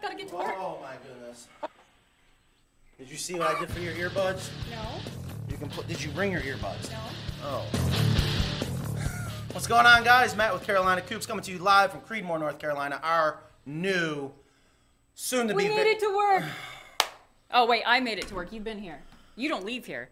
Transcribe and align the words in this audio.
Gotta 0.00 0.14
get 0.16 0.28
to 0.28 0.34
work. 0.36 0.54
Oh 0.58 0.78
my 0.82 0.94
goodness. 1.06 1.48
Did 2.98 3.10
you 3.10 3.16
see 3.16 3.34
what 3.34 3.54
I 3.54 3.58
did 3.58 3.70
for 3.70 3.80
your 3.80 3.92
earbuds? 3.94 4.50
No, 4.70 5.00
You 5.48 5.56
can 5.56 5.68
put. 5.68 5.86
Did 5.88 6.02
you 6.02 6.10
bring 6.10 6.32
your 6.32 6.40
earbuds? 6.40 6.90
no. 6.90 6.98
Oh. 7.44 7.64
What's 9.52 9.66
going 9.66 9.86
on, 9.86 10.04
guys? 10.04 10.36
Matt 10.36 10.52
with 10.52 10.62
Carolina 10.64 11.00
Coops 11.00 11.26
coming 11.26 11.42
to 11.44 11.50
you 11.50 11.58
live 11.58 11.90
from 11.90 12.00
Creedmoor, 12.00 12.38
North 12.38 12.58
Carolina. 12.58 13.00
Our 13.02 13.40
new, 13.66 14.30
soon 15.14 15.48
to 15.48 15.54
be. 15.54 15.68
We 15.68 15.74
made 15.74 15.86
it 15.86 16.00
to 16.00 16.16
work. 16.16 16.44
Oh 17.50 17.64
wait, 17.66 17.82
I 17.86 17.98
made 18.00 18.18
it 18.18 18.28
to 18.28 18.34
work. 18.34 18.52
You've 18.52 18.62
been 18.62 18.78
here. 18.78 19.00
You 19.34 19.48
don't 19.48 19.64
leave 19.64 19.86
here. 19.86 20.10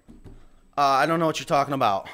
Uh, 0.79 0.80
I 0.80 1.05
don't 1.05 1.21
know 1.21 1.27
what 1.27 1.39
you're 1.39 1.45
talking 1.45 1.75
about. 1.75 2.09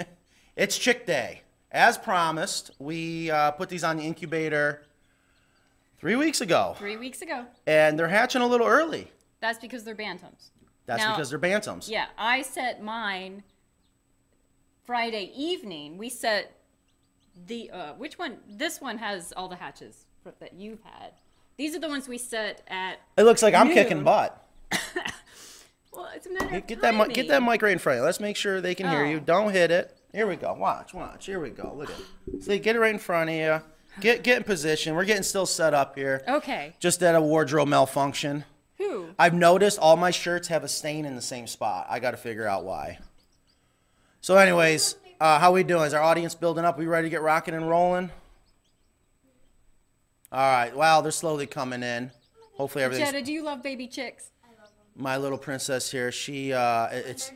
it's 0.56 0.76
Chick 0.76 1.06
Day. 1.06 1.42
As 1.70 1.96
promised, 1.96 2.72
we 2.80 3.30
uh, 3.30 3.52
put 3.52 3.68
these 3.68 3.84
on 3.84 3.98
the 3.98 4.02
incubator 4.02 4.82
three 5.98 6.16
weeks 6.16 6.40
ago, 6.40 6.74
Three 6.78 6.96
weeks 6.96 7.22
ago. 7.22 7.46
and 7.66 7.98
they're 7.98 8.08
hatching 8.08 8.42
a 8.42 8.46
little 8.46 8.66
early. 8.66 9.10
That's 9.40 9.58
because 9.58 9.84
they're 9.84 9.94
bantams. 9.96 10.50
That's 10.86 11.02
Now- 11.02 11.14
because 11.16 11.30
they're 11.30 11.38
bantams. 11.38 11.88
Yeah, 11.88 12.06
I 12.16 12.42
set 12.42 12.82
mine 12.82 13.42
Friday 14.84 15.32
evening. 15.36 15.98
We 15.98 16.08
set 16.08 16.52
the 17.46 17.70
uh, 17.70 17.92
which 17.94 18.18
one? 18.18 18.38
This 18.48 18.80
one 18.80 18.98
has 18.98 19.32
all 19.36 19.48
the 19.48 19.56
hatches 19.56 20.04
that 20.40 20.54
you've 20.54 20.82
had. 20.82 21.12
These 21.56 21.74
are 21.74 21.78
the 21.80 21.88
ones 21.88 22.08
we 22.08 22.18
set 22.18 22.62
at. 22.68 22.98
It 23.16 23.22
looks 23.24 23.42
like 23.42 23.54
I'm 23.54 23.70
kicking 23.72 24.02
butt. 24.04 24.42
Well, 25.92 26.10
it's 26.14 26.26
a 26.26 26.30
matter 26.30 26.50
Get, 26.50 26.68
get 26.68 26.80
that 26.82 26.94
mic, 26.94 27.14
get 27.14 27.28
that 27.28 27.42
mic 27.42 27.62
right 27.62 27.72
in 27.72 27.78
front 27.78 27.96
of 27.96 28.02
you. 28.02 28.04
Let's 28.04 28.20
make 28.20 28.36
sure 28.36 28.60
they 28.60 28.74
can 28.74 28.86
hear 28.86 29.00
Oh. 29.06 29.08
you. 29.08 29.18
Don't 29.18 29.50
hit 29.50 29.70
it. 29.70 29.96
Here 30.12 30.26
we 30.26 30.36
go. 30.36 30.52
Watch, 30.52 30.92
watch. 30.92 31.24
Here 31.24 31.40
we 31.40 31.48
go. 31.48 31.72
Look 31.74 31.88
at 31.88 31.96
it. 32.34 32.42
See, 32.44 32.58
get 32.58 32.76
it 32.76 32.80
right 32.80 32.92
in 32.92 32.98
front 32.98 33.30
of 33.30 33.36
you. 33.36 33.62
Get 34.00 34.22
get 34.22 34.38
in 34.38 34.44
position. 34.44 34.94
We're 34.94 35.04
getting 35.04 35.22
still 35.22 35.46
set 35.46 35.74
up 35.74 35.96
here. 35.96 36.22
Okay. 36.28 36.74
Just 36.78 37.02
at 37.02 37.14
a 37.14 37.20
wardrobe 37.20 37.68
malfunction. 37.68 38.44
Who? 38.78 39.08
I've 39.18 39.34
noticed 39.34 39.78
all 39.78 39.96
my 39.96 40.10
shirts 40.10 40.48
have 40.48 40.62
a 40.64 40.68
stain 40.68 41.04
in 41.06 41.16
the 41.16 41.22
same 41.22 41.46
spot. 41.46 41.86
I 41.88 41.98
got 41.98 42.10
to 42.10 42.16
figure 42.18 42.46
out 42.46 42.64
why. 42.64 42.98
So, 44.20 44.36
anyways, 44.36 44.96
uh, 45.20 45.38
how 45.38 45.52
we 45.52 45.62
doing? 45.62 45.84
Is 45.84 45.94
our 45.94 46.02
audience 46.02 46.34
building 46.34 46.64
up? 46.64 46.78
We 46.78 46.86
ready 46.86 47.06
to 47.06 47.10
get 47.10 47.22
rocking 47.22 47.54
and 47.54 47.68
rolling? 47.68 48.10
All 50.30 50.52
right. 50.52 50.76
Wow, 50.76 51.00
they're 51.00 51.12
slowly 51.12 51.46
coming 51.46 51.82
in. 51.82 52.10
Hopefully 52.56 52.84
everything's. 52.84 53.10
Jetta, 53.10 53.24
do 53.24 53.32
you 53.32 53.42
love 53.42 53.62
baby 53.62 53.86
chicks? 53.86 54.30
My 54.94 55.16
little 55.16 55.38
princess 55.38 55.90
here. 55.90 56.12
She. 56.12 56.52
Uh, 56.52 56.88
it's. 56.92 57.32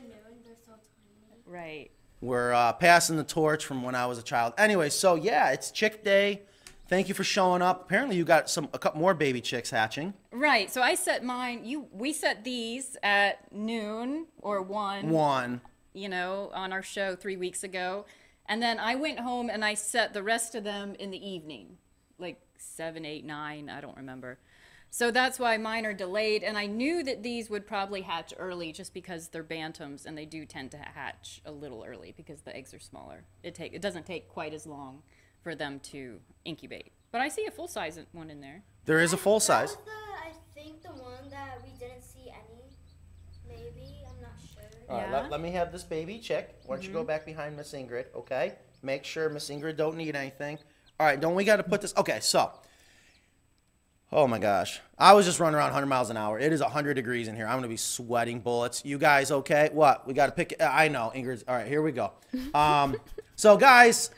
Right. 1.47 1.89
We're 2.21 2.53
uh, 2.53 2.73
passing 2.73 3.17
the 3.17 3.23
torch 3.23 3.65
from 3.65 3.81
when 3.81 3.95
I 3.95 4.05
was 4.05 4.19
a 4.19 4.23
child. 4.23 4.53
Anyway, 4.57 4.89
so 4.89 5.15
yeah, 5.15 5.49
it's 5.49 5.71
Chick 5.71 6.03
Day. 6.03 6.43
Thank 6.91 7.07
you 7.07 7.15
for 7.15 7.23
showing 7.23 7.61
up. 7.61 7.83
Apparently, 7.83 8.17
you 8.17 8.25
got 8.25 8.49
some 8.49 8.67
a 8.73 8.77
couple 8.77 8.99
more 8.99 9.13
baby 9.13 9.39
chicks 9.39 9.69
hatching. 9.69 10.13
Right. 10.29 10.69
So 10.69 10.81
I 10.81 10.95
set 10.95 11.23
mine. 11.23 11.63
You. 11.63 11.87
We 11.93 12.11
set 12.11 12.43
these 12.43 12.97
at 13.01 13.49
noon 13.53 14.27
or 14.41 14.61
one. 14.61 15.09
One. 15.09 15.61
you 15.93 16.09
know, 16.09 16.51
on 16.53 16.73
our 16.73 16.83
show 16.83 17.15
three 17.15 17.37
weeks 17.37 17.63
ago. 17.63 18.05
And 18.45 18.61
then 18.61 18.77
I 18.77 18.95
went 18.95 19.21
home 19.21 19.49
and 19.49 19.63
I 19.63 19.73
set 19.73 20.13
the 20.13 20.21
rest 20.21 20.53
of 20.53 20.65
them 20.65 20.95
in 20.99 21.11
the 21.11 21.29
evening, 21.29 21.77
like 22.19 22.41
seven, 22.57 23.05
eight, 23.05 23.23
nine, 23.23 23.69
I 23.69 23.79
don't 23.79 23.95
remember. 23.95 24.39
So 24.89 25.11
that's 25.11 25.39
why 25.39 25.55
mine 25.55 25.85
are 25.85 25.93
delayed. 25.93 26.43
And 26.43 26.57
I 26.57 26.65
knew 26.65 27.03
that 27.03 27.23
these 27.23 27.49
would 27.49 27.65
probably 27.65 28.01
hatch 28.01 28.33
early 28.37 28.73
just 28.73 28.93
because 28.93 29.29
they're 29.29 29.45
bantams 29.45 30.05
and 30.05 30.17
they 30.17 30.25
do 30.25 30.45
tend 30.45 30.71
to 30.71 30.77
hatch 30.77 31.41
a 31.45 31.51
little 31.53 31.85
early 31.87 32.13
because 32.17 32.41
the 32.41 32.53
eggs 32.53 32.73
are 32.73 32.79
smaller. 32.79 33.23
It 33.43 33.55
take 33.55 33.73
it 33.73 33.81
doesn't 33.81 34.05
take 34.05 34.27
quite 34.27 34.53
as 34.53 34.67
long 34.67 35.03
for 35.41 35.55
them 35.55 35.79
to 35.91 36.19
incubate. 36.45 36.91
But 37.11 37.21
I 37.21 37.29
see 37.29 37.45
a 37.45 37.51
full 37.51 37.67
size 37.67 37.99
one 38.11 38.29
in 38.29 38.41
there. 38.41 38.63
There 38.85 38.99
is 38.99 39.13
a 39.13 39.17
full 39.17 39.39
size. 39.39 39.71
That 39.75 39.79
was 39.79 39.85
the, 39.85 40.61
I 40.61 40.63
think 40.63 40.81
the 40.81 40.89
one 40.89 41.29
that 41.29 41.59
we 41.63 41.71
didn't 41.79 42.03
see 42.03 42.29
any. 42.29 42.77
Maybe 43.47 44.03
I'm 44.07 44.21
not 44.21 44.31
sure. 44.53 44.63
All 44.89 44.97
right, 44.97 45.09
Yeah. 45.09 45.21
let, 45.21 45.31
let 45.31 45.41
me 45.41 45.51
have 45.51 45.71
this 45.71 45.83
baby 45.83 46.19
chick. 46.19 46.55
Why 46.65 46.75
don't 46.75 46.85
you 46.85 46.93
go 46.93 47.03
back 47.03 47.25
behind 47.25 47.57
Miss 47.57 47.73
Ingrid, 47.73 48.05
okay? 48.15 48.53
Make 48.81 49.03
sure 49.03 49.29
Miss 49.29 49.49
Ingrid 49.49 49.77
don't 49.77 49.97
need 49.97 50.15
anything. 50.15 50.57
All 50.99 51.05
right, 51.05 51.19
don't 51.19 51.35
we 51.35 51.43
got 51.43 51.57
to 51.57 51.63
put 51.63 51.81
this? 51.81 51.93
Okay, 51.97 52.19
so. 52.21 52.51
Oh 54.13 54.27
my 54.27 54.39
gosh. 54.39 54.81
I 54.97 55.13
was 55.13 55.25
just 55.25 55.39
running 55.39 55.55
around 55.55 55.67
100 55.67 55.85
miles 55.85 56.09
an 56.09 56.17
hour. 56.17 56.37
It 56.37 56.51
is 56.51 56.61
100 56.61 56.95
degrees 56.95 57.27
in 57.29 57.35
here. 57.35 57.45
I'm 57.45 57.53
going 57.53 57.63
to 57.63 57.69
be 57.69 57.77
sweating 57.77 58.41
bullets. 58.41 58.83
You 58.83 58.97
guys 58.97 59.31
okay? 59.31 59.69
What? 59.71 60.05
We 60.05 60.13
got 60.13 60.25
to 60.25 60.31
pick. 60.33 60.55
I 60.59 60.89
know, 60.89 61.11
Ingrid's. 61.15 61.43
All 61.47 61.55
right, 61.55 61.67
here 61.67 61.81
we 61.81 61.91
go. 61.91 62.11
Um, 62.53 62.97
so, 63.35 63.55
guys, 63.57 64.11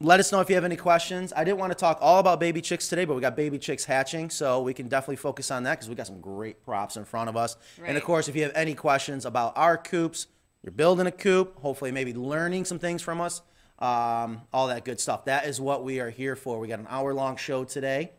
let 0.00 0.20
us 0.20 0.30
know 0.30 0.40
if 0.40 0.48
you 0.48 0.54
have 0.56 0.64
any 0.64 0.76
questions. 0.76 1.32
I 1.34 1.42
didn't 1.42 1.58
want 1.58 1.72
to 1.72 1.78
talk 1.78 1.98
all 2.00 2.18
about 2.18 2.38
baby 2.38 2.60
chicks 2.60 2.88
today, 2.88 3.06
but 3.06 3.14
we 3.14 3.22
got 3.22 3.34
baby 3.34 3.58
chicks 3.58 3.84
hatching, 3.84 4.28
so 4.28 4.60
we 4.60 4.74
can 4.74 4.88
definitely 4.88 5.16
focus 5.16 5.50
on 5.50 5.62
that 5.62 5.76
because 5.76 5.88
we 5.88 5.94
got 5.94 6.06
some 6.06 6.20
great 6.20 6.62
props 6.64 6.96
in 6.96 7.04
front 7.04 7.30
of 7.30 7.36
us. 7.36 7.56
And 7.82 7.96
of 7.96 8.04
course, 8.04 8.28
if 8.28 8.36
you 8.36 8.42
have 8.42 8.52
any 8.54 8.74
questions 8.74 9.24
about 9.24 9.56
our 9.56 9.78
coops, 9.78 10.26
you're 10.62 10.72
building 10.72 11.06
a 11.06 11.12
coop, 11.12 11.58
hopefully 11.60 11.92
maybe 11.92 12.12
learning 12.12 12.64
some 12.66 12.78
things 12.78 13.00
from 13.00 13.20
us, 13.20 13.40
um, 13.78 14.42
all 14.52 14.66
that 14.68 14.84
good 14.84 15.00
stuff. 15.00 15.24
That 15.26 15.46
is 15.46 15.60
what 15.60 15.82
we 15.84 16.00
are 16.00 16.10
here 16.10 16.36
for. 16.36 16.58
We 16.58 16.68
got 16.68 16.80
an 16.80 16.88
hour 16.90 17.14
long 17.14 17.36
show 17.36 17.64
today, 17.64 18.12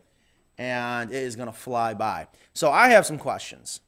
and 0.56 1.10
it 1.10 1.22
is 1.22 1.36
going 1.36 1.48
to 1.48 1.52
fly 1.52 1.94
by. 1.94 2.26
So 2.54 2.72
I 2.72 2.88
have 2.88 3.06
some 3.06 3.18
questions. 3.18 3.80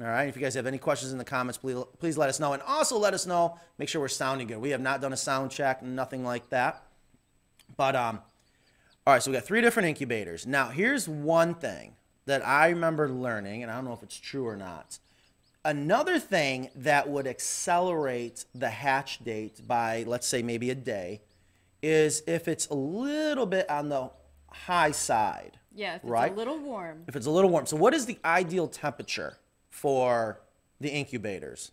All 0.00 0.06
right. 0.06 0.28
If 0.28 0.36
you 0.36 0.42
guys 0.42 0.54
have 0.54 0.66
any 0.66 0.78
questions 0.78 1.12
in 1.12 1.18
the 1.18 1.24
comments, 1.24 1.58
please, 1.58 1.76
please 1.98 2.16
let 2.16 2.28
us 2.28 2.40
know. 2.40 2.52
And 2.52 2.62
also 2.62 2.98
let 2.98 3.14
us 3.14 3.26
know, 3.26 3.58
make 3.78 3.88
sure 3.88 4.00
we're 4.00 4.08
sounding 4.08 4.46
good. 4.46 4.58
We 4.58 4.70
have 4.70 4.80
not 4.80 5.00
done 5.00 5.12
a 5.12 5.16
sound 5.16 5.50
check, 5.50 5.82
nothing 5.82 6.24
like 6.24 6.48
that. 6.50 6.83
But 7.76 7.96
um, 7.96 8.20
all 9.06 9.14
right, 9.14 9.22
so 9.22 9.30
we 9.30 9.36
got 9.36 9.44
three 9.44 9.60
different 9.60 9.88
incubators. 9.88 10.46
Now, 10.46 10.68
here's 10.68 11.08
one 11.08 11.54
thing 11.54 11.94
that 12.26 12.46
I 12.46 12.68
remember 12.68 13.08
learning, 13.08 13.62
and 13.62 13.70
I 13.70 13.74
don't 13.76 13.84
know 13.84 13.92
if 13.92 14.02
it's 14.02 14.18
true 14.18 14.46
or 14.46 14.56
not. 14.56 14.98
Another 15.64 16.18
thing 16.18 16.70
that 16.76 17.08
would 17.08 17.26
accelerate 17.26 18.44
the 18.54 18.68
hatch 18.70 19.24
date 19.24 19.66
by, 19.66 20.04
let's 20.06 20.26
say, 20.26 20.42
maybe 20.42 20.70
a 20.70 20.74
day, 20.74 21.22
is 21.82 22.22
if 22.26 22.48
it's 22.48 22.66
a 22.68 22.74
little 22.74 23.46
bit 23.46 23.68
on 23.70 23.88
the 23.88 24.10
high 24.50 24.90
side. 24.90 25.58
Yeah, 25.74 25.96
if 25.96 26.02
it's 26.02 26.10
Right. 26.10 26.30
a 26.32 26.34
little 26.34 26.58
warm. 26.58 27.04
If 27.08 27.16
it's 27.16 27.26
a 27.26 27.30
little 27.30 27.50
warm. 27.50 27.66
So, 27.66 27.76
what 27.76 27.94
is 27.94 28.06
the 28.06 28.18
ideal 28.24 28.68
temperature 28.68 29.38
for 29.70 30.40
the 30.80 30.90
incubators? 30.90 31.72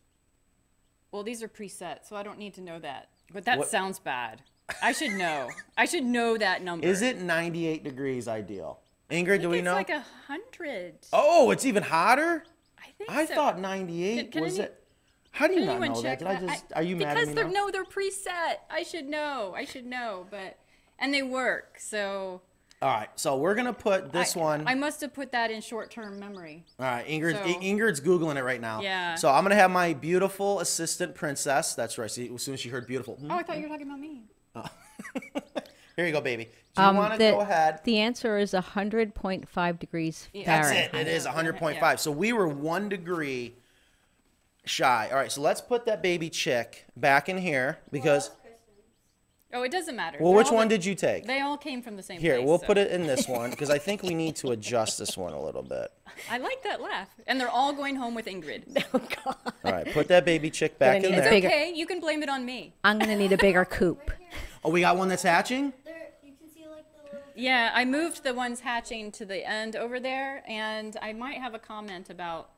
Well, 1.12 1.24
these 1.24 1.44
are 1.44 1.48
preset, 1.50 2.06
so 2.08 2.16
I 2.16 2.24
don't 2.24 2.40
need 2.40 2.54
to 2.56 2.62
know 2.62 2.80
that. 2.80 3.10
But 3.34 3.46
that 3.46 3.60
What- 3.60 3.68
sounds 3.70 4.00
bad. 4.00 4.42
I 4.82 4.92
should 4.92 5.12
know. 5.12 5.50
I 5.78 5.86
should 5.86 6.04
know 6.04 6.38
that 6.38 6.64
number. 6.64 6.86
Is 6.86 7.02
it 7.02 7.20
98 7.20 7.84
degrees 7.84 8.28
ideal? 8.28 8.80
Ingrid, 9.10 9.42
do 9.42 9.50
we 9.50 9.62
know? 9.62 9.78
it's 9.78 9.90
like 9.90 9.98
a 9.98 10.06
hundred. 10.28 10.94
oh, 11.12 11.52
it's 11.52 11.66
even 11.66 11.84
hotter? 11.84 12.44
I 12.80 12.88
think 12.98 13.10
I 13.10 13.26
so. 13.26 13.36
thought 13.36 13.60
98 13.60 14.32
Can- 14.32 14.42
was 14.44 14.58
any- 14.58 14.68
it. 14.68 14.78
How 15.34 15.48
do 15.48 15.54
you 15.54 15.66
not 15.66 15.80
know 15.80 16.02
that? 16.02 16.20
Did 16.20 16.28
I 16.28 16.36
that? 16.36 16.50
just? 16.50 16.66
Are 16.76 16.84
you 16.84 16.96
mad 16.98 17.14
because 17.16 17.24
at 17.24 17.28
me 17.30 17.34
they're 17.36 17.46
now? 17.46 17.66
no, 17.66 17.72
they're 17.72 17.86
preset. 17.86 18.58
I 18.70 18.84
should 18.84 19.06
know. 19.08 19.54
I 19.56 19.64
should 19.66 19.86
know, 19.86 20.28
but 20.30 20.58
and 21.00 21.14
they 21.14 21.24
work. 21.24 21.78
So 21.80 22.42
All 22.82 22.90
right, 22.90 23.10
so 23.16 23.38
we're 23.38 23.56
gonna 23.56 23.72
put 23.74 24.12
this 24.12 24.36
I, 24.36 24.40
one. 24.40 24.68
I 24.68 24.76
must 24.76 25.00
have 25.02 25.14
put 25.14 25.32
that 25.32 25.50
in 25.52 25.62
short-term 25.62 26.20
memory. 26.20 26.66
All 26.80 26.86
right, 26.86 27.08
Ingrid, 27.08 27.34
So- 27.34 27.60
Ingrid's 27.62 28.02
googling 28.02 28.36
it 28.38 28.44
right 28.44 28.60
now. 28.62 28.82
Yeah. 28.82 29.16
So 29.16 29.30
I'm 29.30 29.44
gonna 29.44 29.56
have 29.56 29.72
my 29.72 29.94
beautiful 29.94 30.60
assistant 30.60 31.16
princess. 31.16 31.76
That's 31.76 31.98
right. 31.98 32.12
See, 32.12 32.30
as 32.34 32.42
soon 32.42 32.54
as 32.54 32.60
she 32.60 32.70
heard 32.70 32.86
beautiful, 32.88 33.16
hmm, 33.16 33.32
Oh, 33.32 33.36
I 33.36 33.44
thought 33.44 33.56
hmm. 33.56 33.62
you 33.64 33.68
were 33.70 33.74
talking 33.74 33.88
about 33.88 34.00
me. 34.00 34.24
here 35.96 36.06
you 36.06 36.12
go, 36.12 36.22
baby. 36.22 36.46
Do 36.76 36.82
you 36.82 36.88
Um, 36.88 36.98
want 36.98 37.14
to 37.14 37.20
the, 37.20 37.32
go 37.32 37.42
ahead? 37.42 37.82
The 37.84 38.00
answer 38.00 38.38
is 38.38 38.54
100.5 38.54 39.80
degrees 39.80 40.30
Yeah. 40.34 40.46
That's 40.46 40.72
Fahrenheit. 40.72 40.96
it. 40.96 41.08
It 41.08 41.14
is 41.14 41.26
Yeah. 41.26 41.34
100.5. 41.34 42.00
So 42.00 42.12
we 42.12 42.34
were 42.34 42.48
one 42.48 42.90
degree 42.90 43.56
shy. 44.66 45.10
All 45.12 45.18
right, 45.18 45.32
so 45.32 45.42
let's 45.42 45.60
put 45.62 45.86
that 45.86 46.02
baby 46.02 46.30
chick 46.30 46.86
back 46.96 47.28
in 47.30 47.38
here 47.38 47.80
because. 47.92 48.32
Oh, 49.54 49.64
it 49.64 49.72
doesn't 49.72 49.96
matter. 49.96 50.18
Well, 50.20 50.32
They're 50.32 50.38
which 50.38 50.48
all 50.48 50.56
one 50.56 50.68
the- 50.70 50.76
did 50.78 50.86
you 50.86 50.96
take? 50.96 51.26
They 51.26 51.42
all 51.42 51.58
came 51.58 51.82
from 51.82 51.98
the 51.98 52.04
same 52.04 52.18
place. 52.18 52.24
Here, 52.24 52.36
place. 52.38 52.48
we'll 52.48 52.60
so- 52.60 52.66
put 52.68 52.78
it 52.78 52.92
in 52.92 53.06
this 53.08 53.28
one 53.28 53.50
because 53.50 53.70
I 53.70 53.78
think 53.78 54.04
we 54.04 54.14
need 54.14 54.36
to 54.38 54.52
adjust 54.52 54.98
this 55.00 55.18
one 55.18 55.34
a 55.34 55.42
little 55.42 55.64
bit. 55.64 55.92
I 56.30 56.38
like 56.38 56.64
that 56.64 56.82
laugh. 56.82 57.10
And 57.28 57.40
they're 57.40 57.50
all 57.50 57.74
going 57.74 57.96
home 57.96 58.16
with 58.16 58.26
Ingrid. 58.28 58.84
Oh 58.94 59.00
God. 59.26 59.36
All 59.64 59.72
right, 59.72 59.92
put 59.94 60.08
that 60.10 60.26
baby 60.26 60.50
chick 60.50 60.78
back 60.80 61.02
Gonna 61.02 61.08
in 61.08 61.12
need 61.14 61.18
a 61.20 61.22
there. 61.22 61.30
bigger- 61.32 61.48
okay, 61.48 61.72
you 61.74 61.86
can 61.86 62.00
blame 62.00 62.24
it 62.24 62.30
on 62.30 62.46
me. 62.46 62.74
I'm 62.84 62.98
going 62.98 63.10
to 63.10 63.16
need 63.18 63.32
a 63.32 63.38
bigger 63.38 63.66
coop. 63.80 64.12
Oh, 64.64 64.70
we 64.70 64.82
got 64.82 64.98
one 64.98 65.08
that's 65.10 65.24
hatching. 65.24 65.74
There, 65.86 66.10
you 66.24 66.34
can 66.40 66.50
see 66.54 66.66
like 66.68 66.86
the 66.96 67.04
little. 67.04 67.20
Yeah, 67.36 67.72
I 67.74 67.86
moved 67.86 68.24
the 68.24 68.34
ones 68.34 68.60
hatching 68.62 69.12
to 69.14 69.26
the 69.26 69.48
end 69.48 69.76
over 69.76 70.00
there, 70.00 70.44
and 70.48 70.96
I 71.02 71.14
might 71.14 71.38
have 71.40 71.54
a 71.54 71.60
comment 71.60 72.10
about 72.10 72.50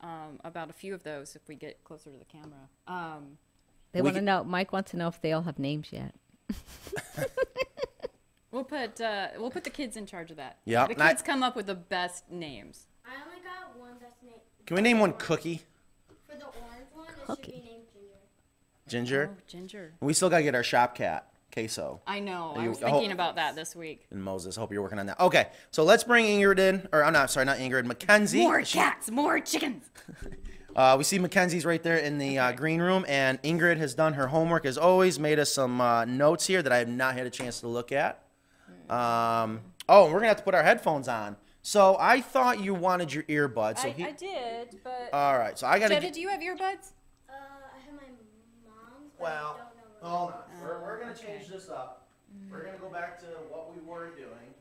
um, 0.00 0.38
about 0.44 0.70
a 0.70 0.72
few 0.72 0.94
of 0.94 1.02
those 1.02 1.34
if 1.36 1.42
we 1.48 1.54
get 1.56 1.82
closer 1.84 2.10
to 2.10 2.16
the 2.16 2.24
camera. 2.24 2.68
Um, 2.86 3.38
They 3.92 4.02
want 4.02 4.16
to 4.16 4.22
know, 4.22 4.44
Mike 4.44 4.72
wants 4.72 4.90
to 4.92 4.96
know 4.96 5.08
if 5.08 5.20
they 5.20 5.32
all 5.32 5.42
have 5.42 5.58
names 5.58 5.88
yet. 5.92 6.14
we'll 8.50 8.64
put 8.64 9.00
uh, 9.00 9.28
we'll 9.38 9.50
put 9.50 9.64
the 9.64 9.70
kids 9.70 9.96
in 9.96 10.06
charge 10.06 10.30
of 10.30 10.36
that. 10.36 10.58
Yeah, 10.64 10.86
the 10.86 10.92
and 10.94 11.02
I- 11.02 11.08
kids 11.10 11.22
come 11.22 11.42
up 11.42 11.56
with 11.56 11.66
the 11.66 11.74
best 11.74 12.30
names. 12.30 12.86
I 13.06 13.10
only 13.26 13.40
got 13.42 13.78
one 13.78 13.96
that's 14.00 14.22
named. 14.22 14.40
Can 14.66 14.76
we 14.76 14.82
name 14.82 14.98
one 15.00 15.12
Cookie? 15.14 15.62
For 16.28 16.36
the 16.36 16.44
orange 16.44 16.88
one, 16.94 17.06
it 17.08 17.26
Cookie. 17.26 17.52
should 17.52 17.62
be 17.62 17.68
named 17.70 17.84
Ginger. 17.94 18.14
Ginger. 18.88 19.30
Oh, 19.32 19.42
ginger. 19.46 19.92
We 20.00 20.12
still 20.14 20.30
gotta 20.30 20.42
get 20.42 20.54
our 20.54 20.62
shop 20.62 20.94
cat. 20.94 21.28
queso. 21.52 22.00
I 22.06 22.20
know. 22.20 22.52
Are 22.56 22.60
I 22.62 22.68
was 22.68 22.78
I 22.82 22.90
thinking 22.90 23.10
hope- 23.10 23.14
about 23.14 23.36
that 23.36 23.54
this 23.56 23.74
week. 23.76 24.06
And 24.10 24.22
Moses, 24.22 24.56
hope 24.56 24.72
you're 24.72 24.82
working 24.82 24.98
on 24.98 25.06
that. 25.06 25.18
Okay, 25.20 25.48
so 25.70 25.82
let's 25.84 26.04
bring 26.04 26.24
Ingrid 26.26 26.58
in, 26.58 26.88
or 26.92 27.02
I'm 27.04 27.12
not 27.12 27.30
sorry, 27.30 27.46
not 27.46 27.58
Ingrid, 27.58 27.84
Mackenzie. 27.86 28.40
More 28.40 28.62
cats, 28.62 29.10
more 29.10 29.40
chickens. 29.40 29.84
Uh, 30.76 30.94
we 30.96 31.04
see 31.04 31.18
Mackenzie's 31.18 31.64
right 31.64 31.82
there 31.82 31.96
in 31.96 32.18
the 32.18 32.38
uh, 32.38 32.52
green 32.52 32.80
room, 32.80 33.04
and 33.08 33.42
Ingrid 33.42 33.78
has 33.78 33.94
done 33.94 34.14
her 34.14 34.28
homework 34.28 34.64
as 34.64 34.78
always, 34.78 35.18
made 35.18 35.38
us 35.38 35.52
some 35.52 35.80
uh, 35.80 36.04
notes 36.04 36.46
here 36.46 36.62
that 36.62 36.72
I 36.72 36.78
have 36.78 36.88
not 36.88 37.14
had 37.14 37.26
a 37.26 37.30
chance 37.30 37.60
to 37.60 37.68
look 37.68 37.90
at. 37.90 38.22
Um, 38.88 39.60
oh, 39.88 40.06
we're 40.06 40.14
gonna 40.14 40.28
have 40.28 40.36
to 40.38 40.42
put 40.42 40.54
our 40.54 40.62
headphones 40.62 41.08
on. 41.08 41.36
So 41.62 41.96
I 41.98 42.20
thought 42.20 42.60
you 42.60 42.74
wanted 42.74 43.12
your 43.12 43.24
earbuds. 43.24 43.80
So 43.80 43.88
I, 43.88 43.90
he, 43.90 44.04
I 44.04 44.12
did, 44.12 44.78
but 44.84 45.10
all 45.12 45.38
right, 45.38 45.58
so 45.58 45.66
I 45.66 45.78
gotta. 45.78 45.94
Jetta, 45.94 46.06
get- 46.06 46.14
do 46.14 46.20
you 46.20 46.28
have 46.28 46.40
earbuds? 46.40 46.92
Uh, 47.28 47.32
I 47.32 47.78
have 47.84 47.94
my 47.94 48.02
mom's, 48.64 49.12
but 49.18 49.22
well, 49.22 49.56
don't 49.58 50.02
know. 50.02 50.08
what- 50.08 50.10
hold 50.10 50.30
on. 50.32 50.38
We're, 50.62 50.80
we're 50.82 51.00
gonna 51.00 51.12
okay. 51.12 51.38
change 51.38 51.48
this 51.48 51.68
up. 51.68 52.08
We're 52.50 52.64
gonna 52.64 52.78
go 52.78 52.88
back 52.88 53.18
to 53.20 53.26
what 53.50 53.74
we 53.74 53.82
were 53.82 54.10
doing. 54.16 54.54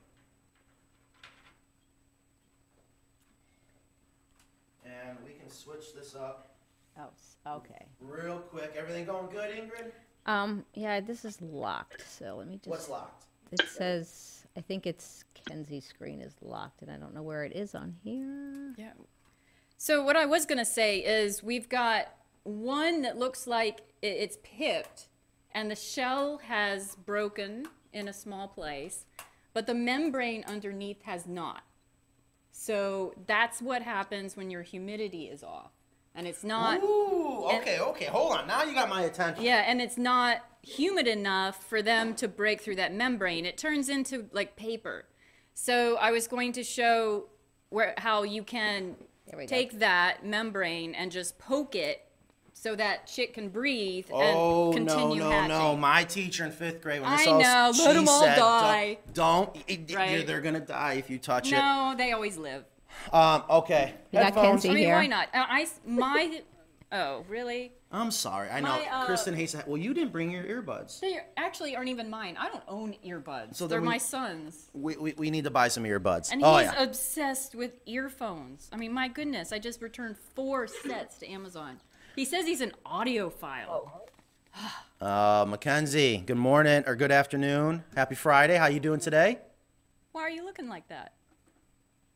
And 4.87 5.17
we 5.25 5.33
can 5.33 5.49
switch 5.49 5.93
this 5.93 6.15
up 6.15 6.55
Oh, 6.97 7.09
s- 7.13 7.37
okay. 7.45 7.85
real 7.99 8.39
quick. 8.39 8.73
Everything 8.77 9.05
going 9.05 9.27
good, 9.29 9.49
Ingrid? 9.55 9.91
Um, 10.25 10.65
yeah, 10.73 10.99
this 10.99 11.23
is 11.25 11.41
locked, 11.41 12.03
so 12.09 12.35
let 12.37 12.47
me 12.47 12.55
just. 12.57 12.67
What's 12.67 12.89
locked? 12.89 13.25
It 13.51 13.61
says, 13.67 14.45
I 14.57 14.61
think 14.61 14.85
it's 14.87 15.23
Kenzie's 15.35 15.85
screen 15.85 16.19
is 16.21 16.33
locked, 16.41 16.81
and 16.81 16.91
I 16.91 16.97
don't 16.97 17.13
know 17.13 17.21
where 17.23 17.45
it 17.45 17.53
is 17.55 17.75
on 17.75 17.95
here. 18.03 18.73
Yeah. 18.77 18.91
So 19.77 20.03
what 20.03 20.15
I 20.17 20.25
was 20.25 20.45
gonna 20.45 20.65
say 20.65 20.99
is 20.99 21.43
we've 21.43 21.69
got 21.69 22.07
one 22.43 23.03
that 23.03 23.17
looks 23.17 23.45
like 23.47 23.81
i- 24.03 24.07
it's 24.07 24.37
pipped, 24.43 25.07
and 25.51 25.69
the 25.71 25.75
shell 25.75 26.39
has 26.39 26.95
broken 26.95 27.67
in 27.93 28.07
a 28.07 28.13
small 28.13 28.47
place, 28.47 29.05
but 29.53 29.65
the 29.65 29.73
membrane 29.75 30.43
underneath 30.45 31.03
has 31.03 31.25
not. 31.27 31.63
So 32.59 33.13
that's 33.27 33.61
what 33.61 33.83
happens 33.83 34.35
when 34.35 34.49
your 34.49 34.63
humidity 34.63 35.25
is 35.25 35.43
off, 35.43 35.71
and 36.15 36.25
it's 36.25 36.43
not. 36.43 36.81
Ooh, 36.81 37.45
okay, 37.53 37.79
okay. 37.79 38.05
Hold 38.05 38.35
on. 38.35 38.47
Now 38.47 38.63
you 38.63 38.73
got 38.73 38.89
my 38.89 39.03
attention. 39.03 39.43
Yeah, 39.43 39.63
and 39.67 39.79
it's 39.79 39.95
not 39.97 40.39
humid 40.63 41.07
enough 41.07 41.63
for 41.63 41.83
them 41.83 42.15
to 42.15 42.27
break 42.27 42.61
through 42.61 42.77
that 42.77 42.91
membrane. 42.93 43.45
It 43.45 43.59
turns 43.59 43.89
into 43.89 44.25
like 44.31 44.55
paper. 44.55 45.05
So 45.53 45.97
I 45.97 46.11
was 46.11 46.27
going 46.27 46.51
to 46.53 46.63
show 46.63 47.27
where 47.69 47.93
how 47.99 48.23
you 48.23 48.41
can 48.41 48.95
There 49.27 49.37
we 49.37 49.45
go. 49.45 49.49
take 49.49 49.77
that 49.77 50.25
membrane 50.25 50.95
and 50.95 51.11
just 51.11 51.37
poke 51.37 51.75
it 51.75 52.06
so 52.59 52.75
that 52.75 53.05
chick 53.07 53.33
can 53.33 53.49
breathe 53.49 54.07
Oh 54.11 54.73
and 54.73 54.85
no 54.85 54.93
continue 54.95 55.23
no 55.23 55.29
hatching. 55.29 55.49
no! 55.49 55.77
My 55.77 56.03
teacher 56.03 56.45
in 56.45 56.51
fifth 56.51 56.81
grade 56.81 57.01
when 57.01 57.11
this 57.11 57.27
I 57.27 57.31
all 57.31 57.39
know, 57.39 57.71
she 57.73 57.81
let 57.83 57.95
'em 57.95 58.07
all 58.07 58.21
said, 58.21 58.35
don't- 58.35 58.61
die. 58.61 58.97
Don't, 59.13 59.55
it- 59.67 59.93
Right. 59.95 60.11
you're- 60.11 60.23
they're 60.23 60.41
gonna 60.41 60.59
die 60.59 60.93
if 60.93 61.09
you 61.09 61.19
touch 61.19 61.51
it. 61.51 61.55
No, 61.55 61.93
they 61.97 62.11
always 62.13 62.37
live. 62.37 62.65
Um, 63.13 63.43
okay. 63.49 63.93
You 64.11 64.19
got 64.19 64.25
Headphones. 64.25 64.63
Kenzie 64.63 64.69
I 64.69 64.73
mean, 64.73 64.83
here. 64.85 64.95
why 64.95 65.07
not? 65.07 65.27
Uh, 65.33 65.45
I 65.47 65.61
s- 65.61 65.79
my 65.85 66.41
oh 66.91 67.23
really? 67.29 67.73
I'm 67.89 68.11
sorry. 68.11 68.49
I 68.49 68.59
know. 68.59 68.67
My, 68.67 68.85
uh, 68.91 69.05
Kristen 69.05 69.33
hates 69.33 69.53
that. 69.53 69.65
Well, 69.65 69.77
you 69.77 69.93
didn't 69.93 70.11
bring 70.11 70.29
your 70.29 70.43
earbuds. 70.43 70.99
They 70.99 71.19
actually 71.37 71.73
aren't 71.73 71.87
even 71.87 72.09
mine. 72.09 72.35
I 72.37 72.49
don't 72.49 72.63
own 72.67 72.95
earbuds. 73.05 73.55
So 73.55 73.65
They're 73.65 73.79
we- 73.79 73.87
my 73.87 73.97
son's. 73.97 74.69
We, 74.73 74.97
we, 74.97 75.13
we 75.13 75.29
need 75.31 75.45
to 75.45 75.51
buy 75.51 75.69
some 75.69 75.83
earbuds. 75.85 76.31
And 76.33 76.43
oh 76.43 76.57
he's 76.57 76.65
yeah. 76.71 76.83
obsessed 76.83 77.55
with 77.55 77.71
earphones. 77.85 78.67
I 78.73 78.77
mean, 78.77 78.91
my 78.91 79.07
goodness, 79.07 79.53
I 79.53 79.59
just 79.59 79.81
returned 79.81 80.17
four 80.35 80.67
sets 80.67 81.17
to 81.19 81.29
Amazon. 81.29 81.79
He 82.17 82.25
says 82.25 82.47
he's 82.47 82.61
an 82.61 82.71
audiophile. 82.83 83.91
Uh, 84.99 85.45
Mackenzie. 85.47 86.17
Good 86.25 86.37
morning 86.37 86.83
or 86.87 86.95
good 86.95 87.11
afternoon. 87.11 87.83
Happy 87.95 88.15
Friday. 88.15 88.55
How 88.57 88.65
you 88.65 88.79
doing 88.79 88.99
today? 88.99 89.37
Why 90.13 90.23
are 90.23 90.29
you 90.31 90.43
looking 90.43 90.67
like 90.67 90.87
that? 90.89 91.13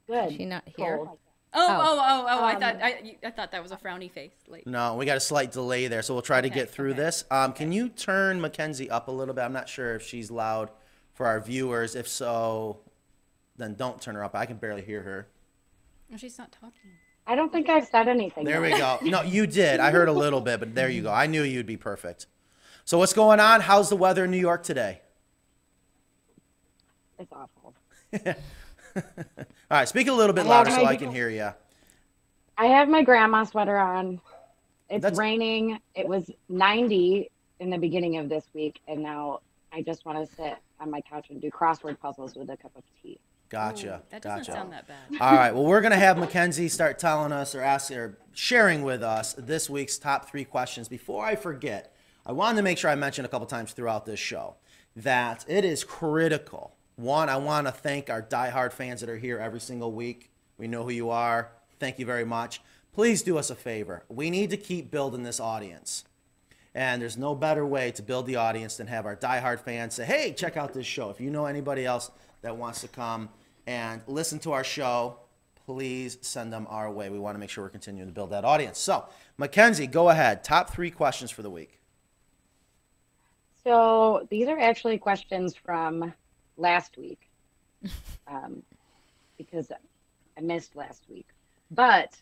Is 0.09 0.33
she 0.33 0.45
not 0.45 0.63
here? 0.75 0.98
Oh, 1.03 1.19
oh, 1.53 2.00
oh, 2.01 2.25
oh! 2.27 2.44
I 2.44 2.53
Um, 2.56 2.59
thought 2.59 2.75
I, 2.81 3.00
you- 3.03 3.15
I 3.24 3.30
thought 3.30 3.51
that 3.51 3.62
was 3.62 3.71
a 3.71 3.77
frowny 3.77 4.09
face. 4.12 4.33
Like, 4.48 4.65
No, 4.65 4.95
we 4.95 5.06
got 5.06 5.18
a 5.18 5.21
slight 5.21 5.51
delay 5.51 5.86
there, 5.88 6.01
so 6.01 6.15
we'll 6.15 6.24
try 6.24 6.42
to 6.42 6.47
Okay, 6.47 6.56
get 6.62 6.71
through 6.71 6.92
okay. 6.94 6.97
this. 7.01 7.24
Um, 7.30 7.54
Can 7.54 7.71
you 7.71 7.88
turn 7.88 8.42
Mackenzie 8.42 8.89
up 8.89 9.07
a 9.07 9.12
little 9.12 9.36
bit? 9.36 9.42
I'm 9.42 9.54
not 9.54 9.69
sure 9.69 9.94
if 9.94 10.01
she's 10.01 10.31
loud 10.31 10.71
for 11.13 11.27
our 11.27 11.39
viewers. 11.39 11.94
If 11.95 12.07
so, 12.07 12.80
then 13.56 13.75
don't 13.75 14.01
turn 14.01 14.15
her 14.15 14.24
up. 14.24 14.33
I 14.33 14.47
can 14.47 14.57
barely 14.57 14.81
hear 14.81 15.04
her. 15.04 15.27
well, 16.09 16.18
she's 16.18 16.39
not 16.39 16.51
talking. 16.51 16.89
I 17.31 17.36
don't 17.36 17.50
think 17.50 17.69
I've 17.69 17.88
said 17.88 18.10
anything. 18.10 18.44
There 18.44 18.62
we 18.62 18.72
go. 18.72 19.00
No, 19.04 19.22
you 19.25 19.48
did. 19.48 19.80
I 19.80 19.92
heard 19.92 20.10
a 20.10 20.13
little 20.13 20.42
bit, 20.42 20.60
but 20.60 20.75
there 20.75 20.89
you 20.89 21.04
go. 21.04 21.13
I 21.13 21.28
knew 21.28 21.44
you'd 21.44 21.66
be 21.66 21.78
perfect. 21.78 22.28
So 22.83 22.98
what's 22.98 23.13
going 23.13 23.39
on? 23.39 23.62
How's 23.62 23.88
the 23.88 23.95
weather 23.95 24.25
in 24.25 24.31
New 24.31 24.38
York 24.38 24.63
today? 24.63 25.00
It's 27.18 27.31
awful. 27.31 27.74
All 28.98 29.04
right, 29.69 29.88
speak 29.88 30.10
a 30.10 30.12
little 30.12 30.33
bit 30.33 30.45
louder 30.45 30.72
so 30.72 30.83
I 30.83 30.98
can 30.98 31.10
hear 31.10 31.30
you. 31.30 31.51
I 32.57 32.66
have 32.66 32.89
my 32.89 33.01
grandma 33.01 33.45
sweater 33.45 33.78
on. 33.78 34.19
It's 34.89 35.01
That's- 35.01 35.18
raining. 35.18 35.80
It 35.95 36.06
was 36.06 36.30
90 36.50 37.31
in 37.62 37.69
the 37.69 37.78
beginning 37.78 38.18
of 38.18 38.28
this 38.28 38.44
week, 38.54 38.81
and 38.89 39.01
now 39.01 39.39
I 39.72 39.83
just 39.83 40.06
want 40.06 40.28
to 40.28 40.36
sit 40.36 40.57
on 40.81 40.92
my 40.92 41.00
couch 41.00 41.28
and 41.30 41.39
do 41.39 41.50
crossword 41.50 41.98
puzzles 41.98 42.36
with 42.36 42.50
a 42.50 42.57
cup 42.57 42.75
of 42.75 42.83
tea. 43.01 43.22
Gotcha. 43.51 44.01
Ooh, 44.01 44.09
that 44.12 44.21
doesn't 44.21 44.39
gotcha. 44.39 44.51
sound 44.53 44.71
that 44.71 44.88
bad. 44.88 44.95
All 45.21 45.36
right. 45.36 45.53
Well, 45.53 45.65
we're 45.65 45.81
gonna 45.81 45.98
have 45.98 46.18
Mackenzie 46.18 46.69
start 46.69 46.98
telling 46.98 47.33
us 47.33 47.53
or 47.53 47.62
asking 47.62 47.98
or 47.98 48.18
sharing 48.33 48.81
with 48.81 49.03
us 49.03 49.33
this 49.38 49.69
week's 49.69 49.98
top 49.98 50.30
three 50.30 50.45
questions. 50.45 50.88
Before 50.88 51.25
I 51.25 51.36
forget, 51.36 51.94
I 52.25 52.31
wanted 52.31 52.56
to 52.57 52.63
make 52.63 52.77
sure 52.77 52.89
I 52.89 52.95
mentioned 52.95 53.25
a 53.25 53.30
couple 53.30 53.45
times 53.48 53.74
throughout 53.74 54.06
this 54.06 54.21
show 54.21 54.56
that 54.95 55.44
it 55.50 55.65
is 55.65 55.83
critical. 55.83 56.75
One, 56.95 57.27
I 57.27 57.36
want 57.38 57.68
to 57.68 57.74
thank 57.74 58.09
our 58.09 58.21
diehard 58.21 58.71
fans 58.71 59.01
that 59.01 59.09
are 59.09 59.18
here 59.18 59.38
every 59.38 59.59
single 59.59 59.92
week. 59.92 60.31
We 60.57 60.68
know 60.68 60.83
who 60.83 60.92
you 60.92 61.09
are. 61.09 61.51
Thank 61.77 62.00
you 62.00 62.06
very 62.06 62.25
much. 62.25 62.62
Please 62.94 63.21
do 63.21 63.38
us 63.38 63.50
a 63.50 63.56
favor. 63.56 64.04
We 64.07 64.30
need 64.30 64.50
to 64.51 64.57
keep 64.57 64.92
building 64.92 65.24
this 65.24 65.42
audience. 65.42 66.06
And 66.74 67.01
there's 67.01 67.18
no 67.18 67.36
better 67.36 67.65
way 67.65 67.92
to 67.92 68.01
build 68.01 68.27
the 68.27 68.38
audience 68.38 68.77
than 68.77 68.88
have 68.88 69.06
our 69.06 69.15
diehard 69.18 69.59
fans 69.59 69.95
say, 69.95 70.06
hey, 70.06 70.31
check 70.31 70.56
out 70.56 70.74
this 70.74 70.86
show. 70.86 71.09
If 71.09 71.19
you 71.19 71.30
know 71.30 71.47
anybody 71.47 71.86
else 71.86 72.12
that 72.44 72.56
wants 72.56 72.80
to 72.81 72.88
come 72.88 73.30
and 73.68 74.02
listen 74.08 74.40
to 74.40 74.52
our 74.52 74.63
show, 74.63 75.18
please 75.66 76.18
send 76.22 76.52
them 76.52 76.68
our 76.69 76.92
way. 76.92 77.10
We 77.10 77.19
want 77.19 77.36
to 77.36 77.40
make 77.40 77.50
sure 77.50 77.63
we're 77.63 77.69
continuing 77.69 78.08
to 78.08 78.13
build 78.13 78.31
that 78.31 78.46
audience. 78.46 78.80
So, 78.80 79.08
Mackenzie, 79.38 79.88
go 79.88 80.10
ahead. 80.10 80.44
Top 80.44 80.69
three 80.69 80.92
questions 80.92 81.31
for 81.31 81.42
the 81.42 81.50
week. 81.50 81.80
So 83.63 84.28
these 84.30 84.48
are 84.48 84.60
actually 84.60 84.98
questions 84.98 85.56
from 85.56 86.13
last 86.58 86.98
week, 86.98 87.30
um, 88.28 88.63
because 89.38 89.72
I 90.38 90.42
missed 90.42 90.75
last 90.75 91.04
week. 91.10 91.28
But 91.69 92.19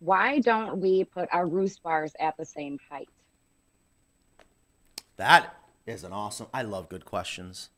why 0.00 0.40
don't 0.40 0.80
we 0.80 1.04
put 1.04 1.28
our 1.32 1.46
roost 1.46 1.82
bars 1.82 2.12
at 2.18 2.36
the 2.36 2.44
same 2.44 2.78
height? 2.90 3.08
That 5.16 5.56
is 5.86 6.04
an 6.04 6.12
awesome. 6.12 6.48
I 6.52 6.62
love 6.62 6.88
good 6.88 7.04
questions. 7.04 7.70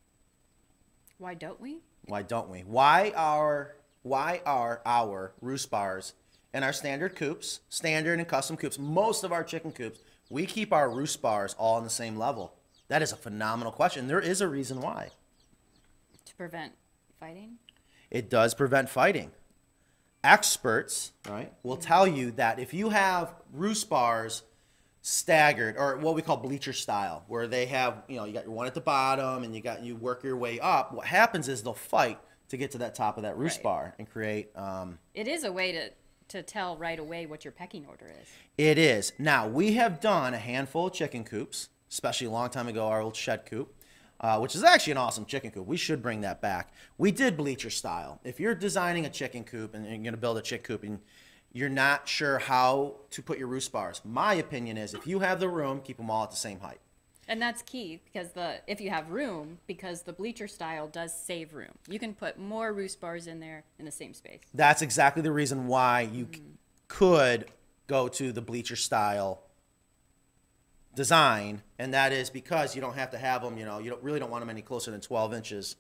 Why 1.19 1.35
don't 1.35 1.61
we? 1.61 1.81
Why 2.09 2.23
don't 2.23 2.49
we? 2.49 2.61
Why 2.61 3.13
are 3.15 3.75
why 4.03 4.41
are 4.47 4.81
our 4.87 5.33
roost 5.43 5.71
bars 5.71 6.15
and 6.55 6.65
our 6.65 6.73
standard 6.73 7.15
coops, 7.15 7.61
standard 7.69 8.19
and 8.19 8.27
custom 8.27 8.57
coops, 8.57 8.79
most 8.79 9.25
of 9.25 9.33
our 9.33 9.45
chicken 9.45 9.73
coops, 9.73 10.01
we 10.31 10.47
keep 10.47 10.73
our 10.73 10.91
roost 10.91 11.21
bars 11.21 11.55
all 11.59 11.77
on 11.77 11.85
the 11.85 11.91
same 11.91 12.17
level? 12.17 12.55
That 12.89 13.03
is 13.03 13.13
a 13.13 13.17
phenomenal 13.17 13.73
question. 13.73 14.09
There 14.09 14.21
is 14.21 14.41
a 14.41 14.49
reason 14.49 14.81
why. 14.81 15.11
To 16.25 16.35
prevent 16.35 16.73
fighting? 17.21 17.59
It 18.11 18.31
does 18.31 18.55
prevent 18.55 18.89
fighting. 18.89 19.33
Experts, 20.25 21.13
right, 21.29 21.53
will 21.63 21.77
tell 21.77 22.07
you 22.07 22.31
that 22.33 22.59
if 22.59 22.73
you 22.73 22.89
have 22.89 23.35
roost 23.53 23.89
bars 23.91 24.43
staggered 25.03 25.77
or 25.79 25.97
what 25.99 26.15
we 26.15 26.23
call 26.23 26.37
bleacher 26.37 26.73
style, 26.73 27.25
where 27.29 27.47
they 27.47 27.67
have, 27.67 28.03
you 28.09 28.17
know, 28.17 28.25
you 28.25 28.33
got 28.33 28.45
your 28.45 28.53
one 28.53 28.67
at 28.67 28.75
the 28.75 28.81
bottom 28.81 29.43
and 29.45 29.55
you 29.55 29.61
got 29.61 29.83
you 29.83 29.97
work 29.97 30.23
your 30.25 30.37
way 30.37 30.59
up, 30.61 30.93
what 30.93 31.07
happens 31.07 31.49
is 31.49 31.63
they'll 31.63 31.75
fight 31.75 32.19
to 32.49 32.57
get 32.57 32.71
to 32.73 32.79
that 32.79 32.95
top 32.95 33.17
of 33.17 33.23
that 33.23 33.37
roost 33.37 33.59
Right. 33.59 33.65
bar 33.65 33.95
and 33.99 34.09
create 34.11 34.51
um, 34.57 34.99
It 35.15 35.29
is 35.29 35.45
a 35.45 35.53
way 35.53 35.73
to 35.73 35.91
to 36.29 36.43
tell 36.43 36.77
right 36.77 36.99
away 36.99 37.25
what 37.25 37.43
your 37.43 37.53
pecking 37.53 37.87
order 37.87 38.07
is. 38.21 38.29
It 38.59 38.77
is. 38.77 39.15
Now, 39.19 39.49
we 39.49 39.73
have 39.75 39.99
done 39.99 40.35
a 40.35 40.39
handful 40.39 40.89
of 40.89 40.93
chicken 40.93 41.25
coops, 41.25 41.71
especially 41.91 42.27
a 42.27 42.31
long 42.31 42.51
time 42.51 42.69
ago, 42.69 42.87
our 42.87 43.01
old 43.01 43.17
shed 43.17 43.47
coop, 43.47 43.75
uh, 44.21 44.39
which 44.39 44.55
is 44.55 44.63
actually 44.63 44.91
an 44.91 44.99
awesome 44.99 45.25
chicken 45.25 45.51
coop. 45.51 45.67
We 45.67 45.79
should 45.79 46.03
bring 46.03 46.21
that 46.21 46.43
back. 46.43 46.71
We 46.99 47.13
did 47.13 47.35
bleacher 47.39 47.71
style. 47.71 48.21
If 48.25 48.39
you're 48.41 48.55
designing 48.55 49.07
a 49.07 49.09
chicken 49.09 49.43
coop 49.43 49.73
and 49.75 49.87
you're 49.87 49.97
going 49.97 50.11
to 50.11 50.19
build 50.19 50.37
a 50.37 50.43
chick 50.43 50.65
coop 50.65 50.83
and 50.83 50.99
you're 51.53 51.69
not 51.69 52.09
sure 52.09 52.39
how 52.39 52.97
to 53.11 53.23
put 53.23 53.39
your 53.39 53.49
roost 53.49 53.73
bars, 53.73 54.01
my 54.05 54.35
opinion 54.35 54.77
is 54.77 54.95
if 54.95 55.07
you 55.07 55.21
have 55.21 55.41
the 55.41 55.49
room, 55.49 55.81
keep 55.83 55.97
them 55.97 56.11
all 56.11 56.25
at 56.25 56.31
the 56.31 56.37
same 56.37 56.61
height. 56.61 56.81
And 57.27 57.43
that's 57.43 57.61
key 57.63 58.01
because 58.05 58.33
the 58.33 58.61
if 58.67 58.81
you 58.81 58.89
have 58.89 59.11
room, 59.11 59.59
because 59.67 60.03
the 60.03 60.15
bleacher 60.15 60.49
style 60.49 60.89
does 60.89 61.13
save 61.15 61.53
room. 61.53 61.73
You 61.87 61.99
can 61.99 62.15
put 62.15 62.39
more 62.39 62.73
roost 62.73 63.01
bars 63.01 63.27
in 63.27 63.41
there 63.41 63.65
in 63.79 63.85
the 63.85 63.91
same 63.91 64.15
space. 64.15 64.41
That's 64.55 64.81
exactly 64.81 65.23
the 65.23 65.33
reason 65.33 65.67
why 65.67 66.03
you 66.03 66.27
c- 66.33 66.41
mm-hmm. 66.41 66.53
could 66.89 67.51
go 67.87 68.09
to 68.09 68.33
the 68.33 68.41
bleacher 68.41 68.77
style 68.77 69.43
design, 70.95 71.63
and 71.79 71.93
that 71.93 72.13
is 72.13 72.31
because 72.31 72.75
you 72.75 72.81
don't 72.81 72.95
have 72.95 73.11
to 73.11 73.19
have 73.19 73.43
them, 73.43 73.59
you 73.59 73.65
know, 73.65 73.79
you 73.79 73.91
don't, 73.91 74.03
really 74.03 74.19
don't 74.19 74.31
want 74.31 74.43
them 74.43 74.51
any 74.51 74.63
closer 74.63 74.91
than 74.91 75.01
12 75.01 75.35
inches. 75.35 75.77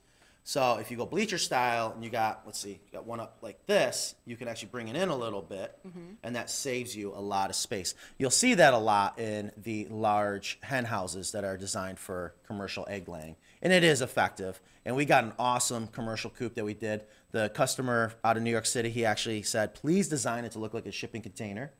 So 0.49 0.78
if 0.78 0.90
you 0.90 0.97
go 0.97 1.05
bleacher 1.05 1.37
style 1.37 1.93
and 1.95 2.02
you 2.02 2.09
got, 2.09 2.40
let's 2.47 2.59
see, 2.59 2.71
you 2.71 2.90
got 2.90 3.07
one 3.07 3.21
up 3.21 3.37
like 3.43 3.67
this, 3.67 4.14
you 4.25 4.35
can 4.35 4.49
actually 4.49 4.71
bring 4.71 4.88
it 4.88 4.97
in 4.97 5.11
a 5.11 5.14
little 5.14 5.43
bit, 5.43 5.78
mm-hmm. 5.87 6.14
and 6.23 6.37
that 6.37 6.49
saves 6.49 6.97
you 6.97 7.12
a 7.12 7.21
lot 7.21 7.50
of 7.50 7.57
space. 7.57 7.95
You'll 8.17 8.31
see 8.31 8.55
that 8.55 8.73
a 8.73 8.78
lot 8.78 9.19
in 9.19 9.52
the 9.59 9.87
large 9.90 10.59
hen 10.62 10.87
houses 10.87 11.33
that 11.33 11.45
are 11.45 11.59
designed 11.59 11.99
for 11.99 12.33
commercial 12.47 12.87
egg 12.88 13.11
laying, 13.11 13.37
and 13.61 13.75
it 13.75 13.85
is 13.85 14.00
effective. 14.00 14.59
And 14.87 14.97
we 14.97 15.05
got 15.05 15.25
an 15.25 15.35
awesome 15.38 15.87
commercial 15.88 16.31
coop 16.31 16.55
that 16.55 16.64
we 16.64 16.73
did. 16.73 17.05
The 17.30 17.50
customer 17.50 18.14
out 18.25 18.38
of 18.38 18.42
New 18.42 18.50
York 18.50 18.64
City, 18.64 18.88
he 18.88 19.04
actually 19.04 19.42
said, 19.42 19.75
please 19.75 20.08
design 20.08 20.47
it 20.47 20.52
to 20.52 20.58
look 20.58 20.73
like 20.73 20.87
a 20.87 20.90
shipping 20.90 21.20
container. 21.20 21.73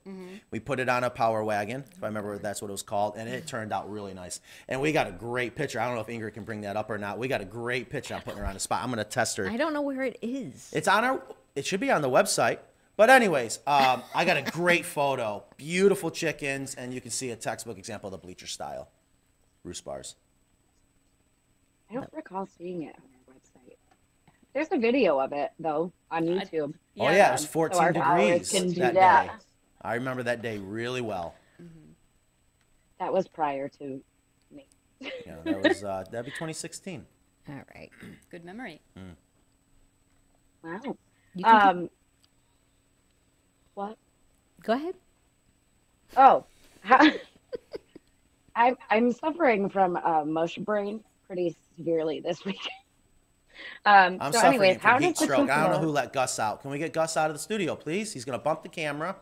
We 0.51 0.59
put 0.59 0.79
it 0.79 0.87
on 0.87 1.03
a 1.03 1.09
power 1.09 1.43
wagon, 1.43 1.83
if 1.91 2.03
I 2.03 2.07
remember 2.07 2.37
that's 2.37 2.61
what 2.61 2.67
it 2.67 2.71
was 2.71 2.83
called, 2.83 3.15
and 3.17 3.27
it 3.27 3.47
turned 3.47 3.73
out 3.73 3.89
really 3.89 4.13
nice. 4.13 4.41
And 4.67 4.79
we 4.79 4.91
got 4.91 5.07
a 5.07 5.11
great 5.11 5.55
picture. 5.55 5.79
I 5.79 5.87
don't 5.87 5.95
know 5.95 6.01
if 6.01 6.07
Ingrid 6.07 6.35
can 6.35 6.43
bring 6.43 6.61
that 6.61 6.77
up 6.77 6.91
or 6.91 6.99
not. 6.99 7.17
We 7.17 7.27
got 7.27 7.41
a 7.41 7.45
great 7.45 7.89
picture. 7.89 8.13
I'm 8.13 8.21
putting 8.21 8.39
her 8.39 8.45
on 8.45 8.53
the 8.53 8.59
spot. 8.59 8.83
I'm 8.83 8.89
going 8.89 8.99
to 8.99 9.03
test 9.03 9.37
her. 9.37 9.49
I 9.49 9.57
don't 9.57 9.73
know 9.73 9.81
where 9.81 10.03
it 10.03 10.19
is. 10.21 10.69
It's 10.71 10.87
on 10.87 11.03
our. 11.03 11.23
It 11.55 11.65
should 11.65 11.79
be 11.79 11.89
on 11.89 12.03
the 12.03 12.09
website. 12.09 12.59
But 12.95 13.09
anyways, 13.09 13.59
um, 13.65 14.03
I 14.13 14.25
got 14.25 14.37
a 14.37 14.51
great 14.51 14.85
photo. 14.97 15.45
Beautiful 15.57 16.11
chickens, 16.11 16.75
and 16.75 16.93
you 16.93 17.01
can 17.01 17.11
see 17.11 17.31
a 17.31 17.35
textbook 17.35 17.77
example 17.79 18.09
of 18.09 18.11
the 18.11 18.17
bleacher 18.17 18.45
style 18.45 18.89
roost 19.63 19.83
bars. 19.83 20.15
I 21.89 21.95
don't 21.95 22.09
recall 22.13 22.45
seeing 22.45 22.83
it 22.83 22.95
on 22.95 23.01
our 23.01 23.07
website. 23.07 23.08
There's 24.53 24.67
a 24.71 24.77
video 24.77 25.19
of 25.19 25.31
it 25.31 25.51
though 25.59 25.91
on 26.11 26.23
YouTube. 26.25 26.73
oh 26.99 27.09
yeah, 27.11 27.29
it 27.29 27.31
was 27.33 27.41
So 27.43 27.47
14 27.49 27.79
our 27.81 27.93
followers 27.93 28.49
degrees 28.49 28.51
can 28.51 28.67
do 28.71 28.79
that, 28.81 28.93
that. 28.95 29.27
day. 29.27 29.33
I 29.81 29.93
remember 29.95 30.23
that 30.23 30.41
day 30.41 30.57
really 30.57 31.01
well. 31.01 31.35
That 32.99 33.13
was 33.13 33.27
prior 33.27 33.69
to 33.69 34.01
me. 34.51 34.65
Yeah, 34.99 35.35
that 35.45 35.63
was 35.63 35.83
uh, 35.85 36.03
that'd 36.11 36.25
be 36.25 36.31
2016. 36.31 37.05
All 37.47 37.55
right. 37.75 37.89
Good 38.31 38.43
memory. 38.43 38.81
Wow. 40.63 40.71
You 40.73 40.81
can 40.81 40.95
keep- 41.37 41.45
Um. 41.47 41.89
What? 43.75 43.97
go 44.63 44.73
ahead. 44.73 44.95
Oh, 46.17 46.43
I'm 48.55 48.75
I'm 48.89 49.11
suffering 49.13 49.69
from 49.69 49.95
uh, 49.95 50.25
mush 50.25 50.57
brain 50.57 51.01
pretty 51.27 51.55
severely 51.77 52.19
this 52.19 52.43
week. 52.45 52.59
Um, 53.85 54.17
I'm 54.19 54.31
so, 54.33 54.39
suffering 54.39 54.47
anyways, 54.61 54.81
from 54.81 54.91
how 54.91 54.99
heat 54.99 55.09
does 55.15 55.19
the 55.19 55.25
stroke. 55.25 55.49
I 55.49 55.63
don't 55.63 55.71
know 55.73 55.79
who 55.79 55.91
let 55.91 56.13
Gus 56.13 56.39
out. 56.39 56.61
Can 56.61 56.71
we 56.71 56.79
get 56.79 56.93
Gus 56.93 57.15
out 57.17 57.29
of 57.29 57.35
the 57.35 57.39
studio, 57.39 57.75
please? 57.75 58.13
He's 58.13 58.25
gonna 58.25 58.37
bump 58.39 58.63
the 58.63 58.69
camera. 58.69 59.15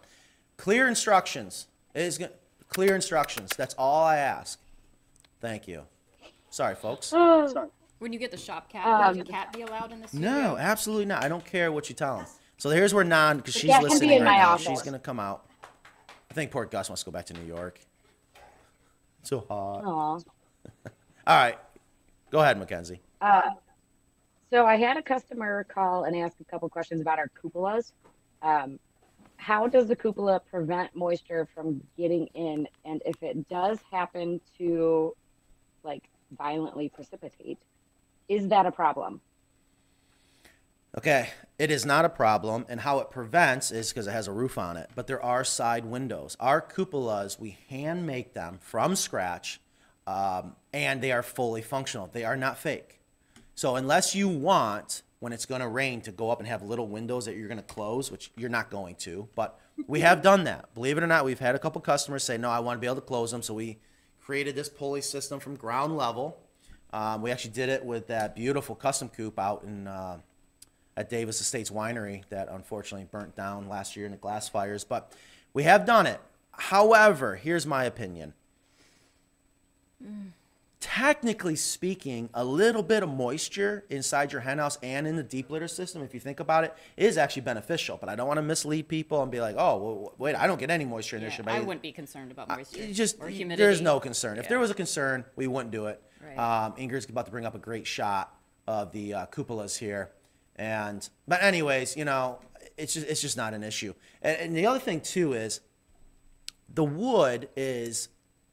Clear 0.58 0.88
instructions. 0.88 1.68
It 1.94 2.02
is 2.02 2.18
go- 2.18 2.30
clear 2.70 2.96
instructions. 2.96 3.52
That's 3.56 3.76
all 3.78 4.04
I 4.04 4.18
ask. 4.18 4.60
Thank 5.42 5.68
you. 5.68 5.84
Sorry, 6.50 6.76
folks. 6.76 7.08
Sorry. 7.08 7.70
When 8.00 8.14
you 8.14 8.20
get 8.20 8.32
the 8.32 8.38
shop 8.38 8.70
cat, 8.72 8.86
Um, 8.86 9.18
would 9.18 9.26
the 9.28 9.32
cat 9.32 9.52
be 9.54 9.62
allowed 9.64 9.92
in 9.92 10.02
the 10.02 10.08
studio? 10.08 10.30
No, 10.30 10.58
absolutely 10.58 11.06
not. 11.06 11.24
I 11.24 11.30
don't 11.30 11.44
care 11.46 11.72
what 11.72 11.90
you 11.90 11.96
tell 11.96 12.20
him. 12.20 12.26
So 12.58 12.70
here's 12.70 12.94
where 12.94 13.04
Non, 13.04 13.38
because 13.38 13.54
she's 13.56 13.70
cat 13.72 13.82
can 13.82 13.88
be 13.88 13.94
listening 13.94 14.24
right 14.24 14.38
now. 14.38 14.50
office. 14.52 14.66
She's 14.68 14.82
gonna 14.82 15.00
come 15.00 15.20
out. 15.20 15.46
I 16.30 16.34
think 16.34 16.52
poor 16.52 16.66
Gus 16.66 16.90
wants 16.90 17.04
to 17.04 17.06
go 17.06 17.12
back 17.12 17.26
to 17.28 17.34
New 17.34 17.46
York. 17.46 17.80
So 19.24 19.46
hot. 19.48 19.84
Aw. 19.84 20.20
All 21.28 21.36
right, 21.36 21.58
go 22.32 22.40
ahead, 22.40 22.58
Mackenzie. 22.58 23.02
Uh, 23.20 23.42
so 24.50 24.66
I 24.66 24.76
had 24.76 24.98
a 24.98 25.02
customer 25.02 25.66
call 25.66 26.06
and 26.06 26.16
ask 26.16 26.36
a 26.40 26.46
couple 26.46 26.70
questions 26.70 27.02
about 27.02 27.20
our 27.20 27.30
cupolas. 27.42 27.92
Um, 28.42 28.80
how 29.38 29.68
does 29.68 29.88
the 29.88 29.96
cupola 29.96 30.40
prevent 30.40 30.96
moisture 30.96 31.48
from 31.54 31.82
getting 31.98 32.28
in? 32.28 32.68
And 32.86 33.02
if 33.06 33.22
it 33.22 33.48
does 33.50 33.80
happen 33.92 34.42
to 34.58 35.16
like 35.84 36.04
violently 36.38 36.90
precipitate, 36.90 37.60
is 38.28 38.48
that 38.50 38.66
a 38.66 38.72
problem? 38.72 39.22
Okay, 40.98 41.30
it 41.60 41.70
is 41.70 41.86
not 41.86 42.06
a 42.06 42.10
problem, 42.10 42.66
and 42.70 42.80
how 42.80 43.00
it 43.00 43.12
prevents 43.12 43.72
is 43.72 43.90
because 43.90 44.08
it 44.08 44.12
has 44.12 44.28
a 44.28 44.32
roof 44.32 44.58
on 44.58 44.78
it. 44.78 44.90
But 44.96 45.06
there 45.06 45.22
are 45.24 45.44
side 45.44 45.86
windows. 45.86 46.36
Our 46.40 46.60
cupolas, 46.60 47.40
we 47.40 47.58
hand 47.70 48.08
make 48.08 48.34
them 48.34 48.58
from 48.62 48.96
scratch, 48.96 49.62
um, 50.08 50.56
and 50.74 51.02
they 51.02 51.12
are 51.12 51.22
fully 51.22 51.62
functional. 51.62 52.10
They 52.12 52.24
are 52.24 52.38
not 52.38 52.58
fake. 52.58 52.97
So 53.58 53.76
unless 53.76 54.14
you 54.14 54.28
want, 54.28 55.02
when 55.20 55.34
it's 55.34 55.48
going 55.48 55.62
to 55.62 55.68
rain, 55.68 56.02
to 56.02 56.12
go 56.12 56.30
up 56.30 56.38
and 56.38 56.48
have 56.48 56.62
little 56.62 56.88
windows 56.88 57.26
that 57.26 57.36
you're 57.36 57.48
going 57.48 57.58
to 57.58 57.64
close, 57.64 58.12
which 58.12 58.30
you're 58.38 58.52
not 58.52 58.70
going 58.70 58.94
to, 58.98 59.28
but 59.34 59.60
we 59.88 60.02
have 60.02 60.22
done 60.22 60.44
that. 60.44 60.72
Believe 60.76 60.96
it 61.00 61.04
or 61.04 61.08
not, 61.08 61.26
we've 61.26 61.40
had 61.40 61.56
a 61.56 61.60
couple 61.60 61.82
customers 61.82 62.24
say, 62.24 62.38
"No, 62.38 62.52
I 62.52 62.60
want 62.60 62.78
to 62.78 62.80
be 62.80 62.86
able 62.86 62.98
to 62.98 63.02
close 63.02 63.32
them." 63.32 63.42
So 63.42 63.56
we 63.56 63.80
created 64.22 64.56
this 64.56 64.70
pulley 64.70 65.02
system 65.02 65.40
from 65.40 65.56
ground 65.56 65.98
level. 65.98 66.38
Um, 66.94 67.24
we 67.24 67.32
actually 67.32 67.52
did 67.52 67.70
it 67.70 67.84
with 67.84 68.06
that 68.08 68.36
beautiful 68.36 68.76
custom 68.76 69.10
coop 69.10 69.40
out 69.40 69.64
in. 69.64 69.88
Uh, 69.88 70.20
at 70.96 71.12
Davis 71.12 71.40
Estates 71.40 71.70
Winery 71.70 72.24
that 72.30 72.50
unfortunately 72.50 73.08
burnt 73.12 73.36
down 73.36 73.70
last 73.70 73.96
year 73.96 74.08
in 74.08 74.12
the 74.12 74.18
glass 74.18 74.50
fires, 74.50 74.84
but 74.84 75.14
we 75.54 75.62
have 75.62 75.86
done 75.86 76.08
it. 76.08 76.20
However, 76.54 77.36
here's 77.36 77.68
my 77.68 77.84
opinion. 77.86 78.34
Technically 80.80 81.56
speaking, 81.56 82.30
a 82.36 82.46
little 82.46 82.84
bit 82.84 83.02
of 83.02 83.10
moisture 83.10 83.84
inside 83.90 84.32
your 84.32 84.42
henhouse 84.42 84.78
and 84.84 85.08
in 85.08 85.16
the 85.16 85.24
deep 85.24 85.50
litter 85.50 85.68
system, 85.68 86.04
if 86.04 86.14
you 86.14 86.20
think 86.20 86.40
about 86.40 86.64
it, 86.64 86.76
is 86.96 87.18
actually 87.18 87.42
beneficial. 87.42 87.98
But 87.98 88.10
I 88.10 88.16
don't 88.16 88.28
want 88.28 88.38
to 88.38 88.44
mislead 88.44 88.88
people 88.88 89.24
and 89.24 89.32
be 89.32 89.42
like, 89.42 89.56
"Oh, 89.58 89.78
well, 89.78 90.14
wait, 90.20 90.36
I 90.36 90.46
don't 90.46 90.60
get 90.60 90.70
any 90.70 90.86
moisture 90.86 91.16
in 91.16 91.24
Yeah, 91.24 91.30
this 91.30 91.38
shit." 91.38 91.48
I 91.48 91.62
wouldn't 91.62 91.82
be 91.82 91.92
concerned 91.92 92.32
about 92.32 92.50
moisture 92.50 92.86
You 92.86 92.94
just 92.94 93.20
or 93.20 93.28
humidity. 93.28 93.64
there's 93.64 93.82
no 93.82 94.00
concern. 94.00 94.38
If 94.38 94.48
there 94.50 94.60
was 94.60 94.70
a 94.70 94.76
concern, 94.76 95.26
we 95.36 95.48
wouldn't 95.48 95.72
do 95.72 95.88
it. 95.88 96.00
Right. 96.24 96.38
Um, 96.38 96.74
Ingrid's 96.74 97.10
about 97.10 97.26
to 97.26 97.32
bring 97.32 97.46
up 97.48 97.56
a 97.56 97.60
great 97.60 97.88
shot 97.88 98.36
of 98.68 98.92
the 98.92 99.14
uh, 99.16 99.26
cupolas 99.28 99.80
here, 99.80 100.12
and 100.58 101.10
but 101.28 101.42
anyways, 101.42 101.98
you 101.98 102.06
know, 102.06 102.38
it's 102.78 102.94
just 102.94 103.08
it's 103.08 103.22
just 103.22 103.36
not 103.36 103.56
an 103.56 103.64
issue. 103.64 103.96
And, 104.22 104.38
and 104.38 104.56
the 104.56 104.68
other 104.68 104.80
thing 104.80 105.02
too 105.02 105.34
is 105.34 105.62
the 106.70 106.84
wood 106.84 107.50
is 107.56 108.10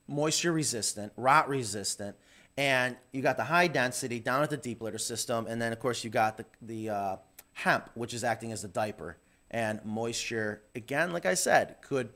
moisture 0.08 0.52
resistant, 0.52 1.12
rot 1.16 1.48
resistant, 1.48 2.16
and 2.56 2.96
you 3.12 3.22
got 3.22 3.36
the 3.36 3.44
high 3.44 3.66
density 3.66 4.20
down 4.20 4.42
at 4.42 4.50
the 4.50 4.56
deep 4.56 4.80
litter 4.80 4.98
system, 4.98 5.46
and 5.48 5.60
then 5.60 5.72
of 5.72 5.80
course 5.80 6.04
you 6.04 6.10
got 6.10 6.36
the 6.36 6.44
the 6.62 6.90
uh, 6.90 7.16
hemp, 7.52 7.90
which 7.94 8.14
is 8.14 8.24
acting 8.24 8.52
as 8.52 8.64
a 8.64 8.68
diaper. 8.68 9.16
And 9.50 9.80
moisture, 9.84 10.62
again, 10.74 11.12
like 11.12 11.26
I 11.26 11.34
said, 11.34 11.76
could, 11.80 12.08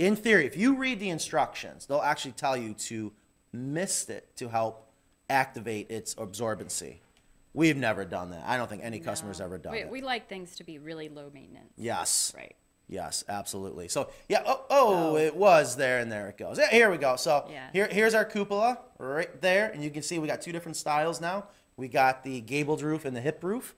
in 0.00 0.16
theory, 0.16 0.46
if 0.46 0.56
you 0.56 0.76
read 0.76 0.98
the 0.98 1.10
instructions, 1.10 1.86
they'll 1.86 2.00
actually 2.00 2.32
tell 2.32 2.56
you 2.56 2.74
to 2.74 3.12
mist 3.52 4.10
it 4.10 4.34
to 4.36 4.48
help 4.48 4.88
activate 5.30 5.90
its 5.92 6.14
absorbency. 6.16 6.96
We've 7.54 7.76
never 7.76 8.04
done 8.04 8.30
that. 8.32 8.42
I 8.46 8.56
don't 8.56 8.68
think 8.68 8.82
any 8.84 8.98
customer's 8.98 9.40
ever 9.40 9.58
done 9.58 9.72
We, 9.72 9.78
it. 9.80 9.90
we 9.90 10.00
like 10.02 10.28
things 10.28 10.56
to 10.56 10.64
be 10.64 10.78
really 10.78 11.08
low 11.08 11.30
maintenance. 11.32 11.72
yes. 11.76 12.32
Right. 12.36 12.56
Yes, 12.88 13.24
absolutely. 13.28 13.88
So 13.88 14.10
yeah, 14.28 14.42
oh, 14.46 14.64
oh, 14.70 14.94
oh, 15.10 15.16
it 15.16 15.34
was 15.34 15.76
there, 15.76 15.98
and 15.98 16.10
there 16.10 16.28
it 16.28 16.36
goes. 16.38 16.58
Yeah, 16.58 16.70
here 16.70 16.90
we 16.90 16.98
go. 16.98 17.16
So 17.16 17.46
Yeah. 17.50 17.68
here, 17.72 17.88
here's 17.88 18.14
our 18.14 18.24
cupola 18.24 18.78
right 18.98 19.40
there, 19.40 19.70
and 19.70 19.82
you 19.82 19.90
can 19.90 20.02
see 20.02 20.18
we 20.18 20.28
got 20.28 20.40
two 20.40 20.52
different 20.52 20.76
styles 20.76 21.20
now. 21.20 21.46
We 21.76 21.88
got 21.88 22.22
the 22.22 22.40
gabled 22.40 22.82
roof 22.82 23.04
and 23.04 23.16
the 23.16 23.20
hip 23.20 23.42
roof. 23.42 23.74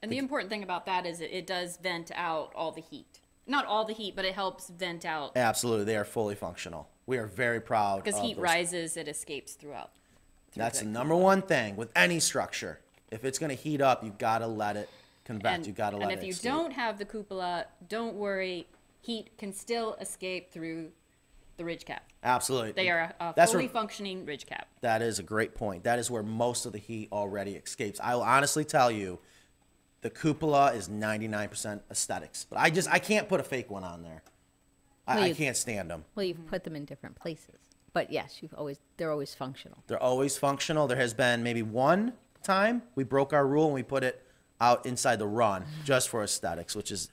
And 0.00 0.10
the 0.10 0.18
important 0.18 0.50
thing 0.50 0.62
about 0.62 0.86
that 0.86 1.06
is 1.06 1.20
it, 1.20 1.30
it 1.32 1.46
does 1.46 1.76
vent 1.76 2.10
out 2.14 2.52
all 2.54 2.72
the 2.72 2.80
heat. 2.80 3.20
Not 3.46 3.66
all 3.66 3.84
the 3.84 3.92
heat, 3.92 4.14
but 4.16 4.24
it 4.24 4.34
helps 4.34 4.68
vent 4.68 5.04
out 5.04 5.32
Absolutely, 5.36 5.84
they 5.84 5.96
are 5.96 6.04
fully 6.04 6.34
functional. 6.36 6.88
We 7.06 7.18
are 7.18 7.26
very 7.26 7.60
proud 7.60 8.04
because 8.04 8.20
heat 8.20 8.36
those. 8.36 8.42
rises, 8.42 8.96
it 8.96 9.08
escapes 9.08 9.54
throughout. 9.54 9.90
through 10.52 10.62
That's 10.62 10.78
the 10.78 10.84
the 10.84 10.90
number 10.92 11.16
one 11.16 11.42
thing 11.42 11.74
with 11.76 11.90
any 11.96 12.20
structure. 12.20 12.78
If 13.10 13.24
it's 13.24 13.38
going 13.38 13.50
to 13.50 13.60
heat 13.60 13.80
up, 13.80 14.04
you've 14.04 14.18
got 14.18 14.38
to 14.38 14.46
let 14.46 14.76
it 14.76 14.88
convect. 15.24 15.56
And, 15.58 15.66
you 15.66 15.72
got 15.72 15.90
to 15.90 15.96
let 15.96 16.04
and 16.04 16.12
it. 16.12 16.18
if 16.18 16.24
you 16.24 16.30
escape. 16.30 16.50
don't 16.52 16.72
have 16.72 16.98
the 16.98 17.04
cupola, 17.04 17.66
don't 17.88 18.14
worry. 18.16 18.66
Heat 19.00 19.36
can 19.38 19.52
still 19.52 19.94
escape 20.00 20.52
through 20.52 20.90
the 21.56 21.64
ridge 21.64 21.84
cap. 21.84 22.04
absolutely, 22.24 22.72
They 22.72 22.88
are 22.88 23.14
a, 23.20 23.24
a 23.30 23.32
That's 23.36 23.52
fully 23.52 23.64
where- 23.66 23.72
functioning 23.72 24.24
ridge 24.24 24.46
cap. 24.46 24.68
That 24.80 25.02
is 25.02 25.18
a 25.18 25.22
great 25.22 25.54
point. 25.54 25.84
That 25.84 25.98
is 25.98 26.10
where 26.10 26.22
most 26.22 26.66
of 26.66 26.72
the 26.72 26.78
heat 26.78 27.08
already 27.12 27.52
escapes. 27.52 28.00
I 28.02 28.14
will 28.14 28.22
honestly 28.22 28.64
tell 28.64 28.90
you, 28.90 29.18
the 30.00 30.10
cupola 30.10 30.72
is 30.72 30.88
99% 30.88 31.80
aesthetics, 31.90 32.46
but 32.48 32.58
I 32.58 32.70
just 32.70 32.88
I 32.90 32.98
can't 32.98 33.28
put 33.28 33.38
a 33.38 33.42
fake 33.44 33.70
one 33.70 33.84
on 33.84 34.02
there. 34.02 34.22
I, 35.06 35.14
Well, 35.16 35.24
I 35.24 35.26
you- 35.28 35.34
can't 35.34 35.56
stand 35.56 35.90
them. 35.90 36.04
Well, 36.14 36.24
you've 36.24 36.46
put 36.46 36.64
them 36.64 36.74
in 36.74 36.84
different 36.84 37.16
places. 37.16 37.58
But 37.92 38.10
yes, 38.10 38.38
you've 38.40 38.54
always 38.54 38.78
they're 38.96 39.10
always 39.12 39.34
functional. 39.34 39.78
They're 39.86 40.02
always 40.02 40.38
functional. 40.38 40.86
There 40.88 40.96
has 40.96 41.12
been 41.12 41.42
maybe 41.42 41.62
one 41.62 42.14
time 42.42 42.82
we 42.94 43.04
broke 43.04 43.32
our 43.34 43.46
rule 43.46 43.66
and 43.66 43.74
we 43.74 43.82
put 43.82 44.02
it 44.02 44.24
out 44.62 44.86
inside 44.86 45.18
the 45.18 45.26
run 45.26 45.64
just 45.84 46.08
for 46.08 46.22
aesthetics, 46.22 46.74
which 46.74 46.90
is, 46.90 47.10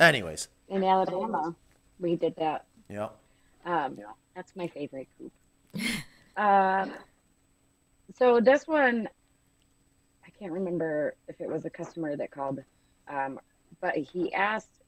anyways, 0.00 0.48
In 0.68 0.82
Alabama, 0.82 1.54
we 2.00 2.16
did 2.16 2.34
that. 2.36 2.66
know. 2.90 3.12
Um, 3.64 3.96
that's 4.34 4.54
my 4.56 4.66
favorite 4.66 5.06
coop. 5.16 5.32
um, 6.36 6.92
so 8.18 8.40
this 8.40 8.66
one, 8.66 9.08
I 10.26 10.30
can't 10.30 10.52
remember 10.52 11.14
if 11.28 11.40
it 11.40 11.48
was 11.48 11.64
a 11.64 11.70
customer 11.70 12.16
that 12.16 12.32
called, 12.32 12.62
um, 13.08 13.38
but 13.80 13.96
he 13.96 14.34
asked, 14.34 14.82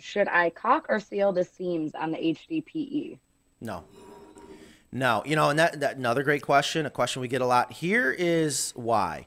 should 0.00 0.28
I 0.28 0.50
caulk 0.50 0.86
or 0.88 0.98
seal 0.98 1.32
the 1.32 1.44
seams 1.44 1.94
on 1.94 2.10
the 2.10 2.18
HDPE? 2.18 3.18
No. 3.60 3.84
No, 4.90 5.22
you 5.24 5.36
know, 5.36 5.50
and 5.50 5.58
that, 5.58 5.80
that 5.80 5.98
another 5.98 6.22
great 6.22 6.42
question, 6.42 6.86
a 6.86 6.90
question 6.90 7.22
we 7.22 7.28
get 7.28 7.42
a 7.42 7.46
lot. 7.46 7.72
Here 7.72 8.10
is 8.10 8.72
why. 8.74 9.26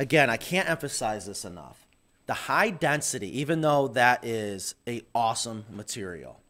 Again, 0.00 0.30
I 0.30 0.38
can't 0.38 0.66
emphasize 0.66 1.26
this 1.26 1.44
enough. 1.44 1.86
The 2.24 2.32
high 2.32 2.70
density, 2.70 3.38
even 3.40 3.60
though 3.60 3.88
that 3.88 4.24
is 4.24 4.74
a 4.88 5.02
awesome 5.14 5.66
material, 5.70 6.40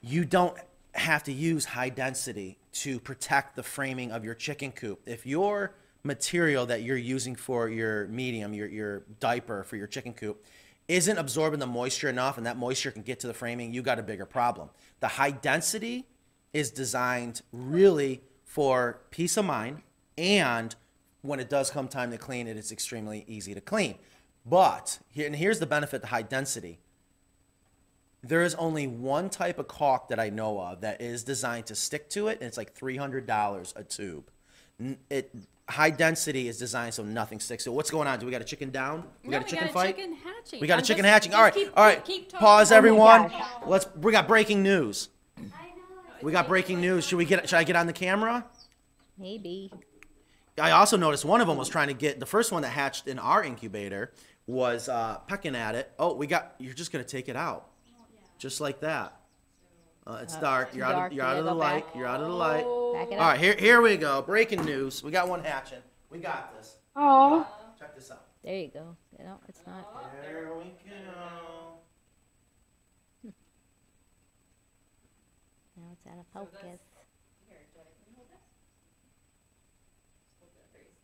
you 0.00 0.24
don't 0.24 0.56
have 0.94 1.24
to 1.24 1.32
use 1.32 1.64
high 1.64 1.88
density 1.88 2.56
to 2.74 3.00
protect 3.00 3.56
the 3.56 3.64
framing 3.64 4.12
of 4.12 4.24
your 4.24 4.34
chicken 4.34 4.70
coop. 4.70 5.00
If 5.06 5.26
your 5.26 5.74
material 6.04 6.66
that 6.66 6.84
you're 6.84 6.96
using 6.96 7.34
for 7.34 7.68
your 7.68 8.06
medium, 8.06 8.54
your, 8.54 8.68
your 8.68 9.02
diaper 9.18 9.64
for 9.64 9.74
your 9.74 9.88
chicken 9.88 10.14
coop, 10.14 10.44
isn't 10.86 11.18
absorbing 11.18 11.58
the 11.58 11.66
moisture 11.66 12.08
enough 12.08 12.38
and 12.38 12.46
that 12.46 12.56
moisture 12.56 12.92
can 12.92 13.02
get 13.02 13.18
to 13.18 13.26
the 13.26 13.34
framing, 13.34 13.74
you 13.74 13.82
got 13.82 13.98
a 13.98 14.04
bigger 14.04 14.24
problem. 14.24 14.70
The 15.00 15.08
high 15.08 15.32
density 15.32 16.06
is 16.52 16.70
designed 16.70 17.42
really 17.50 18.22
for 18.44 19.00
peace 19.10 19.36
of 19.36 19.46
mind 19.46 19.82
and 20.16 20.76
when 21.26 21.40
it 21.40 21.48
does 21.50 21.70
come 21.70 21.88
time 21.88 22.10
to 22.12 22.18
clean 22.18 22.46
it, 22.46 22.56
it's 22.56 22.72
extremely 22.72 23.24
easy 23.26 23.54
to 23.54 23.60
clean. 23.60 23.96
But 24.44 24.98
here, 25.10 25.26
and 25.26 25.34
here's 25.36 25.58
the 25.58 25.66
benefit 25.66 26.00
to 26.02 26.06
high 26.08 26.22
density 26.22 26.78
there 28.22 28.42
is 28.42 28.54
only 28.56 28.88
one 28.88 29.30
type 29.30 29.56
of 29.58 29.68
caulk 29.68 30.08
that 30.08 30.18
I 30.18 30.30
know 30.30 30.60
of 30.60 30.80
that 30.80 31.00
is 31.00 31.22
designed 31.22 31.66
to 31.66 31.76
stick 31.76 32.08
to 32.10 32.26
it, 32.26 32.38
and 32.40 32.48
it's 32.48 32.56
like 32.56 32.72
three 32.74 32.96
hundred 32.96 33.24
dollars 33.26 33.72
a 33.76 33.84
tube. 33.84 34.24
N- 34.80 34.98
It 35.10 35.32
high 35.68 35.90
density 35.90 36.48
is 36.48 36.58
designed 36.58 36.94
so 36.94 37.04
nothing 37.04 37.38
sticks 37.38 37.64
to 37.64 37.70
it. 37.70 37.74
What's 37.74 37.90
going 37.90 38.08
on? 38.08 38.18
Do 38.18 38.26
we 38.26 38.32
got 38.32 38.40
a 38.40 38.44
chicken 38.44 38.70
down? 38.70 39.04
We 39.22 39.30
No, 39.30 39.38
got 39.38 39.46
a 39.46 39.50
chicken 39.50 39.68
fight. 39.68 39.96
chicken 39.96 40.14
hatching. 40.14 40.60
We 40.60 40.66
got 40.66 40.74
a 40.74 40.78
I'm 40.78 40.84
chicken 40.84 41.04
just- 41.04 41.12
hatching. 41.12 41.30
just 41.32 41.38
All 41.38 41.44
right, 41.44 41.54
keep- 41.54 41.72
all 41.76 41.84
right. 41.84 42.04
keep 42.04 42.28
talking. 42.28 42.44
Pause, 42.46 42.72
Oh 42.72 42.76
everyone. 42.76 43.28
gosh. 43.28 43.42
Let's. 43.66 43.86
We 43.96 44.10
got 44.10 44.26
breaking 44.26 44.62
news. 44.62 45.08
I 45.38 45.42
know. 45.42 45.52
We 46.22 46.32
got 46.32 46.48
breaking 46.48 46.80
news. 46.80 47.06
Should 47.06 47.18
we 47.18 47.26
get? 47.26 47.48
Should 47.48 47.58
I 47.58 47.64
get 47.64 47.76
on 47.76 47.86
the 47.86 47.92
camera? 47.92 48.44
Maybe. 49.18 49.70
I 50.58 50.70
also 50.70 50.96
noticed 50.96 51.24
one 51.24 51.40
of 51.40 51.46
them 51.46 51.56
was 51.56 51.68
trying 51.68 51.88
to 51.88 51.94
get 51.94 52.18
the 52.18 52.26
first 52.26 52.50
one 52.52 52.62
that 52.62 52.70
hatched 52.70 53.08
in 53.08 53.18
our 53.18 53.44
incubator 53.44 54.12
was 54.46 54.88
uh, 54.88 55.18
pecking 55.26 55.54
at 55.54 55.74
it. 55.74 55.90
Oh, 55.98 56.14
we 56.14 56.26
got. 56.26 56.54
You're 56.58 56.74
just 56.74 56.92
gonna 56.92 57.04
take 57.04 57.28
it 57.28 57.36
out, 57.36 57.68
just 58.38 58.60
like 58.60 58.80
that. 58.80 59.16
Uh, 60.06 60.20
it's 60.22 60.36
dark. 60.36 60.74
You're 60.74 60.86
out. 60.86 61.06
Of, 61.06 61.12
you're 61.12 61.24
out 61.24 61.36
of 61.36 61.44
the 61.44 61.54
light. 61.54 61.84
You're 61.94 62.06
out 62.06 62.20
of 62.20 62.28
the 62.28 62.34
light. 62.34 62.64
Back 62.94 63.12
it 63.12 63.14
All 63.14 63.20
up. 63.20 63.32
right, 63.32 63.40
here 63.40 63.56
here 63.58 63.82
we 63.82 63.96
go. 63.96 64.22
Breaking 64.22 64.64
news. 64.64 65.02
We 65.02 65.10
got 65.10 65.28
one 65.28 65.42
hatching. 65.42 65.82
We 66.10 66.18
got 66.18 66.56
this. 66.56 66.76
Oh, 66.94 67.46
Check 67.78 67.94
this 67.94 68.10
out. 68.10 68.22
There 68.42 68.56
you 68.56 68.68
go. 68.68 68.96
No, 69.18 69.38
it's 69.48 69.60
not. 69.66 70.22
There 70.22 70.52
we 70.56 70.64
go. 70.88 71.02
Now 75.76 75.88
it's 75.92 76.06
out 76.06 76.18
of 76.18 76.26
focus. 76.32 76.80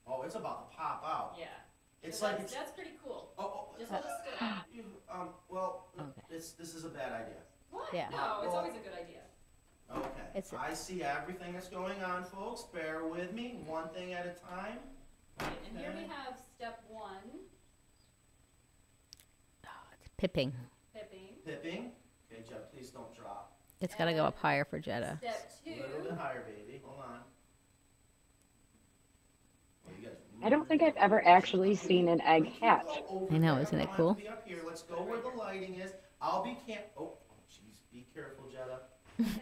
Oh, 0.07 0.23
it's 0.23 0.35
about 0.35 0.71
to 0.71 0.77
pop 0.77 1.03
out. 1.07 1.35
Yeah. 1.39 1.47
It's 2.03 2.19
So 2.19 2.27
like 2.27 2.39
that's, 2.39 2.53
it's. 2.53 2.61
that's 2.61 2.73
pretty 2.73 2.93
cool. 3.05 3.33
Oh, 3.39 3.69
oh, 3.73 3.79
Just 3.79 3.91
hold 3.93 4.05
it 4.05 4.37
still. 4.37 4.49
you, 4.75 4.85
um. 5.11 5.29
Well, 5.49 5.87
Okay. 5.99 6.23
this 6.29 6.53
this 6.53 6.75
is 6.75 6.85
a 6.85 6.89
bad 6.89 7.13
idea. 7.13 7.41
What? 7.71 7.89
Yeah. 7.93 8.09
No, 8.11 8.41
it's 8.43 8.49
Well- 8.49 8.57
always 8.57 8.75
a 8.75 8.79
good 8.81 8.93
idea. 8.99 9.21
Okay. 9.95 10.23
It's 10.35 10.53
a- 10.53 10.59
I 10.59 10.75
see 10.75 11.03
everything 11.05 11.53
that's 11.53 11.69
going 11.69 12.03
on, 12.03 12.25
folks. 12.25 12.63
Bear 12.65 13.05
with 13.07 13.33
me, 13.33 13.63
one 13.67 13.89
thing 13.91 14.15
at 14.15 14.27
a 14.27 14.31
time. 14.49 14.79
And 15.39 15.79
here 15.79 15.93
we 15.93 16.01
Okay. 16.05 16.07
have 16.09 16.39
step 16.57 16.83
one, 16.89 17.19
It's 20.01 20.09
pipping. 20.17 20.53
pipping. 20.93 21.29
Pipping. 21.45 21.93
Okay, 22.33 22.43
Jeff, 22.49 22.71
please 22.73 22.91
don't 22.91 23.15
drop. 23.15 23.53
It's 23.81 23.95
got 23.95 24.07
to 24.07 24.13
go 24.15 24.25
up 24.25 24.39
higher 24.39 24.65
for 24.65 24.79
Jetta. 24.79 25.19
Step 25.19 25.53
A 25.67 25.71
little 25.71 25.97
two, 25.99 26.03
bit 26.05 26.13
higher, 26.19 26.43
baby. 26.43 26.81
Hold 26.85 27.01
on. 27.01 27.21
Oh, 29.87 29.91
you 29.99 30.07
guys 30.07 30.17
I 30.43 30.49
don't 30.49 30.67
think 30.67 30.83
I've 30.83 30.97
ever 30.97 31.25
actually 31.27 31.77
seen 31.77 32.09
an 32.09 32.21
egg 32.23 32.53
hatch. 32.61 33.03
I 33.31 33.39
know, 33.39 33.59
isn't 33.59 33.79
it 33.79 33.89
cool? 33.95 34.15
have 34.15 34.17
to 34.17 34.23
Be 34.23 34.29
up 34.29 34.47
here. 34.47 34.59
Let's 34.67 34.83
go 34.83 34.97
where 34.97 35.21
the 35.21 35.29
lighting 35.29 35.75
is. 35.75 35.93
I'll 36.21 36.43
be 36.43 36.59
can. 36.67 36.79
Oh, 36.99 37.13
jeez. 37.49 37.79
Be 37.93 38.07
careful, 38.15 38.47
Jetta. 38.51 38.81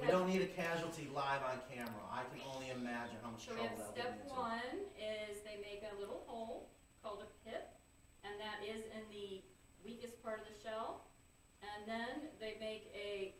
We 0.00 0.06
don't 0.06 0.28
need 0.28 0.42
a 0.42 0.46
casualty 0.46 1.08
live 1.14 1.42
on 1.42 1.60
camera. 1.68 2.00
I 2.10 2.22
can 2.32 2.40
only 2.54 2.70
imagine 2.70 3.16
how 3.22 3.30
much 3.30 3.44
so 3.44 3.52
we 3.52 3.60
trouble 3.60 3.76
have 3.84 3.94
that 3.94 4.16
would 4.16 4.24
be. 4.24 4.28
step 4.28 4.38
one 4.38 4.74
is 4.96 5.42
they 5.44 5.60
make 5.60 5.84
a 5.84 6.00
little 6.00 6.24
hole 6.26 6.70
called 7.02 7.20
a 7.20 7.30
pip, 7.44 7.76
and 8.24 8.32
that 8.40 8.64
is 8.64 8.82
in 8.88 9.04
the 9.12 9.42
weakest 9.84 10.22
part 10.22 10.40
of 10.40 10.46
the 10.48 10.56
shell. 10.62 11.04
And 11.60 11.84
then 11.84 12.30
they 12.40 12.56
make 12.60 12.88
a, 12.94 13.34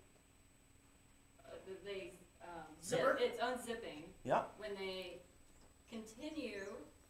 uh, 1.47 1.57
they, 1.85 2.13
um, 2.43 2.69
zip, 2.83 2.99
Zipper? 2.99 3.19
it's 3.21 3.41
unzipping. 3.41 4.13
Yep. 4.25 4.53
when 4.59 4.75
they 4.75 5.23
continue 5.91 6.63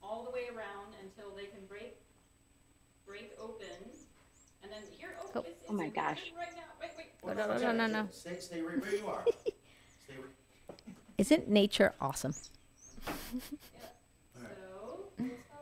all 0.02 0.24
the 0.24 0.30
way 0.30 0.46
around 0.54 0.94
until 1.02 1.34
they 1.36 1.46
can 1.46 1.64
break 1.68 1.96
break 3.06 3.32
open 3.40 3.66
and 4.62 4.70
then 4.70 4.82
here 4.96 5.10
oh, 5.20 5.30
Oh. 5.34 5.40
it's, 5.40 5.48
it's 5.48 5.70
Oh 5.70 5.72
my 5.72 5.88
gosh. 5.88 6.20
motion 6.20 6.36
right 6.38 6.54
now 6.56 6.62
wait 6.80 6.90
wait 6.96 7.06
Well, 7.22 7.34
no, 7.34 7.46
no, 7.48 7.58
Jetta, 7.58 7.72
no, 7.72 7.86
no. 7.86 8.08
Stay, 8.12 8.36
stay 8.38 8.60
right 8.60 8.78
where 8.80 8.94
you 8.94 9.06
are. 9.08 9.24
stay 10.04 10.14
right. 10.16 10.76
Isn't 11.18 11.48
nature 11.48 11.94
awesome? 12.00 12.32
so 12.32 13.12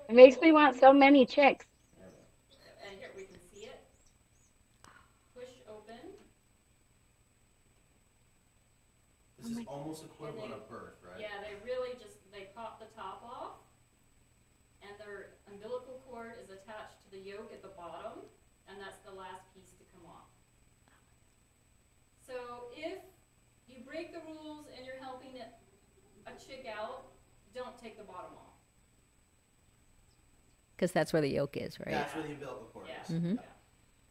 It 0.09 0.15
makes 0.15 0.41
me 0.41 0.53
want 0.53 0.79
so 0.79 0.93
many 0.93 1.25
chicks. 1.27 1.65
and 2.89 2.99
here 2.99 3.11
we 3.17 3.23
can 3.25 3.41
see 3.55 3.67
it 3.67 3.81
push 5.35 5.49
open 5.69 5.97
This 9.39 9.51
is 9.53 9.59
oh 9.69 9.73
almost 9.73 10.05
equivalent 10.05 10.53
of 10.53 10.69
birth, 10.69 10.99
right? 11.05 11.21
yeah 11.21 11.39
they 11.43 11.55
really 11.65 11.93
just 12.03 12.17
they 12.33 12.49
pop 12.55 12.79
the 12.81 12.87
top 12.95 13.23
off 13.25 13.53
and 14.83 14.91
their 14.99 15.35
umbilical 15.53 16.01
cord 16.09 16.33
is 16.43 16.51
attached 16.51 17.01
to 17.05 17.06
the 17.17 17.25
yolk 17.25 17.49
at 17.53 17.63
the 17.65 17.73
bottom 17.73 18.21
and 18.69 18.77
that's 18.77 19.01
the 19.09 19.15
last 19.17 19.49
piece 19.57 19.73
to 19.81 19.85
come 19.97 20.05
off 20.05 20.29
so 22.21 22.69
if 22.77 23.01
you 23.69 23.81
break 23.89 24.13
the 24.13 24.21
rules 24.29 24.67
and 24.77 24.85
you're 24.85 25.01
helping 25.01 25.33
it, 25.41 25.49
a 26.29 26.33
chick 26.37 26.69
out 26.69 27.09
don't 27.55 27.79
take 27.81 27.97
the 27.97 28.05
bottom 28.05 28.37
off 28.37 28.61
Because 30.77 30.93
that's 30.93 31.13
where 31.17 31.23
the 31.23 31.33
yolk 31.33 31.57
is, 31.57 31.81
right? 31.81 31.97
That's 32.05 32.13
where 32.13 32.25
the 32.29 32.37
umbilical 32.37 32.69
cord 32.69 32.85
yeah, 32.93 33.01
is. 33.01 33.09
Mhm. 33.17 33.41
yeah. 33.41 33.49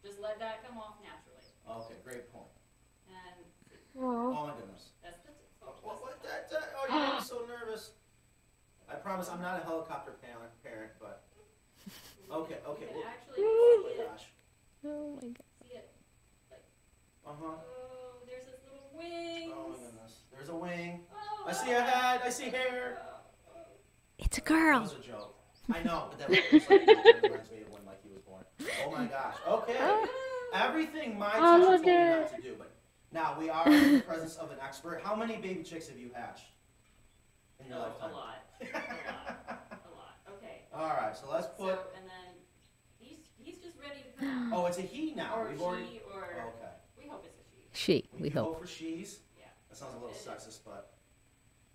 just 0.02 0.18
let 0.20 0.40
that 0.40 0.66
come 0.66 0.80
off 0.82 0.98
naturally 1.06 1.46
Okay, 1.70 2.02
great 2.04 2.34
point. 2.34 2.50
and 3.06 3.46
Oh, 4.02 4.34
Oh 4.34 4.48
my 4.50 4.54
goodness. 4.58 4.90
that's 5.04 5.22
the 5.22 5.30
What, 5.62 5.78
what, 5.86 6.02
what, 6.02 6.24
that, 6.24 6.50
that, 6.50 6.74
oh, 6.74 6.86
you 6.90 6.98
got 7.06 7.22
me 7.22 7.26
so 7.26 7.46
nervous. 7.46 7.92
I 8.90 8.96
promise 8.96 9.30
I'm 9.30 9.42
not 9.42 9.62
a 9.62 9.64
helicopter 9.64 10.14
parent, 10.22 10.50
parent, 10.64 10.92
but 11.00 11.25
okay, 12.32 12.58
okay. 12.68 12.88
well- 12.94 13.04
actually 13.08 13.36
oh 13.40 13.84
my 13.98 14.04
gosh. 14.06 14.26
Oh 14.86 15.16
my 15.22 15.28
god. 15.30 15.38
see 15.68 15.74
it 15.76 15.92
Uh 17.26 17.30
huh. 17.40 17.46
oh 17.46 18.22
there's 18.28 18.46
this 18.46 18.62
little 18.66 18.90
wings 18.98 19.54
Oh 19.56 19.70
my 19.70 19.76
goodness. 19.76 20.14
There's 20.32 20.50
a 20.50 20.56
wing. 20.56 21.02
Oh, 21.14 21.46
I 21.48 21.54
see 21.54 21.72
a 21.72 21.82
head. 21.82 22.22
I 22.24 22.30
see 22.30 22.50
hair. 22.50 22.98
It's 24.20 24.38
a 24.38 24.42
girl. 24.42 24.80
That 24.82 24.96
was 24.98 25.06
a 25.06 25.08
joke. 25.08 25.36
I 25.74 25.82
know, 25.84 26.08
but 26.12 26.20
that 26.20 26.30
was 26.30 26.70
like, 26.70 26.88
reminds 27.24 27.52
me 27.52 27.62
of 27.64 27.72
when 27.72 27.84
Mikey 27.86 28.10
was 28.14 28.22
born. 28.22 28.44
Oh 28.86 28.92
my 28.92 29.06
gosh. 29.06 29.36
Okay. 29.48 30.04
Everything 30.54 31.18
my 31.18 31.34
Oh, 31.38 31.58
teacher 31.58 31.72
look 31.72 31.84
told 31.84 31.86
me 31.98 32.04
not 32.22 32.36
to 32.36 32.42
do, 32.42 32.56
but 32.58 32.72
now 33.12 33.36
we 33.40 33.50
are 33.50 33.68
in 33.68 33.94
the 33.96 34.02
presence 34.02 34.36
of 34.36 34.52
an 34.52 34.58
expert. 34.64 35.02
How 35.04 35.16
many 35.16 35.38
baby 35.38 35.64
chicks 35.64 35.88
have 35.88 35.98
you 35.98 36.12
hatched 36.14 36.46
in 37.60 37.68
your 37.68 37.78
Oh, 37.78 37.82
lifetime? 37.82 38.12
a 38.12 38.14
lot 38.14 38.36
a 38.62 38.66
lot 38.66 39.38
a 39.72 39.90
lot 39.96 40.16
okay 40.38 40.62
All 40.74 40.90
right, 40.90 41.16
so 41.18 41.26
let's 41.32 41.48
so 41.48 41.64
put. 41.66 41.80
and 41.98 42.06
then 42.06 42.36
he's 43.00 43.20
he's 43.38 43.58
just 43.58 43.78
ready 43.80 44.00
to 44.00 44.04
come 44.04 44.05
Oh, 44.54 44.66
it's 44.68 44.78
a 44.78 44.82
he 44.82 45.14
now. 45.14 45.36
or 45.38 45.50
We've 45.50 45.58
she 45.58 45.64
already. 45.64 46.02
or 46.14 46.22
Okay. 46.24 46.72
we 46.98 47.08
hope 47.10 47.26
it's 47.26 47.38
a 47.40 47.44
she 47.76 48.02
She, 48.04 48.10
we 48.20 48.30
do 48.30 48.40
hope. 48.40 48.54
go 48.56 48.60
for 48.62 48.68
she's. 48.68 49.20
Yeah. 49.38 49.46
That 49.70 49.78
sounds 49.78 49.94
a 49.96 49.98
little 50.00 50.16
sexist, 50.16 50.60
but 50.66 50.94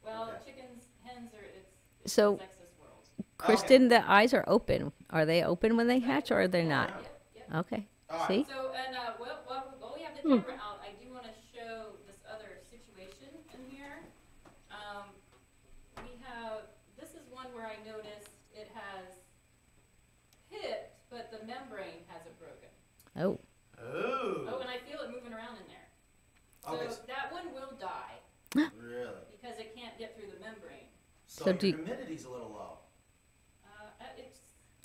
well 0.05 0.25
Okay. 0.29 0.53
chickens 0.53 0.85
hens 1.05 1.31
are 1.35 1.45
it's, 1.45 1.69
it's 2.05 2.13
So- 2.13 2.35
a 2.35 2.37
sexist 2.39 2.79
world 2.81 3.05
Kristen, 3.39 3.89
the 3.89 4.09
eyes 4.11 4.33
are 4.35 4.45
open. 4.47 4.93
Are 5.11 5.27
they 5.27 5.43
open 5.45 5.77
when 5.77 5.87
they 5.89 5.99
hatch 5.99 6.31
or 6.31 6.41
are 6.41 6.49
they 6.49 6.65
not? 6.65 6.89
Yep, 6.89 7.21
yep. 7.37 7.55
Okay. 7.67 7.87
All 8.09 8.19
right. 8.19 8.29
See? 8.29 8.47
So, 8.49 8.73
and, 8.87 8.97
uh, 8.97 9.13
well, 9.21 9.39
well, 9.49 9.75
while 9.79 9.93
we 9.97 10.03
have 10.03 10.15
the 10.17 10.23
Hmm. 10.23 10.39
camera 10.41 10.59
Oh. 23.21 23.39
Oh. 23.79 24.47
Oh, 24.49 24.59
and 24.61 24.71
I 24.71 24.79
feel 24.89 25.01
it 25.01 25.11
moving 25.11 25.35
around 25.35 25.59
in 25.61 25.69
there. 25.69 25.89
So 26.65 26.73
okay. 26.73 26.87
that 27.07 27.31
one 27.31 27.53
will 27.53 27.77
die. 27.79 28.17
really? 28.55 29.11
Because 29.31 29.59
it 29.59 29.77
can't 29.77 29.99
get 29.99 30.17
through 30.17 30.29
the 30.29 30.41
membrane. 30.43 30.89
So, 31.27 31.45
so 31.45 31.51
your 31.51 31.77
humidity's 31.77 32.25
a 32.25 32.31
little 32.31 32.49
low. 32.49 32.79
Uh, 33.65 33.89
uh, 34.01 34.05
it's... 34.17 34.39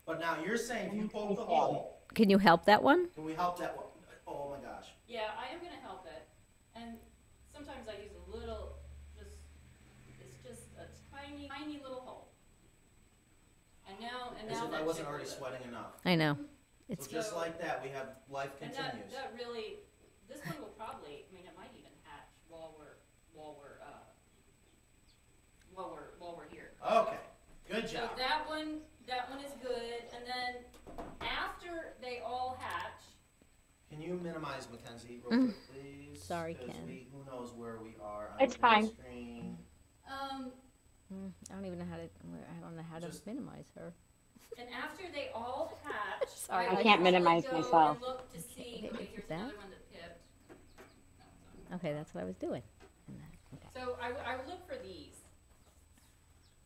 But 0.05 0.19
now 0.19 0.37
you're 0.45 0.57
saying 0.57 0.95
you 0.95 1.07
poke 1.07 1.37
the 1.37 1.43
hole. 1.43 2.01
Can 2.13 2.29
you 2.29 2.37
help 2.37 2.65
that 2.65 2.83
one? 2.83 3.07
Can 3.15 3.23
we 3.23 3.33
help 3.33 3.57
that 3.59 3.75
one? 3.75 3.85
Oh 4.27 4.49
my 4.51 4.67
gosh. 4.67 4.87
Yeah, 5.07 5.31
I 5.39 5.53
am 5.53 5.59
gonna 5.59 5.81
help 5.81 6.05
it. 6.05 6.27
And 6.75 6.97
sometimes 7.53 7.87
I 7.87 8.03
use 8.03 8.11
a 8.15 8.37
little, 8.37 8.79
just 9.17 9.37
it's 10.19 10.35
just 10.43 10.67
a 10.77 10.85
tiny, 11.15 11.47
tiny 11.47 11.79
little 11.81 12.01
hole. 12.01 12.27
And 13.87 13.99
now, 14.01 14.33
and 14.39 14.51
As 14.51 14.57
now. 14.57 14.67
If 14.67 14.73
I 14.73 14.83
wasn't 14.83 15.07
already 15.07 15.25
sweating 15.25 15.67
enough. 15.67 15.93
I 16.03 16.15
know. 16.15 16.33
Mm-hmm. 16.33 16.54
So 16.87 16.93
It's 16.93 17.07
just 17.07 17.33
like 17.35 17.59
that, 17.61 17.81
we 17.83 17.89
have 17.89 18.09
life 18.29 18.51
And 18.61 18.71
continues. 18.71 19.11
that, 19.11 19.33
that 19.33 19.43
really, 19.43 19.77
this 20.29 20.37
one 20.45 20.59
will 20.59 20.73
probably, 20.77 21.25
I 21.29 21.33
mean, 21.35 21.45
it 21.45 21.53
might 21.57 21.71
even 21.73 21.89
hatch 22.03 22.29
while 22.47 22.75
we're, 22.77 22.97
while 23.33 23.57
we're, 23.59 23.81
uh, 23.81 24.05
while 25.73 25.89
we're, 25.91 26.19
while 26.19 26.35
we're 26.37 26.47
here. 26.53 26.71
Okay, 26.85 27.17
good 27.67 27.89
So 27.89 27.95
job. 27.97 28.17
that 28.17 28.47
one, 28.47 28.81
that 29.07 29.29
one 29.31 29.39
is 29.39 29.51
good, 29.63 30.03
and 30.15 30.23
then 30.27 30.63
after 31.21 31.93
they 32.01 32.19
all 32.23 32.55
hatch, 32.59 33.01
Can 33.89 33.99
you 34.01 34.19
minimize 34.23 34.67
Mackenzie 34.71 35.21
real 35.27 35.39
quick, 35.45 35.55
please? 35.71 36.17
Mm. 36.19 36.21
Sorry, 36.21 36.53
'Cause 36.55 36.67
Ken. 36.67 36.85
we- 36.87 37.07
Who 37.13 37.23
knows 37.25 37.51
where 37.53 37.77
we 37.79 37.95
are 38.01 38.29
on 38.29 38.41
It's 38.41 38.53
the 38.55 38.59
fine. 38.59 38.87
screen. 38.93 39.57
um, 40.07 40.51
Mm, 41.13 41.31
I 41.51 41.53
don't 41.53 41.65
even 41.65 41.77
know 41.77 41.85
how 41.85 41.97
to. 41.97 42.03
I 42.03 42.59
don't 42.61 42.75
know 42.75 42.81
how 42.81 42.97
to 42.97 43.05
Just- 43.05 43.27
minimize 43.27 43.69
her. 43.75 43.93
And 44.57 44.67
after 44.73 45.03
they 45.13 45.29
all 45.33 45.77
hatch. 45.83 46.29
Sorry, 46.29 46.67
I 46.67 46.73
would 46.73 46.83
can't 46.83 47.01
minimize 47.01 47.43
go 47.43 47.49
and 47.51 47.63
myself. 47.63 47.97
Look 48.01 48.33
to 48.33 48.41
see, 48.41 48.75
Okay, 48.85 48.89
okay, 48.93 49.09
here's 49.13 49.27
that? 49.27 49.35
another 49.39 49.57
one 49.57 49.69
that 49.69 49.91
pipped. 49.91 50.21
No. 51.69 51.75
Okay, 51.77 51.93
that's 51.93 52.13
what 52.13 52.23
I 52.23 52.25
was 52.27 52.37
doing. 52.37 52.61
Okay. 53.09 53.67
So 53.73 53.95
I, 54.01 54.09
w- 54.09 54.25
I 54.27 54.35
would 54.37 54.47
look 54.47 54.67
for 54.67 54.75
these. 54.83 55.13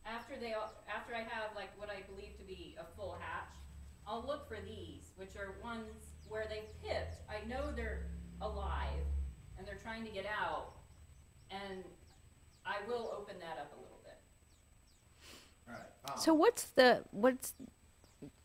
After 0.05 0.33
they, 0.39 0.53
all- 0.53 0.73
after 0.93 1.13
I 1.13 1.19
have 1.19 1.55
like 1.55 1.69
what 1.77 1.89
I 1.89 2.01
believe 2.13 2.35
to 2.37 2.43
be 2.43 2.75
a 2.79 2.85
full 2.97 3.17
hatch, 3.19 3.53
I'll 4.07 4.25
look 4.25 4.47
for 4.47 4.57
these, 4.65 5.11
which 5.17 5.35
are 5.35 5.53
ones 5.63 5.91
where 6.27 6.45
they 6.49 6.63
pipped. 6.83 7.21
I 7.29 7.45
know 7.47 7.71
they're 7.75 8.05
alive 8.41 9.05
and 9.57 9.67
they're 9.67 9.79
trying 9.83 10.03
to 10.05 10.11
get 10.11 10.25
out, 10.25 10.71
and 11.51 11.83
I 12.65 12.77
will 12.87 13.13
open 13.15 13.35
that 13.39 13.59
up 13.61 13.71
a 13.77 13.81
little 13.81 13.99
bit. 14.03 14.17
All 15.27 15.27
right. 15.29 15.37
um, 15.37 15.58
So 16.17 16.33
what's 16.33 16.65
the 16.71 17.03
what's? 17.11 17.53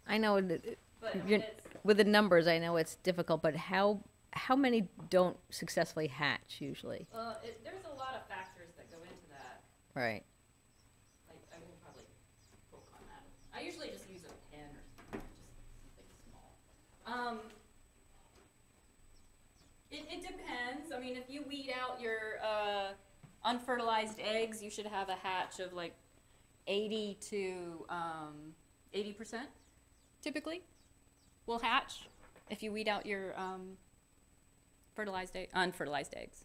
I 0.07 0.19
know 0.19 0.41
that 0.41 0.79
But 1.01 1.27
You're- 1.29 1.45
with 1.83 1.97
the 1.99 2.05
numbers, 2.05 2.47
I 2.47 2.59
know 2.59 2.77
it's 2.77 2.97
difficult, 2.97 3.43
but 3.43 3.57
how 3.57 4.01
how 4.33 4.57
many 4.57 4.89
don't 5.11 5.37
successfully 5.51 6.09
hatch 6.09 6.57
usually? 6.61 7.07
uh, 7.15 7.35
it, 7.45 7.63
there's 7.65 7.85
a 7.85 7.95
lot 7.97 8.15
of 8.17 8.27
factors 8.29 8.71
that 8.77 8.91
go 8.91 8.97
into 9.03 9.29
that. 9.31 9.61
Right. 9.95 10.25
Like, 11.29 11.39
I 11.55 11.59
will 11.61 11.77
probably 11.85 12.05
poke 12.73 12.85
on 12.95 13.01
that. 13.09 13.23
I 13.57 13.63
usually 13.63 13.89
just 13.91 14.11
use 14.11 14.23
a 14.25 14.35
pen 14.55 14.67
or 14.75 14.83
something, 15.13 15.21
just 15.85 15.95
something 15.97 16.19
small. 16.27 16.51
Um, 17.07 17.39
it, 19.91 20.05
it 20.11 20.23
depends. 20.23 20.91
I 20.93 20.99
mean, 20.99 21.17
if 21.17 21.31
you 21.31 21.45
weed 21.49 21.73
out 21.81 22.01
your, 22.01 22.41
uh, 22.43 22.93
unfertilized 23.45 24.19
eggs, 24.21 24.63
you 24.63 24.71
should 24.71 24.87
have 24.87 25.09
a 25.09 25.15
hatch 25.17 25.61
of 25.61 25.73
like 25.75 25.95
eighty 26.67 27.17
to, 27.29 27.85
um, 27.89 28.55
eighty 28.93 29.13
percent 29.13 29.49
typically 30.23 30.63
will 31.47 31.59
hatch 31.59 32.09
if 32.51 32.63
you 32.63 32.73
weed 32.73 32.89
out 32.89 33.07
your, 33.07 33.39
um, 33.39 33.77
fertilized 34.95 35.37
egg, 35.37 35.49
unfertilized 35.55 36.15
eggs. 36.17 36.45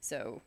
So, 0.00 0.42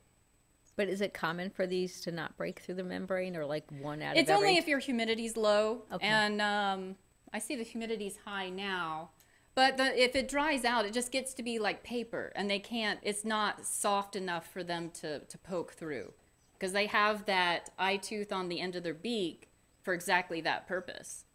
But 0.76 0.88
is 0.89 1.02
it 1.02 1.13
common 1.13 1.52
for 1.52 1.67
these 1.67 2.02
to 2.02 2.12
not 2.12 2.36
break 2.36 2.60
through 2.60 2.76
the 2.76 2.84
membrane, 2.84 3.36
or 3.36 3.46
like 3.46 3.65
one 3.80 4.02
out 4.02 4.17
It's 4.17 4.30
of 4.30 4.36
every? 4.36 4.48
only 4.50 4.58
if 4.58 4.67
your 4.67 4.80
humidity's 4.80 5.38
low, 5.38 5.84
Okay. 5.91 6.08
and 6.08 6.41
um, 6.41 6.96
I 7.32 7.39
see 7.39 7.56
the 7.56 7.63
humidity's 7.63 8.17
high 8.26 8.50
now. 8.50 9.12
But 9.56 9.78
the, 9.78 10.04
if 10.04 10.15
it 10.15 10.28
dries 10.28 10.65
out, 10.65 10.86
it 10.86 10.93
just 10.93 11.12
gets 11.12 11.36
to 11.36 11.43
be 11.43 11.60
like 11.60 11.84
paper, 11.84 12.32
and 12.36 12.50
they 12.50 12.58
can't. 12.58 13.00
It's 13.04 13.24
not 13.24 13.67
soft 13.67 14.15
enough 14.15 14.52
for 14.52 14.63
them 14.63 14.89
to 15.02 15.19
to 15.19 15.38
poke 15.38 15.74
through, 15.74 16.13
because 16.54 16.74
they 16.74 16.88
have 16.88 17.26
that 17.26 17.70
eye 17.78 17.98
tooth 17.98 18.32
on 18.32 18.50
the 18.50 18.60
end 18.60 18.76
of 18.76 18.84
their 18.84 18.94
beak 18.94 19.50
for 19.82 19.94
exactly 19.94 20.42
that 20.42 20.68
purpose. 20.68 21.26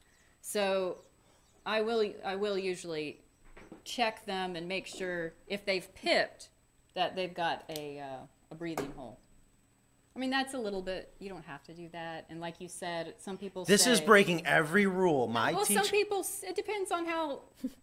So, 0.41 0.99
I 1.67 1.83
will 1.83 2.13
I 2.25 2.37
will 2.37 2.57
usually 2.57 3.21
check 3.85 4.25
them 4.25 4.57
and 4.57 4.67
make 4.67 4.87
sure 4.87 5.35
if 5.47 5.65
they've 5.65 5.93
pipped 5.95 6.49
that 6.95 7.15
they've 7.15 7.35
got 7.35 7.65
a 7.69 8.01
uh, 8.01 8.27
a 8.51 8.55
breathing 8.55 8.93
hole. 8.97 9.19
I 10.19 10.21
mean, 10.21 10.31
that's 10.31 10.55
a 10.55 10.59
little 10.59 10.83
bit. 10.83 11.13
You 11.21 11.29
don't 11.29 11.45
have 11.45 11.63
to 11.63 11.73
do 11.73 11.89
that. 11.93 12.27
And 12.29 12.41
like 12.41 12.61
you 12.61 12.67
said, 12.67 13.15
some 13.19 13.39
people. 13.39 13.65
This 13.65 13.87
is 13.87 14.01
breaking 14.01 14.45
every 14.47 14.85
rule. 14.85 15.29
My 15.29 15.53
Well, 15.53 15.65
teacher. 15.65 15.85
some 15.85 15.91
people. 15.93 16.27
It 16.43 16.57
depends 16.57 16.91
on 16.91 17.07
how 17.07 17.43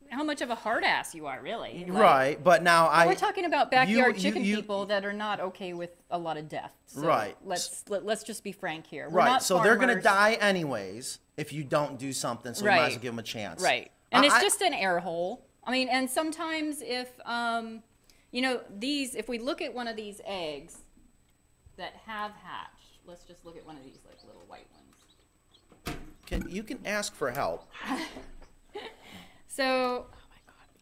how 0.10 0.22
much 0.22 0.42
of 0.42 0.50
a 0.50 0.56
hard 0.56 0.84
ass 0.84 1.16
you 1.16 1.28
are, 1.28 1.40
really. 1.42 1.86
Like, 1.88 1.98
right, 1.98 2.44
but 2.44 2.62
now 2.62 2.88
I. 2.88 3.06
We're 3.06 3.16
talking 3.16 3.46
about 3.46 3.72
backyard 3.72 4.18
you- 4.18 4.22
chicken 4.22 4.44
you- 4.44 4.58
people 4.58 4.86
that 4.88 5.06
are 5.06 5.14
not 5.14 5.40
okay 5.40 5.72
with 5.74 5.92
a 6.12 6.20
lot 6.20 6.36
of 6.36 6.50
death. 6.50 6.74
So 6.88 7.04
Right. 7.04 7.38
Let's 7.46 7.86
let, 7.88 8.04
let's 8.06 8.24
just 8.24 8.44
be 8.44 8.52
frank 8.52 8.86
here. 8.86 9.08
We're 9.10 9.20
Right, 9.20 9.42
so 9.42 9.64
they're 9.64 9.78
gonna 9.78 10.02
die 10.02 10.34
anyways 10.34 11.20
if 11.38 11.54
you 11.54 11.64
don't 11.64 11.98
do 11.98 12.12
something. 12.12 12.54
So 12.54 12.66
you 12.66 12.72
might 12.72 12.80
as 12.88 12.90
well 12.96 13.00
give 13.00 13.14
them 13.14 13.20
a 13.20 13.24
chance. 13.24 13.64
Right. 13.64 13.92
And 14.12 14.26
I- 14.26 14.28
it's 14.28 14.42
just 14.42 14.62
an 14.62 14.74
air 14.74 15.00
hole. 15.00 15.46
I 15.64 15.72
mean, 15.72 15.88
and 15.88 16.10
sometimes 16.10 16.82
if, 16.82 17.10
um, 17.26 17.82
you 18.32 18.42
know, 18.42 18.60
these, 18.70 19.16
if 19.16 19.30
we 19.30 19.40
look 19.40 19.62
at 19.62 19.74
one 19.74 19.88
of 19.88 19.96
these 19.96 20.20
eggs 20.26 20.80
that 21.78 21.94
have 22.06 22.32
hatched, 22.32 23.00
let's 23.06 23.24
just 23.24 23.46
look 23.46 23.58
at 23.58 23.66
one 23.66 23.76
of 23.78 23.84
these 23.84 23.98
like 24.06 24.18
little 24.26 24.44
white 24.48 24.68
ones. 24.74 25.98
Can 26.26 26.50
you 26.50 26.64
can 26.64 26.80
ask 26.86 27.14
for 27.16 27.32
help? 27.32 27.70
So, 29.48 29.64
oh 29.64 30.06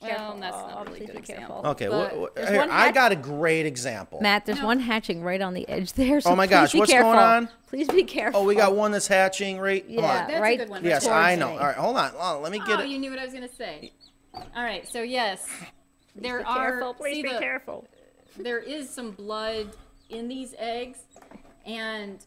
well, 0.01 0.09
Careful. 0.09 0.39
that's 0.39 0.55
Oh, 0.57 0.67
not 0.67 0.87
a 0.87 0.89
really 0.91 0.99
please 1.01 1.05
good 1.11 1.21
be 1.21 1.27
careful. 1.27 1.43
example. 1.63 1.71
Okay, 1.71 1.87
but- 1.87 2.09
wh- 2.11 2.31
wh- 2.31 2.35
there's 2.35 2.49
here, 2.49 2.57
one 2.57 2.71
I 2.71 2.91
got 2.91 3.11
a 3.11 3.15
great 3.15 3.67
example. 3.67 4.19
Matt, 4.19 4.47
there's 4.47 4.59
No. 4.59 4.65
one 4.65 4.79
hatching 4.79 5.21
right 5.23 5.39
on 5.39 5.53
the 5.53 5.69
edge 5.69 5.93
there. 5.93 6.19
So 6.21 6.31
Oh 6.31 6.35
my 6.35 6.47
gosh, 6.47 6.71
be 6.73 6.79
what's 6.79 6.91
going 6.91 7.05
on? 7.05 7.49
Please 7.67 7.87
be 7.87 8.03
careful. 8.03 8.41
Oh, 8.41 8.43
we 8.45 8.55
got 8.55 8.75
one 8.75 8.91
that's 8.91 9.05
hatching 9.07 9.59
right. 9.59 9.83
On. 9.85 9.91
Yeah, 9.93 10.01
That's 10.27 10.43
a 10.43 10.57
good 10.57 10.69
one. 10.69 10.83
Yes, 10.83 11.07
I 11.07 11.35
know. 11.35 11.51
me. 11.51 11.57
All 11.57 11.65
right, 11.67 11.75
hold 11.75 11.97
on. 11.97 12.09
hold 12.11 12.21
on, 12.37 12.41
Let 12.41 12.51
me 12.51 12.59
get 12.65 12.79
oh, 12.79 12.81
it. 12.83 12.87
you 12.89 12.97
knew 12.97 13.11
what 13.11 13.19
I 13.19 13.25
was 13.25 13.33
gonna 13.35 13.47
say. 13.47 13.91
All 14.33 14.63
right, 14.63 14.87
so 14.87 15.03
yes, 15.03 15.47
there 16.15 16.39
Be 16.39 16.45
are. 16.45 16.71
careful. 16.71 16.93
Please 16.95 17.13
see 17.17 17.21
be 17.23 17.29
the- 17.31 17.39
careful. 17.39 17.87
There 18.37 18.57
is 18.59 18.89
some 18.89 19.11
blood 19.11 19.75
in 20.09 20.27
these 20.27 20.53
eggs, 20.57 20.99
and 21.65 22.23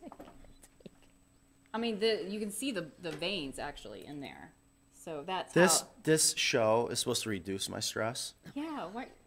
I 1.74 1.78
mean, 1.78 1.98
the 1.98 2.24
you 2.28 2.40
can 2.40 2.50
see 2.50 2.72
the 2.72 2.86
the 3.02 3.10
veins 3.10 3.58
actually 3.58 4.06
in 4.06 4.20
there. 4.20 4.52
So 4.94 5.22
that's 5.26 5.52
This 5.52 5.80
how. 5.82 5.86
this 6.02 6.34
show 6.36 6.88
is 6.90 6.98
supposed 6.98 7.22
to 7.24 7.30
reduce 7.30 7.68
my 7.68 7.80
stress. 7.80 8.34
Yeah. 8.54 8.86
What? 8.86 9.08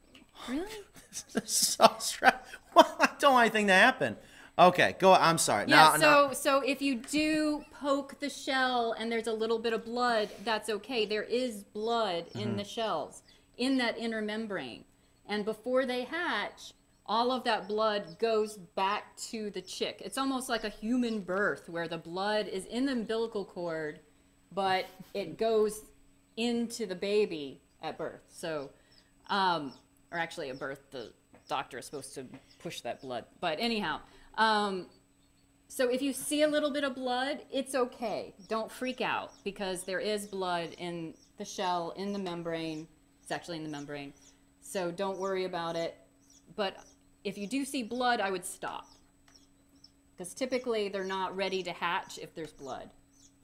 Really? 0.48 0.70
This 1.12 1.26
is 1.44 1.52
so 1.52 1.96
stress. 2.00 2.34
Well, 2.74 2.96
I 3.00 3.10
don't 3.20 3.34
want 3.34 3.46
anything 3.48 3.68
to 3.68 3.74
happen. 3.74 4.16
Okay, 4.58 4.96
go. 4.98 5.12
I'm 5.14 5.38
sorry. 5.38 5.66
Yeah. 5.68 5.76
Now, 5.76 5.92
so 5.96 6.00
now, 6.28 6.32
so 6.34 6.60
if 6.62 6.82
you 6.82 6.96
do 6.96 7.66
poke 7.82 8.20
the 8.22 8.30
shell 8.30 8.94
and 8.98 9.12
there's 9.12 9.28
a 9.28 9.34
little 9.34 9.60
bit 9.60 9.74
of 9.74 9.84
blood, 9.84 10.30
that's 10.46 10.70
okay. 10.70 11.06
There 11.06 11.24
is 11.24 11.64
blood 11.66 12.28
Mm-hmm. 12.30 12.40
in 12.40 12.56
the 12.58 12.64
shells 12.64 13.22
in 13.58 13.78
that 13.80 13.98
inner 13.98 14.22
membrane, 14.22 14.86
and 15.28 15.44
before 15.44 15.86
they 15.86 16.04
hatch. 16.06 16.74
All 17.10 17.32
of 17.32 17.44
that 17.46 17.68
blood 17.68 18.20
goes 18.20 18.58
back 18.76 19.18
to 19.18 19.50
the 19.50 19.62
chick. 19.62 20.00
It's 20.06 20.18
almost 20.18 20.48
like 20.48 20.64
a 20.64 20.70
human 20.70 21.22
birth 21.22 21.68
where 21.68 21.88
the 21.88 21.98
blood 21.98 22.48
is 22.48 22.66
in 22.66 22.86
the 22.86 22.92
umbilical 22.92 23.44
cord, 23.44 24.00
but 24.54 24.86
it 25.16 25.36
goes 25.40 25.82
into 26.38 26.86
the 26.86 26.94
baby 26.94 27.62
at 27.82 27.98
birth. 27.98 28.22
So, 28.30 28.70
um, 29.28 29.74
or 30.12 30.20
actually 30.20 30.52
at 30.52 30.60
birth, 30.60 30.92
the 30.92 31.12
doctor 31.48 31.80
is 31.80 31.86
supposed 31.86 32.14
to 32.14 32.28
push 32.60 32.82
that 32.82 33.02
blood. 33.02 33.26
But 33.42 33.60
anyhow, 33.60 34.02
um, 34.38 34.86
so 35.68 35.90
if 35.90 36.04
you 36.04 36.14
see 36.14 36.44
a 36.44 36.48
little 36.48 36.72
bit 36.72 36.84
of 36.84 36.94
blood, 36.94 37.40
it's 37.52 37.74
okay. 37.74 38.36
Don't 38.48 38.72
freak 38.72 39.02
out 39.02 39.32
because 39.44 39.84
there 39.84 40.00
is 40.00 40.28
blood 40.28 40.76
in 40.78 41.16
the 41.38 41.46
shell, 41.46 41.92
in 41.98 42.14
the 42.14 42.20
membrane. 42.20 42.88
It's 43.24 43.32
actually 43.32 43.58
in 43.58 43.64
the 43.64 43.70
membrane. 43.70 44.14
So 44.62 44.92
don't 44.92 45.18
worry 45.18 45.46
about 45.46 45.76
it. 45.76 45.98
But 46.56 46.78
if 47.24 47.38
you 47.38 47.48
do 47.48 47.66
see 47.66 47.84
blood, 47.84 48.22
I 48.22 48.32
would 48.32 48.46
stop. 48.46 48.88
Because 50.16 50.34
typically 50.34 50.90
they're 50.90 51.04
not 51.04 51.36
ready 51.36 51.64
to 51.64 51.72
hatch 51.72 52.20
if 52.22 52.34
there's 52.36 52.52
blood. 52.52 52.90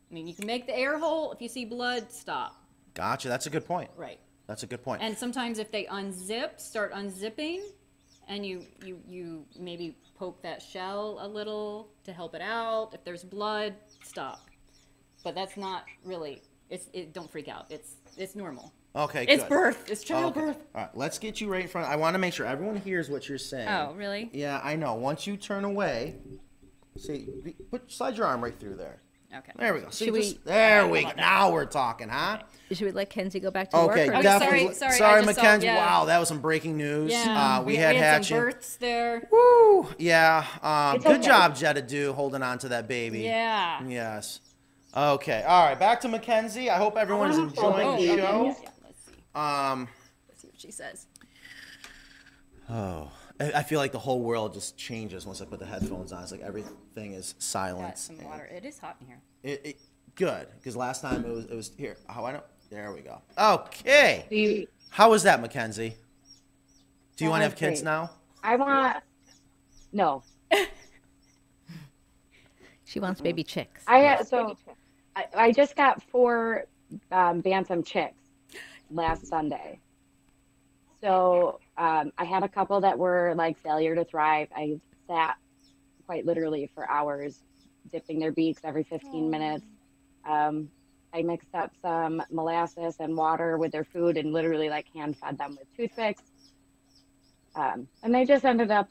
I 0.10 0.14
mean, 0.14 0.28
you 0.28 0.34
can 0.34 0.46
make 0.46 0.68
the 0.68 0.78
air 0.78 0.98
hole. 1.00 1.32
If 1.32 1.42
you 1.42 1.48
see 1.48 1.66
blood, 1.66 2.12
stop. 2.12 2.56
gotcha. 2.94 3.28
That's 3.28 3.46
a 3.48 3.50
good 3.50 3.66
point. 3.66 3.90
Right. 3.96 4.20
That's 4.48 4.64
a 4.64 4.68
good 4.68 4.84
point. 4.84 5.02
And 5.02 5.18
sometimes 5.18 5.58
if 5.58 5.72
they 5.72 5.86
unzip, 5.86 6.60
start 6.60 6.94
unzipping, 6.94 7.62
and 8.28 8.46
you 8.46 8.66
you 8.84 9.00
you 9.08 9.46
maybe 9.60 9.98
poke 10.18 10.42
that 10.44 10.62
shell 10.62 11.18
a 11.22 11.28
little 11.28 11.90
to 12.04 12.14
help 12.14 12.36
it 12.36 12.42
out. 12.42 12.92
If 12.94 13.04
there's 13.04 13.24
blood, 13.24 13.74
stop. 14.04 14.48
But 15.24 15.34
that's 15.36 15.58
not 15.58 15.86
really. 16.04 16.44
It's 16.70 16.88
it. 16.94 17.14
Don't 17.14 17.32
freak 17.32 17.48
out. 17.48 17.66
It's 17.70 17.96
it's 18.18 18.36
normal. 18.36 18.72
Okay, 18.96 19.26
It's 19.28 19.44
good. 19.44 19.50
birth. 19.50 19.90
It's 19.90 20.02
Okay. 20.02 20.14
childbirth. 20.14 20.58
All 20.74 20.82
right, 20.82 20.90
let's 20.98 21.20
get 21.20 21.42
you 21.42 21.48
right 21.52 21.62
in 21.64 21.68
front. 21.68 21.88
I 21.90 21.96
want 21.96 22.14
to 22.16 22.20
make 22.20 22.34
sure 22.34 22.46
everyone 22.46 22.78
hears 22.78 23.10
what 23.10 23.28
you're 23.30 23.38
saying. 23.38 23.68
Oh, 23.68 23.94
really? 23.96 24.30
Yeah, 24.34 24.60
I 24.64 24.76
know. 24.76 24.94
Once 24.96 25.28
you 25.28 25.38
turn 25.38 25.64
away, 25.66 26.16
see, 26.98 27.28
be- 27.44 27.56
put 27.72 27.92
slide 27.92 28.18
your 28.18 28.28
arm 28.28 28.44
right 28.44 28.58
through 28.60 28.76
there. 28.76 29.02
Okay. 29.36 29.52
There 29.58 29.74
we 29.74 29.82
go. 29.82 29.90
See, 29.90 30.06
Should 30.06 30.14
we- 30.14 30.22
just- 30.22 30.46
there 30.46 30.88
we 30.88 31.04
go. 31.04 31.12
Now 31.18 31.52
we're 31.52 31.66
talking, 31.66 32.08
huh? 32.08 32.38
Should 32.72 32.86
we 32.86 32.92
let 32.92 33.10
Kenzie 33.10 33.42
go 33.42 33.52
back 33.52 33.70
to 33.72 33.78
Okay, 33.78 34.06
work? 34.06 34.16
or- 34.16 34.20
Oh, 34.20 34.22
definitely. 34.22 34.74
sorry, 34.74 34.94
sorry, 34.94 35.20
I 35.20 35.22
just 35.24 35.36
saw- 35.36 35.42
Mackenzie. 35.44 35.68
yeah. 35.68 35.76
Wow, 35.86 36.06
that 36.06 36.20
was 36.20 36.30
some 36.30 36.40
breaking 36.40 36.78
news. 36.78 37.12
Yeah. 37.12 37.58
Uh, 37.58 37.62
we, 37.64 37.76
had, 37.76 37.96
some 37.96 38.02
hatching. 38.04 38.38
births 38.38 38.78
there. 38.78 39.28
Woo! 39.30 39.90
Yeah. 39.98 40.46
Um, 40.64 40.96
It's 40.96 41.04
good 41.06 41.18
okay. 41.18 41.26
job, 41.28 41.54
Jetta 41.56 41.82
Do, 41.82 42.14
holding 42.14 42.42
on 42.44 42.60
to 42.60 42.70
that 42.70 42.88
baby. 42.88 43.20
Yeah. 43.22 43.82
Yes. 43.86 44.40
Okay, 44.96 45.44
all 45.44 45.66
right, 45.66 45.78
back 45.78 46.00
to 46.02 46.08
Mackenzie. 46.08 46.70
I 46.70 46.78
hope 46.78 46.96
everyone's 46.96 47.38
enjoying 47.38 47.88
Oh, 47.88 47.98
the 47.98 48.12
okay. 48.14 48.22
show. 48.22 48.56
Yeah, 49.36 49.42
let's 49.42 49.58
see. 49.68 49.72
Um, 49.72 49.88
Let's 50.28 50.42
see 50.42 50.48
what 50.48 50.60
she 50.60 50.72
says. 50.72 51.08
oh, 52.70 53.12
I 53.40 53.52
I 53.60 53.64
feel 53.64 53.80
like 53.80 53.92
the 53.92 54.00
whole 54.00 54.22
world 54.22 54.54
just 54.54 54.78
changes 54.78 55.26
once 55.26 55.42
I 55.42 55.46
put 55.46 55.60
the 55.60 55.66
headphones 55.66 56.12
on. 56.14 56.24
It's 56.24 56.32
like 56.32 56.42
everything 56.42 57.14
is 57.14 57.34
Got 57.34 57.42
silent. 57.44 57.98
some 57.98 58.24
water. 58.24 58.46
It 58.46 58.66
is 58.66 58.80
hot 58.80 58.96
in 59.02 59.08
here. 59.08 59.22
It, 59.44 59.62
it, 59.66 59.80
good, 60.16 60.48
because 60.58 60.76
last 60.76 61.02
time 61.02 61.24
it 61.26 61.32
was 61.32 61.46
it 61.46 61.56
was 61.56 61.72
here. 61.78 61.98
How 62.08 62.26
I 62.26 62.32
don't. 62.34 62.44
There 62.70 62.92
we 62.92 63.02
go. 63.02 63.22
Okay. 63.38 64.26
You, 64.32 64.68
How 64.90 65.10
was 65.12 65.24
that, 65.24 65.40
Mackenzie? 65.40 65.96
Do 67.16 67.24
you 67.24 67.30
That 67.30 67.32
want 67.32 67.42
to 67.44 67.46
was 67.46 67.52
have 67.54 67.60
kids 67.60 67.82
great. 67.82 67.86
now? 67.92 68.10
I 68.44 68.56
want, 68.56 68.98
no, 69.94 70.24
She 72.86 73.00
wants 73.00 73.22
baby 73.22 73.44
chicks. 73.44 73.84
I 73.88 74.00
had, 74.00 74.28
so 74.28 74.58
I, 75.16 75.26
I 75.36 75.52
just 75.52 75.76
got 75.76 76.02
four 76.04 76.66
um, 77.12 77.42
bantam 77.42 77.84
chicks 77.84 78.16
last 78.92 79.28
Sunday. 79.28 79.80
So 81.04 81.60
um, 81.78 82.12
I 82.18 82.26
had 82.26 82.44
a 82.44 82.50
couple 82.50 82.82
that 82.82 82.98
were 82.98 83.34
like 83.36 83.60
failure 83.60 83.96
to 83.96 84.06
thrive. 84.06 84.48
I 84.56 84.80
sat 85.08 85.36
quite 86.06 86.26
literally 86.26 86.70
for 86.74 86.90
hours 86.90 87.38
dipping 87.92 88.20
their 88.20 88.32
beaks 88.32 88.62
every 88.64 88.84
15 88.84 89.30
minutes. 89.30 89.66
Um, 90.28 90.70
I 91.14 91.22
mixed 91.22 91.54
up 91.54 91.72
some 91.82 92.22
molasses 92.32 92.96
and 93.00 93.16
water 93.16 93.58
with 93.58 93.72
their 93.72 93.86
food 93.86 94.18
and 94.18 94.34
literally 94.34 94.70
like 94.70 94.86
hand 94.94 95.16
fed 95.18 95.38
them 95.38 95.58
with 95.60 95.68
toothpicks. 95.78 96.24
Um, 97.56 97.88
and 98.04 98.14
they 98.14 98.26
just 98.26 98.44
ended 98.44 98.72
up 98.72 98.90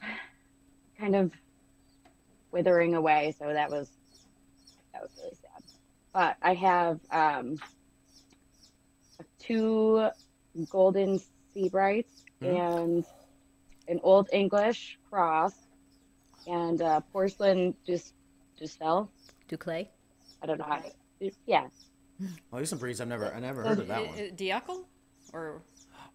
kind 0.97 1.15
of 1.15 1.31
withering 2.51 2.95
away. 2.95 3.35
So 3.37 3.51
that 3.51 3.69
was 3.69 3.89
that 4.93 5.01
was 5.01 5.11
really 5.17 5.35
sad. 5.35 5.63
But 6.13 6.37
I 6.41 6.53
have 6.53 6.99
um, 7.11 7.57
two 9.45 10.09
golden 10.69 11.19
Sebrights 11.55 12.23
Mhm. 12.41 12.59
and 12.59 13.05
an 13.87 13.99
old 14.03 14.29
English 14.33 14.99
cross 15.09 15.53
and 16.47 16.81
a 16.81 17.01
porcelain 17.13 17.75
just 17.85 18.13
just 18.57 18.77
fell. 18.79 19.09
d'Uccle? 19.47 19.85
I 20.41 20.45
don't 20.45 20.57
know 20.57 20.65
how. 20.65 20.79
To, 21.19 21.31
yeah, 21.45 21.67
Oh, 22.51 22.59
these 22.59 22.69
some 22.69 22.79
breeds 22.79 22.99
I've 23.01 23.07
never 23.07 23.33
I 23.33 23.39
never 23.39 23.63
heard 23.63 23.79
of 23.79 23.87
that 23.87 24.01
Uh, 24.01 24.05
one. 24.05 24.19
uh, 24.19 24.29
Diacle? 24.35 24.85
Or 25.33 25.61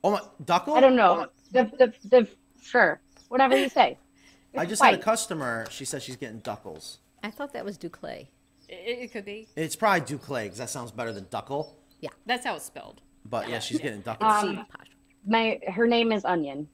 Oh 0.02 0.12
my, 0.12 0.20
duckle. 0.44 0.74
I 0.74 0.80
don't 0.80 0.96
know. 0.96 1.28
The 1.52 1.64
the 1.78 2.08
the 2.08 2.28
sure, 2.62 3.00
whatever 3.28 3.56
you 3.56 3.68
say. 3.68 3.98
I 4.56 4.62
It's 4.62 4.70
just 4.70 4.82
had 4.82 4.94
a 4.94 4.98
customer. 4.98 5.66
She 5.70 5.84
said 5.84 6.02
she's 6.02 6.16
getting 6.16 6.40
duckles. 6.40 6.98
I 7.22 7.30
thought 7.30 7.52
that 7.52 7.64
was 7.64 7.76
d'Uccle. 7.76 8.08
it, 8.08 8.28
it 8.68 9.12
could 9.12 9.24
be. 9.24 9.48
It's 9.56 9.76
probably 9.76 10.00
d'Uccle 10.06 10.36
because 10.42 10.58
that 10.58 10.70
sounds 10.70 10.90
better 10.90 11.12
than 11.12 11.24
duckle. 11.30 11.74
Yeah. 12.00 12.10
That's 12.26 12.44
how 12.46 12.56
it's 12.56 12.64
spelled. 12.64 13.02
But 13.30 13.48
yeah, 13.48 13.60
she's 13.60 13.78
getting 13.78 14.00
duckles. 14.00 14.44
Um, 14.44 14.66
my 15.26 15.60
her 15.68 15.86
name 15.86 16.12
is 16.12 16.24
Onion. 16.24 16.68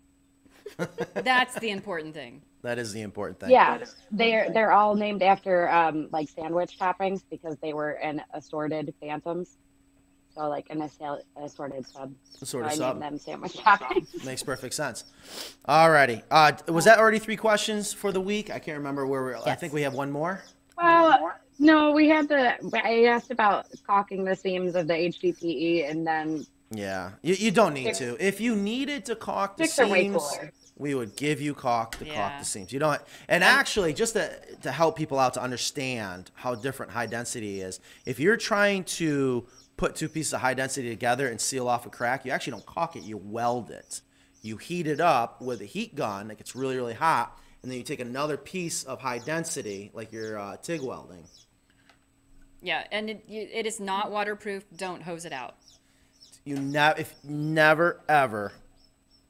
That's 1.15 1.55
the 1.61 1.71
important 1.71 2.15
thing. 2.15 2.43
that 2.63 2.79
is 2.79 2.93
the 2.93 3.03
important 3.03 3.39
thing. 3.39 3.51
Yeah, 3.51 3.85
they're 4.11 4.51
they're 4.53 4.73
all 4.73 4.95
named 4.97 5.23
after 5.23 5.69
um 5.71 6.09
like 6.11 6.29
sandwich 6.29 6.79
toppings 6.79 7.23
because 7.31 7.57
they 7.63 7.73
were 7.73 7.91
an 7.93 8.23
assorted 8.35 8.93
bantams. 9.03 9.57
So 10.35 10.49
like 10.49 10.67
an 10.71 10.83
assal- 10.83 11.23
assorted 11.43 11.87
sub. 11.87 12.13
Sort 12.43 12.67
of 12.67 12.73
so 12.73 12.85
I 12.85 12.89
sub. 12.89 12.97
named 13.01 13.03
them 13.03 13.19
sandwich 13.19 13.53
toppings. 13.55 14.25
Makes 14.25 14.43
perfect 14.43 14.75
sense. 14.75 15.05
Alrighty. 15.69 16.23
Uh, 16.31 16.53
was 16.69 16.85
that 16.85 16.99
already 16.99 17.19
three 17.19 17.37
questions 17.37 17.93
for 17.93 18.13
the 18.13 18.21
week? 18.21 18.51
I 18.51 18.59
can't 18.59 18.77
remember 18.79 19.07
where 19.07 19.23
we're. 19.23 19.37
I 19.47 19.55
think 19.55 19.73
we 19.73 19.83
have 19.83 19.95
one 19.95 20.11
more. 20.11 20.43
Well, 20.77 21.33
no, 21.59 21.93
we 21.93 22.09
had 22.09 22.29
the. 22.29 22.55
I 22.85 23.05
asked 23.05 23.31
about 23.31 23.67
caulking 23.87 24.25
the 24.25 24.37
seams 24.37 24.75
of 24.75 24.87
the 24.87 24.95
HDPE, 24.95 25.91
and 25.91 26.07
then 26.07 26.47
Yeah, 26.71 27.13
you, 27.23 27.35
you 27.35 27.51
don't 27.51 27.75
need 27.75 27.95
Sticks- 27.95 27.99
to. 28.19 28.25
If 28.27 28.41
you 28.41 28.55
needed 28.57 29.05
to 29.07 29.17
caulk 29.17 29.57
the 29.57 29.65
sticks 29.67 29.79
are 29.79 29.89
way 29.93 30.03
seams, 30.05 30.17
cooler. 30.17 30.53
we 30.77 30.95
would 30.95 31.17
give 31.17 31.41
you 31.41 31.55
caulk 31.55 31.93
to 31.99 32.05
caulk 32.05 32.15
Yeah. 32.17 32.39
the 32.39 32.45
seams. 32.45 32.73
You 32.73 32.79
don't. 32.81 33.01
And 33.29 33.43
actually, 33.45 33.93
just 33.95 34.15
to 34.15 34.31
to 34.63 34.73
help 34.73 34.97
people 34.97 35.19
out 35.19 35.35
to 35.35 35.43
understand 35.43 36.31
how 36.35 36.55
different 36.55 36.93
high 36.93 37.07
density 37.07 37.61
is, 37.61 37.81
if 38.05 38.19
you're 38.21 38.37
trying 38.37 38.85
to 38.85 39.47
put 39.77 39.95
two 39.95 40.09
pieces 40.09 40.33
of 40.33 40.41
high 40.41 40.55
density 40.55 40.89
together 40.89 41.29
and 41.29 41.41
seal 41.41 41.69
off 41.69 41.85
a 41.87 41.91
crack, 41.91 42.25
you 42.25 42.33
actually 42.33 42.53
don't 42.53 42.67
caulk 42.67 42.97
it. 42.97 43.03
You 43.03 43.17
weld 43.19 43.71
it. 43.71 44.01
You 44.43 44.57
heat 44.57 44.87
it 44.87 45.01
up 45.01 45.41
with 45.43 45.61
a 45.61 45.65
heat 45.67 45.95
gun 45.95 46.29
that 46.29 46.39
gets 46.39 46.55
really 46.57 46.77
really 46.77 46.95
hot, 46.95 47.39
and 47.63 47.71
then 47.71 47.79
you 47.79 47.85
take 47.85 48.01
another 48.01 48.37
piece 48.37 48.85
of 48.85 49.01
high 49.01 49.19
density, 49.19 49.91
like 49.95 50.13
your 50.13 50.39
uh, 50.39 50.57
TIG 50.57 50.83
welding. 50.83 51.25
Yeah, 52.63 52.85
and 52.91 53.11
it, 53.11 53.25
it 53.29 53.67
is 53.67 53.81
not 53.81 54.11
waterproof. 54.11 54.65
Don't 54.77 55.03
hose 55.03 55.25
it 55.25 55.33
out. 55.33 55.57
You 56.45 56.57
never, 56.57 57.01
if 57.01 57.15
never 57.25 58.01
ever 58.09 58.53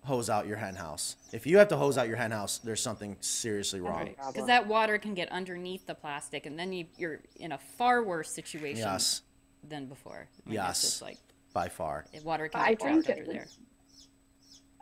hose 0.04 0.30
out 0.30 0.46
your 0.46 0.56
hen 0.56 0.76
house. 0.76 1.16
If 1.32 1.46
you 1.46 1.58
have 1.58 1.68
to 1.68 1.76
hose 1.76 1.98
out 1.98 2.06
your 2.08 2.16
hen 2.16 2.30
house, 2.30 2.58
there's 2.58 2.80
something 2.80 3.16
seriously 3.20 3.80
wrong. 3.80 4.14
Because 4.32 4.46
that 4.46 4.66
water 4.66 4.98
can 4.98 5.14
get 5.14 5.30
underneath 5.32 5.86
the 5.86 5.94
plastic, 5.94 6.46
and 6.46 6.58
then 6.58 6.72
you, 6.72 6.86
you're 6.96 7.20
in 7.40 7.52
a 7.52 7.58
far 7.58 8.04
worse 8.04 8.30
situation 8.30 8.84
Yes, 8.84 9.22
than 9.66 9.86
before. 9.86 10.28
I 10.46 10.48
mean, 10.48 10.54
Yes. 10.54 10.82
It's 10.82 10.90
just 10.92 11.02
like 11.02 11.18
by 11.52 11.68
far. 11.68 12.04
if 12.12 12.24
water 12.24 12.48
can 12.48 12.60
I 12.60 12.70
get 12.70 12.80
trapped 12.80 13.06
think 13.06 13.18
under 13.18 13.32
there. 13.32 13.46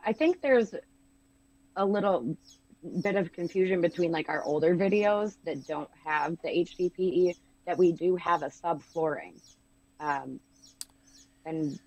I 0.05 0.13
think 0.13 0.43
there's 0.43 0.75
a 1.77 1.85
little 1.87 2.37
bit 3.03 3.17
of 3.17 3.33
confusion 3.33 3.81
between 3.81 4.13
like 4.13 4.29
our 4.29 4.45
older 4.45 4.77
videos 4.77 5.37
that 5.47 5.67
don't 5.67 5.89
have 6.05 6.37
the 6.43 6.49
HDPE 6.49 7.35
that 7.67 7.79
we 7.79 7.93
do 7.93 8.17
have 8.17 8.43
a 8.43 8.49
subflooring. 8.49 9.41
Um, 10.01 10.41
and 11.47 11.79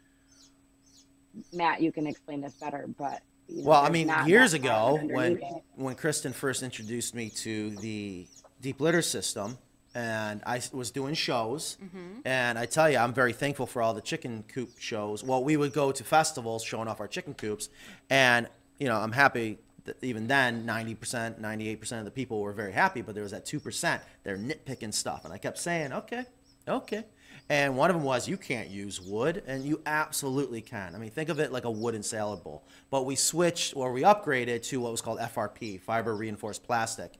Matt, 1.53 1.81
you 1.81 1.91
can 1.91 2.07
explain 2.07 2.41
this 2.41 2.53
better, 2.53 2.85
but 2.97 3.21
you 3.47 3.63
know, 3.63 3.69
Well, 3.69 3.81
I 3.83 3.89
mean, 3.89 4.11
years 4.25 4.53
ago, 4.53 4.99
when 5.03 5.37
it. 5.37 5.43
when 5.75 5.95
Kristen 5.95 6.33
first 6.33 6.63
introduced 6.63 7.13
me 7.15 7.29
to 7.29 7.71
the 7.77 8.27
deep 8.61 8.79
litter 8.81 9.01
system, 9.01 9.57
and 9.95 10.41
I 10.45 10.61
was 10.73 10.91
doing 10.91 11.13
shows, 11.15 11.77
and 12.25 12.59
I 12.59 12.65
tell 12.65 12.89
you, 12.89 12.97
I'm 12.97 13.13
very 13.13 13.33
thankful 13.33 13.65
for 13.65 13.81
all 13.81 13.93
the 13.93 14.01
chicken 14.01 14.43
coop 14.47 14.71
shows. 14.79 15.23
Well, 15.23 15.43
we 15.43 15.57
would 15.57 15.73
go 15.73 15.91
to 15.91 16.03
festivals 16.03 16.63
showing 16.63 16.87
off 16.87 16.99
our 16.99 17.07
chicken 17.07 17.33
coops, 17.33 17.69
and 18.09 18.47
you 18.79 18.87
know, 18.87 18.97
I'm 18.97 19.11
happy 19.11 19.57
even 20.01 20.27
then, 20.27 20.65
90%, 20.65 21.39
98% 21.39 21.99
of 21.99 22.05
the 22.05 22.11
people 22.11 22.41
were 22.41 22.53
very 22.53 22.71
happy, 22.71 23.01
but 23.01 23.13
there 23.15 23.23
was 23.23 23.31
that 23.31 23.45
2% 23.45 23.99
they're 24.23 24.37
nitpicking 24.37 24.93
stuff, 24.93 25.25
and 25.25 25.33
I 25.33 25.37
kept 25.37 25.57
saying, 25.57 25.93
okay, 25.93 26.25
okay. 26.67 27.05
And 27.49 27.77
one 27.77 27.89
of 27.89 27.95
them 27.95 28.03
was, 28.03 28.27
you 28.27 28.35
can't 28.35 28.69
use 28.69 28.99
wood, 28.99 29.41
and 29.47 29.63
you 29.63 29.81
absolutely 29.85 30.61
can. 30.61 30.95
I 30.95 30.97
mean, 30.97 31.11
think 31.11 31.29
of 31.29 31.39
it 31.39 31.51
like 31.53 31.63
a 31.63 31.71
wooden 31.71 32.03
salad 32.03 32.43
bowl. 32.43 32.67
But 32.89 33.05
we 33.05 33.15
switched, 33.15 33.75
or 33.75 33.93
we 33.93 34.01
upgraded 34.01 34.63
to 34.63 34.81
what 34.81 34.91
was 34.91 35.01
called 35.01 35.19
FRP, 35.19 35.79
fiber 35.79 36.13
reinforced 36.13 36.63
plastic. 36.63 37.13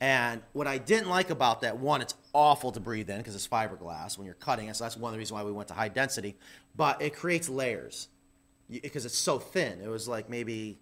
And 0.00 0.42
what 0.52 0.66
I 0.66 0.78
didn't 0.78 1.10
like 1.10 1.30
about 1.30 1.60
that, 1.60 1.78
one, 1.78 2.00
it's 2.00 2.14
awful 2.32 2.72
to 2.72 2.80
breathe 2.80 3.10
in 3.10 3.18
because 3.18 3.34
it's 3.34 3.46
fiberglass 3.46 4.16
when 4.16 4.24
you're 4.24 4.34
cutting 4.34 4.68
it. 4.68 4.76
So 4.76 4.84
that's 4.84 4.96
one 4.96 5.10
of 5.10 5.12
the 5.12 5.18
reasons 5.18 5.32
why 5.32 5.44
we 5.44 5.52
went 5.52 5.68
to 5.68 5.74
high 5.74 5.88
density. 5.88 6.36
But 6.76 7.00
it 7.00 7.14
creates 7.14 7.48
layers 7.48 8.08
because 8.68 9.04
it's 9.04 9.18
so 9.18 9.38
thin. 9.38 9.80
It 9.82 9.88
was 9.88 10.08
like 10.08 10.28
maybe 10.28 10.78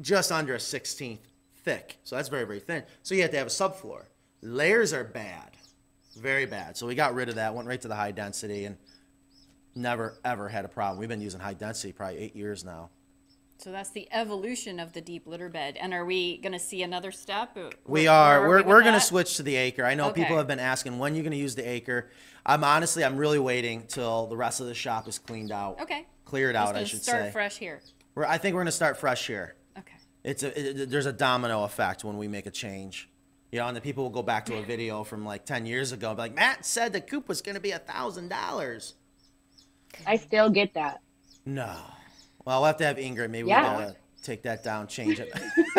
just 0.00 0.32
under 0.32 0.54
a 0.54 0.58
16th 0.58 1.18
thick. 1.64 1.98
So 2.04 2.16
that's 2.16 2.28
very, 2.28 2.44
very 2.44 2.60
thin. 2.60 2.84
So 3.02 3.14
you 3.14 3.22
have 3.22 3.30
to 3.32 3.38
have 3.38 3.46
a 3.46 3.50
subfloor. 3.50 4.04
Layers 4.42 4.92
are 4.92 5.04
bad, 5.04 5.50
very 6.16 6.46
bad. 6.46 6.76
So 6.76 6.86
we 6.86 6.94
got 6.94 7.14
rid 7.14 7.28
of 7.28 7.34
that, 7.36 7.54
went 7.54 7.68
right 7.68 7.80
to 7.80 7.88
the 7.88 7.96
high 7.96 8.12
density, 8.12 8.64
and 8.64 8.76
never, 9.74 10.18
ever 10.24 10.48
had 10.48 10.64
a 10.64 10.68
problem. 10.68 10.98
We've 10.98 11.08
been 11.08 11.20
using 11.20 11.40
high 11.40 11.54
density 11.54 11.92
probably 11.92 12.18
eight 12.18 12.36
years 12.36 12.64
now. 12.64 12.90
So 13.58 13.72
that's 13.72 13.90
the 13.90 14.08
evolution 14.12 14.78
of 14.78 14.92
the 14.92 15.00
deep 15.00 15.26
litter 15.26 15.48
bed. 15.48 15.76
And 15.80 15.92
are 15.92 16.04
we 16.04 16.38
going 16.38 16.52
to 16.52 16.60
see 16.60 16.84
another 16.84 17.10
step? 17.10 17.56
We 17.86 18.04
where- 18.04 18.10
are. 18.12 18.48
We're, 18.48 18.56
we 18.58 18.68
we're 18.68 18.82
going 18.82 18.94
to 18.94 19.00
switch 19.00 19.36
to 19.38 19.42
the 19.42 19.56
acre. 19.56 19.84
I 19.84 19.94
know 19.96 20.12
people 20.12 20.36
have 20.36 20.46
been 20.46 20.60
asking 20.60 20.98
when 20.98 21.16
you're 21.16 21.24
going 21.24 21.32
to 21.32 21.38
use 21.38 21.56
the 21.56 21.68
acre. 21.68 22.08
I'm 22.46 22.62
honestly, 22.62 23.04
I'm 23.04 23.16
really 23.16 23.40
waiting 23.40 23.82
till 23.88 24.28
the 24.28 24.36
rest 24.36 24.60
of 24.60 24.66
the 24.66 24.74
shop 24.74 25.08
is 25.08 25.18
cleaned 25.18 25.50
out. 25.50 25.80
Okay. 25.80 26.06
Cleared 26.24 26.54
Just 26.54 26.68
out, 26.68 26.76
I 26.76 26.84
should 26.84 27.02
start 27.02 27.24
say. 27.24 27.30
fresh 27.32 27.58
here. 27.58 27.80
We're, 28.14 28.26
I 28.26 28.38
think 28.38 28.54
we're 28.54 28.60
going 28.60 28.66
to 28.66 28.72
start 28.72 28.96
fresh 28.96 29.26
here. 29.26 29.56
Okay. 30.28 30.30
It's 30.30 30.42
a, 30.42 30.82
it, 30.82 30.90
there's 30.90 31.06
a 31.06 31.12
domino 31.12 31.64
effect 31.64 32.04
when 32.04 32.18
we 32.18 32.28
make 32.28 32.46
a 32.46 32.50
change. 32.50 33.08
You 33.50 33.60
know, 33.60 33.66
and 33.66 33.76
the 33.76 33.80
people 33.80 34.04
will 34.04 34.10
go 34.10 34.22
back 34.22 34.44
to 34.46 34.58
a 34.58 34.62
video 34.62 35.04
from 35.04 35.24
like 35.24 35.46
10 35.46 35.64
years 35.64 35.92
ago 35.92 36.14
be 36.14 36.18
like, 36.18 36.34
Matt 36.34 36.66
said 36.66 36.92
the 36.92 37.00
coop 37.00 37.28
was 37.28 37.40
going 37.40 37.54
to 37.54 37.60
be 37.60 37.70
a 37.70 37.78
$1,000. 37.78 38.92
I 40.06 40.16
still 40.16 40.50
get 40.50 40.74
that. 40.74 41.00
No. 41.46 41.74
Well, 42.44 42.60
we'll 42.60 42.66
have 42.66 42.76
to 42.78 42.84
have 42.84 42.98
Ingrid. 42.98 43.30
Maybe 43.30 43.48
Yeah. 43.48 43.76
we 43.78 43.84
got 43.84 43.88
to 43.88 43.96
take 44.22 44.42
that 44.42 44.62
down, 44.62 44.86
change 44.86 45.18
it. 45.18 45.32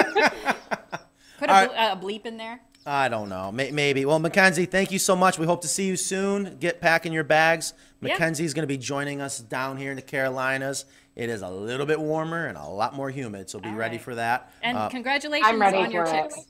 Put 1.38 1.50
a, 1.50 1.54
All 1.54 1.66
ble- 1.68 1.76
a 1.76 1.96
bleep 2.20 2.26
in 2.26 2.38
there. 2.38 2.60
I 2.86 3.08
don't 3.08 3.30
know. 3.30 3.52
Maybe. 3.52 4.04
Well, 4.06 4.18
Mackenzie, 4.20 4.66
thank 4.66 4.92
you 4.92 4.98
so 5.00 5.16
much. 5.16 5.38
We 5.38 5.46
hope 5.46 5.62
to 5.62 5.68
see 5.68 5.86
you 5.86 5.96
soon. 5.96 6.58
Get 6.60 6.82
packing 6.82 7.14
your 7.14 7.24
bags. 7.24 7.74
Yeah. 8.02 8.14
Mackenzie's 8.14 8.54
going 8.56 8.64
to 8.64 8.68
be 8.68 8.78
joining 8.78 9.22
us 9.22 9.40
down 9.40 9.78
here 9.78 9.92
in 9.92 9.96
the 9.98 10.02
Carolinas. 10.02 10.86
It 11.20 11.30
is 11.30 11.42
a 11.42 11.50
little 11.50 11.86
bit 11.86 12.00
warmer 12.00 12.46
and 12.48 12.58
a 12.58 12.64
lot 12.64 12.96
more 12.96 13.10
humid, 13.10 13.50
so 13.50 13.60
be 13.60 13.68
All 13.68 13.76
ready 13.76 13.98
right. 13.98 14.02
for 14.02 14.16
that. 14.16 14.54
And 14.64 14.78
Uh, 14.78 14.88
congratulations 14.88 15.50
I'm 15.52 15.60
ready 15.60 15.76
on 15.78 15.92
your 15.92 16.06
for 16.06 16.16
it. 16.16 16.22
chicks. 16.30 16.46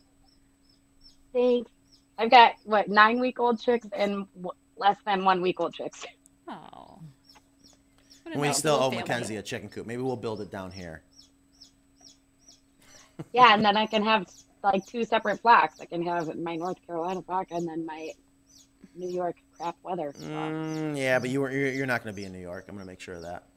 Thanks. 1.33 1.71
I've 2.19 2.29
got 2.29 2.53
what 2.65 2.87
nine 2.87 3.19
week 3.19 3.39
old 3.39 3.59
chicks 3.59 3.87
and 3.93 4.27
w- 4.35 4.51
less 4.77 4.97
than 5.07 5.25
one 5.25 5.41
week 5.41 5.59
old 5.59 5.73
chicks. 5.73 6.05
Oh. 6.47 6.99
What 8.23 8.35
a 8.35 8.39
We 8.39 8.47
nice 8.47 8.59
still 8.59 8.73
little 8.73 8.87
owe 8.89 8.91
family. 8.91 9.07
Mackenzie 9.07 9.35
a 9.37 9.41
chicken 9.41 9.69
coop. 9.69 9.87
Maybe 9.87 10.03
we'll 10.03 10.15
build 10.15 10.39
it 10.39 10.51
down 10.51 10.69
here. 10.69 11.01
Yeah, 13.33 13.55
and 13.55 13.65
then 13.65 13.75
I 13.75 13.87
can 13.87 14.03
have 14.03 14.27
like 14.63 14.85
two 14.85 15.03
separate 15.03 15.39
flocks. 15.41 15.79
I 15.81 15.85
can 15.85 16.05
have 16.05 16.35
my 16.37 16.55
North 16.57 16.77
Carolina 16.85 17.23
flock 17.23 17.47
and 17.49 17.67
then 17.67 17.87
my 17.87 18.11
New 18.95 19.09
York 19.09 19.37
crap 19.57 19.77
weather 19.81 20.11
flock. 20.11 20.29
Mm, 20.29 20.95
yeah, 20.95 21.17
but 21.17 21.31
you 21.31 21.41
were, 21.41 21.49
you're, 21.51 21.71
you're 21.71 21.85
not 21.87 22.03
going 22.03 22.13
to 22.13 22.15
be 22.15 22.25
in 22.25 22.31
New 22.31 22.39
York. 22.39 22.65
I'm 22.69 22.75
going 22.75 22.85
to 22.85 22.91
make 22.91 22.99
sure 22.99 23.15
of 23.15 23.23
that. 23.23 23.48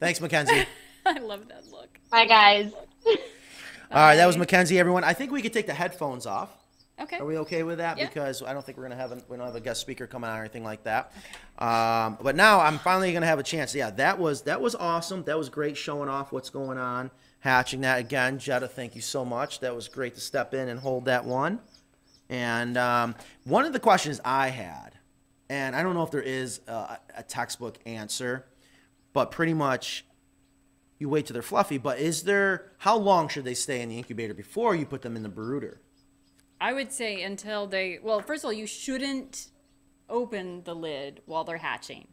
Thanks, 0.00 0.20
Mackenzie. 0.20 0.66
I 1.06 1.18
love 1.18 1.48
that 1.48 1.66
look. 1.70 1.98
Bye, 2.10 2.26
guys. 2.26 2.72
All 3.06 3.14
right, 3.90 4.16
that 4.16 4.26
was 4.26 4.36
Mackenzie, 4.36 4.78
everyone. 4.78 5.04
I 5.04 5.12
think 5.12 5.30
we 5.30 5.42
could 5.42 5.52
take 5.52 5.66
the 5.66 5.74
headphones 5.74 6.26
off. 6.26 6.50
Okay. 7.00 7.18
Are 7.18 7.24
we 7.24 7.38
okay 7.38 7.64
with 7.64 7.78
that? 7.78 7.98
Yeah. 7.98 8.06
Because 8.06 8.42
I 8.42 8.52
don't 8.52 8.64
think 8.64 8.78
we're 8.78 8.84
gonna 8.84 8.96
have 8.96 9.12
a, 9.12 9.20
we 9.28 9.36
don't 9.36 9.46
have 9.46 9.56
a 9.56 9.60
guest 9.60 9.80
speaker 9.80 10.06
coming 10.06 10.30
on 10.30 10.36
or 10.38 10.40
anything 10.40 10.62
like 10.62 10.84
that. 10.84 11.12
Um, 11.58 12.18
but 12.22 12.36
now 12.36 12.60
I'm 12.60 12.78
finally 12.78 13.12
gonna 13.12 13.26
have 13.26 13.40
a 13.40 13.44
chance. 13.44 13.74
Yeah, 13.74 13.90
that 13.90 14.18
was 14.18 14.42
that 14.42 14.60
was 14.60 14.76
awesome. 14.76 15.24
That 15.24 15.36
was 15.36 15.48
great 15.48 15.76
showing 15.76 16.08
off 16.08 16.30
what's 16.30 16.50
going 16.50 16.78
on, 16.78 17.10
hatching 17.40 17.80
that 17.80 17.98
again. 17.98 18.38
Jetta, 18.38 18.68
thank 18.68 18.94
you 18.94 19.00
so 19.00 19.24
much. 19.24 19.58
That 19.60 19.74
was 19.74 19.88
great 19.88 20.14
to 20.14 20.20
step 20.20 20.54
in 20.54 20.68
and 20.68 20.78
hold 20.78 21.06
that 21.06 21.24
one. 21.24 21.58
And 22.28 22.76
um, 22.78 23.16
one 23.44 23.64
of 23.64 23.72
the 23.72 23.80
questions 23.80 24.20
I 24.24 24.48
had, 24.48 24.94
and 25.48 25.74
I 25.74 25.82
don't 25.82 25.94
know 25.94 26.04
if 26.04 26.12
there 26.12 26.22
is 26.22 26.60
a, 26.68 26.98
a 27.16 27.22
textbook 27.24 27.78
answer, 27.86 28.46
but 29.14 29.30
pretty 29.30 29.54
much 29.54 30.04
you 30.98 31.08
wait 31.08 31.24
till 31.24 31.32
they're 31.32 31.42
fluffy. 31.42 31.78
But 31.78 31.98
is 31.98 32.24
there 32.24 32.72
how 32.78 32.98
long 32.98 33.28
should 33.28 33.44
they 33.44 33.54
stay 33.54 33.80
in 33.80 33.88
the 33.88 33.96
incubator 33.96 34.34
before 34.34 34.74
you 34.74 34.84
put 34.84 35.00
them 35.00 35.16
in 35.16 35.22
the 35.22 35.30
brooder? 35.30 35.80
I 36.60 36.74
would 36.74 36.92
say 36.92 37.22
until 37.22 37.66
they, 37.66 37.98
well, 38.02 38.20
first 38.20 38.44
of 38.44 38.48
all, 38.48 38.52
you 38.52 38.66
shouldn't 38.66 39.48
open 40.10 40.62
the 40.64 40.74
lid 40.74 41.22
while 41.24 41.44
they're 41.44 41.56
hatching. 41.56 42.08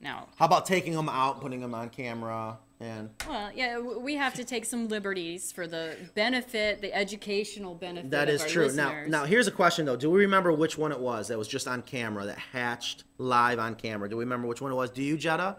Now, 0.00 0.28
How 0.36 0.46
about 0.46 0.66
taking 0.66 0.92
them 0.92 1.08
out, 1.08 1.40
putting 1.40 1.60
them 1.60 1.74
on 1.74 1.88
camera, 1.88 2.58
and 2.78 3.10
well, 3.26 3.50
yeah, 3.54 3.78
we 3.78 4.16
have 4.16 4.34
to 4.34 4.44
take 4.44 4.66
some 4.66 4.88
liberties 4.88 5.50
for 5.50 5.66
the 5.66 5.96
benefit, 6.14 6.82
the 6.82 6.92
educational 6.92 7.74
benefit. 7.74 8.10
That 8.10 8.28
is 8.28 8.42
of 8.42 8.48
is 8.48 8.56
our 8.56 8.64
true. 8.64 8.76
Now, 8.76 8.88
listeners. 8.88 9.10
now 9.10 9.24
here's 9.24 9.46
a 9.46 9.52
question 9.52 9.86
though: 9.86 9.96
Do 9.96 10.10
we 10.10 10.20
remember 10.20 10.52
which 10.52 10.76
one 10.76 10.92
it 10.92 11.00
was 11.00 11.28
that 11.28 11.38
was 11.38 11.48
just 11.48 11.66
on 11.66 11.80
camera 11.82 12.26
that 12.26 12.36
hatched 12.36 13.04
live 13.16 13.58
on 13.58 13.76
camera? 13.76 14.10
Do 14.10 14.16
we 14.16 14.24
remember 14.24 14.46
which 14.46 14.60
one 14.60 14.72
it 14.72 14.74
was? 14.74 14.90
Do 14.90 15.02
you, 15.02 15.16
Jetta? 15.16 15.56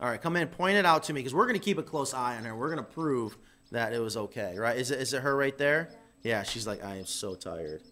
All 0.00 0.08
right, 0.08 0.20
come 0.20 0.36
in, 0.36 0.48
point 0.48 0.76
it 0.76 0.84
out 0.84 1.04
to 1.04 1.12
me 1.12 1.20
because 1.20 1.34
we're 1.34 1.46
gonna 1.46 1.58
keep 1.58 1.78
a 1.78 1.82
close 1.82 2.12
eye 2.14 2.36
on 2.36 2.44
her. 2.44 2.54
We're 2.56 2.68
gonna 2.68 2.82
prove 2.82 3.36
that 3.70 3.92
it 3.92 4.00
was 4.00 4.16
okay, 4.16 4.56
right? 4.58 4.76
Is 4.76 4.90
it 4.90 5.00
is 5.00 5.12
it 5.12 5.22
her 5.22 5.36
right 5.36 5.56
there? 5.56 5.90
Yeah, 6.22 6.42
she's 6.42 6.66
like, 6.66 6.84
I 6.84 6.96
am 6.96 7.06
so 7.06 7.34
tired, 7.34 7.82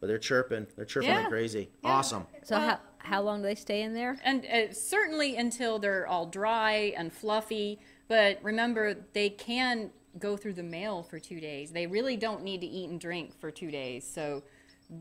but 0.00 0.06
they're 0.06 0.18
chirping. 0.18 0.66
They're 0.76 0.84
chirping 0.84 1.10
like 1.10 1.28
crazy. 1.28 1.70
Yeah. 1.82 1.90
Awesome. 1.90 2.26
So 2.44 2.58
how, 2.58 2.78
how 2.98 3.22
long 3.22 3.40
do 3.40 3.48
they 3.48 3.54
stay 3.54 3.82
in 3.82 3.94
there? 3.94 4.18
and 4.24 4.44
uh, 4.46 4.72
certainly 4.72 5.36
until 5.36 5.78
they're 5.78 6.06
all 6.06 6.26
dry 6.26 6.92
and 6.96 7.12
fluffy. 7.12 7.80
But 8.08 8.38
remember, 8.42 8.94
they 9.14 9.30
can 9.30 9.90
go 10.18 10.36
through 10.36 10.54
the 10.54 10.62
mail 10.62 11.02
for 11.02 11.18
two 11.18 11.40
days. 11.40 11.72
They 11.72 11.86
really 11.86 12.16
don't 12.16 12.42
need 12.42 12.60
to 12.60 12.66
eat 12.66 12.88
and 12.88 13.00
drink 13.00 13.38
for 13.40 13.50
two 13.50 13.70
days. 13.70 14.08
So 14.08 14.44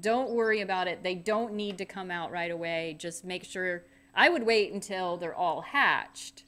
don't 0.02 0.32
worry 0.32 0.62
about 0.62 0.88
it. 0.88 1.04
They 1.04 1.16
don't 1.16 1.54
need 1.54 1.78
to 1.78 1.86
come 1.86 2.10
out 2.10 2.32
right 2.32 2.50
away. 2.52 2.96
Just 3.00 3.24
make 3.24 3.44
sure. 3.44 3.84
I 4.16 4.30
would 4.30 4.44
wait 4.44 4.72
until 4.72 5.18
they're 5.18 5.36
all 5.36 5.62
hatched, 5.62 6.44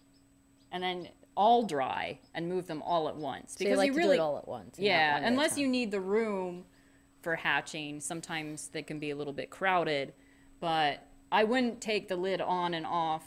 and 0.71 0.81
then 0.81 1.09
all 1.35 1.63
dry, 1.63 2.19
and 2.33 2.47
move 2.49 2.65
them 2.67 2.81
all 2.81 3.07
at 3.09 3.15
once. 3.15 3.55
So 3.59 3.65
you 3.67 3.75
like 3.75 3.87
you 3.87 3.93
to 3.93 3.97
really, 3.97 4.17
do 4.17 4.21
it 4.21 4.25
all 4.25 4.37
at 4.37 4.47
once. 4.47 4.77
yeah, 4.79 5.13
one 5.13 5.23
at 5.23 5.25
a 5.25 5.31
unless 5.31 5.57
you 5.57 5.67
need 5.67 5.91
the 5.91 5.99
room 6.01 6.65
for 7.21 7.35
hatching, 7.35 7.99
sometimes 7.99 8.69
they 8.69 8.81
can 8.81 8.99
be 8.99 9.11
a 9.11 9.15
little 9.15 9.33
bit 9.33 9.49
crowded. 9.49 10.13
But 10.59 11.03
I 11.31 11.43
wouldn't 11.43 11.81
take 11.81 12.07
the 12.07 12.15
lid 12.15 12.41
on 12.41 12.73
and 12.73 12.85
off 12.85 13.23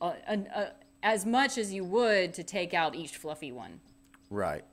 uh, 0.00 0.12
uh, 0.28 0.36
uh, 0.54 0.66
as 1.02 1.24
much 1.26 1.56
as 1.58 1.72
you 1.72 1.84
would 1.84 2.34
to 2.34 2.42
take 2.44 2.74
out 2.74 2.94
each 2.94 3.16
fluffy 3.16 3.50
one. 3.52 3.80
Right. 4.30 4.64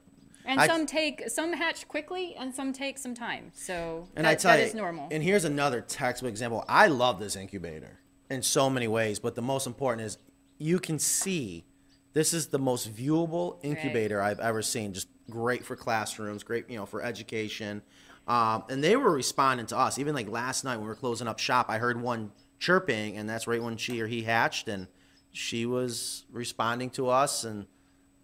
And 0.46 0.60
I- 0.60 0.68
some 0.68 0.86
take 0.86 1.30
some 1.30 1.54
hatch 1.54 1.88
quickly, 1.88 2.36
and 2.36 2.54
some 2.54 2.74
take 2.74 2.98
some 2.98 3.14
time. 3.16 3.52
So 3.56 4.08
And 4.16 4.26
that, 4.26 4.32
I 4.32 4.36
tell 4.36 4.52
that 4.52 4.60
you, 4.60 4.66
is 4.68 4.74
normal. 4.76 5.08
and 5.12 5.24
here's 5.24 5.46
another 5.46 5.82
textbook 5.82 6.30
example. 6.30 6.66
I 6.68 6.88
love 6.88 7.20
this 7.20 7.36
incubator 7.36 8.00
in 8.32 8.42
so 8.42 8.70
many 8.70 8.88
ways, 8.88 9.20
but 9.20 9.36
the 9.36 9.42
most 9.42 9.68
important 9.68 10.06
is 10.08 10.18
you 10.58 10.80
can 10.80 10.98
see 10.98 11.66
this 12.14 12.34
is 12.34 12.48
the 12.48 12.60
most 12.60 12.94
viewable 12.94 13.58
incubator 13.62 14.22
I've 14.22 14.40
ever 14.40 14.62
seen. 14.62 14.94
Just 14.94 15.08
great 15.30 15.66
for 15.66 15.76
classrooms, 15.76 16.44
great 16.44 16.70
you 16.70 16.78
know 16.78 16.86
for 16.86 17.02
education. 17.02 17.82
Um, 18.28 18.64
and 18.70 18.84
they 18.84 18.96
were 18.96 19.12
responding 19.12 19.66
to 19.68 19.78
us. 19.78 20.00
Even 20.00 20.16
like 20.16 20.30
last 20.30 20.64
night 20.64 20.76
when 20.76 20.84
we 20.84 20.90
were 20.90 20.96
closing 20.96 21.28
up 21.28 21.40
shop, 21.40 21.68
I 21.70 21.78
heard 21.78 22.02
one 22.02 22.32
chirping, 22.60 23.18
and 23.18 23.30
that's 23.30 23.48
right 23.48 23.62
when 23.62 23.78
she 23.78 24.00
or 24.00 24.08
he 24.08 24.24
hatched, 24.24 24.68
and 24.68 24.88
she 25.32 25.66
was 25.66 26.26
responding 26.32 26.90
to 26.92 27.10
us. 27.10 27.44
And 27.44 27.66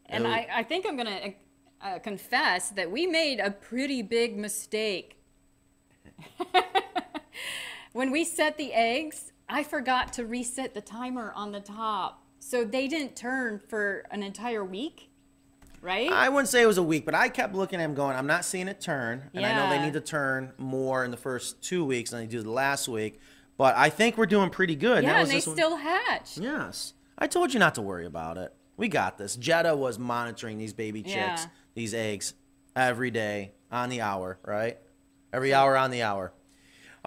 And 0.06 0.24
was- 0.24 0.34
I, 0.34 0.48
I 0.54 0.64
think 0.64 0.86
I'm 0.88 0.96
going 0.96 1.08
to 1.08 1.34
uh, 1.86 2.00
confess 2.00 2.70
that 2.72 2.92
we 2.92 3.08
made 3.08 3.40
a 3.40 3.52
pretty 3.52 4.02
big 4.02 4.38
mistake. 4.38 5.18
when 7.94 8.12
we 8.12 8.24
set 8.24 8.58
the 8.58 8.74
eggs, 8.74 9.32
I 9.50 9.64
forgot 9.64 10.14
to 10.14 10.26
reset 10.26 10.74
the 10.74 10.82
timer 10.82 11.32
on 11.36 11.52
the 11.52 11.60
top. 11.60 12.24
So 12.40 12.64
they 12.64 12.88
didn't 12.88 13.16
turn 13.16 13.60
for 13.68 14.06
an 14.12 14.22
entire 14.24 14.64
week, 14.64 15.10
right? 15.82 16.12
I 16.12 16.30
wouldn't 16.30 16.50
say 16.50 16.62
it 16.62 16.68
was 16.68 16.78
a 16.78 16.84
week, 16.84 17.04
but 17.06 17.16
I 17.16 17.30
kept 17.30 17.56
looking 17.56 17.80
at 17.80 17.84
him 17.86 17.96
going, 17.96 18.16
I'm 18.16 18.28
not 18.28 18.46
seeing 18.46 18.68
it 18.68 18.80
turn. 18.80 19.30
And 19.34 19.46
I 19.46 19.56
know 19.56 19.70
they 19.70 19.78
Yeah. 19.78 19.86
need 19.86 19.94
to 19.94 20.02
turn 20.02 20.54
more 20.58 21.04
in 21.04 21.12
the 21.12 21.18
first 21.18 21.62
two 21.62 21.84
weeks 21.84 22.12
than 22.12 22.20
they 22.22 22.28
do 22.28 22.42
the 22.44 22.52
last 22.52 22.88
week. 22.88 23.20
But 23.58 23.76
I 23.76 23.90
think 23.90 24.18
we're 24.18 24.28
doing 24.28 24.50
pretty 24.52 24.76
good. 24.76 25.04
yeah, 25.04 25.14
that 25.14 25.20
was 25.22 25.30
and 25.30 25.32
they 25.32 25.38
this 25.40 25.48
one- 25.48 25.56
still 25.56 25.76
hatched. 25.78 26.38
Yes. 26.38 26.94
I 27.18 27.26
told 27.28 27.54
you 27.54 27.60
not 27.60 27.74
to 27.76 27.82
worry 27.82 28.06
about 28.06 28.38
it. 28.38 28.54
We 28.78 28.88
got 28.88 29.18
this. 29.18 29.36
Jetta 29.36 29.76
was 29.76 29.98
monitoring 29.98 30.60
these 30.60 30.74
baby 30.74 31.02
chicks, 31.02 31.16
Yeah. 31.16 31.46
these 31.74 31.94
eggs, 31.96 32.36
every 32.76 33.10
day 33.10 33.54
on 33.72 33.90
the 33.90 34.02
hour, 34.02 34.38
right? 34.46 34.78
Every 35.34 35.52
hour 35.56 35.76
on 35.76 35.90
the 35.90 36.04
hour. 36.04 36.32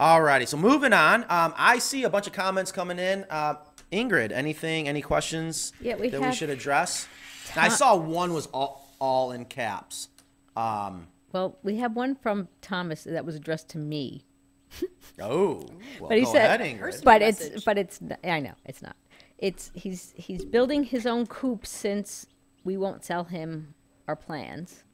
Alrighty, 0.00 0.48
so 0.48 0.56
moving 0.56 0.94
on. 0.94 1.24
Um, 1.24 1.52
I 1.58 1.78
see 1.78 2.04
a 2.04 2.10
bunch 2.10 2.26
of 2.26 2.32
comments 2.32 2.72
coming 2.72 2.98
in. 2.98 3.26
Uh, 3.28 3.56
Ingrid, 3.92 4.32
anything, 4.32 4.88
any 4.88 5.02
questions 5.02 5.72
Yeah, 5.80 5.96
we 5.96 6.08
that 6.08 6.20
we 6.20 6.26
have 6.26 6.34
should 6.34 6.48
address? 6.48 7.06
I 7.54 7.68
saw 7.68 7.96
one 7.96 8.32
was 8.32 8.46
all, 8.46 8.88
all 8.98 9.32
in 9.32 9.44
caps. 9.44 10.08
Um, 10.56 11.08
Well, 11.32 11.58
we 11.62 11.76
have 11.76 11.96
one 11.96 12.14
from 12.14 12.48
Thomas 12.62 13.04
that 13.04 13.26
was 13.26 13.34
addressed 13.34 13.68
to 13.70 13.78
me. 13.78 14.24
oh, 15.20 15.66
well, 16.00 16.08
But 16.08 16.16
he 16.18 16.24
go 16.24 16.32
said, 16.32 16.60
ahead, 16.60 16.60
Ingrid. 16.60 16.80
Personal 16.80 17.04
but 17.04 17.22
it's, 17.22 17.40
message. 17.40 17.64
but 17.66 17.78
it's, 17.78 18.00
n- 18.00 18.16
I 18.24 18.40
know 18.40 18.54
it's 18.64 18.80
not. 18.80 18.96
It's 19.36 19.70
he's 19.74 20.12
he's 20.16 20.44
building 20.44 20.84
his 20.84 21.06
own 21.06 21.26
coop 21.26 21.66
since 21.66 22.26
we 22.62 22.76
won't 22.76 23.04
sell 23.04 23.24
him 23.24 23.74
our 24.06 24.14
plans. 24.14 24.84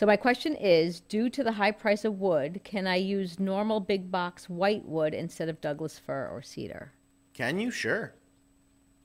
So 0.00 0.06
my 0.06 0.16
question 0.16 0.56
is, 0.56 1.00
due 1.00 1.28
to 1.28 1.44
the 1.44 1.52
high 1.52 1.72
price 1.72 2.06
of 2.06 2.20
wood, 2.20 2.62
can 2.64 2.86
I 2.86 2.96
use 2.96 3.38
normal 3.38 3.80
big 3.80 4.10
box 4.10 4.48
white 4.48 4.86
wood 4.86 5.12
instead 5.12 5.50
of 5.50 5.60
Douglas 5.60 5.98
fir 5.98 6.26
or 6.32 6.40
cedar? 6.40 6.92
Can 7.34 7.58
you? 7.58 7.70
Sure. 7.70 8.14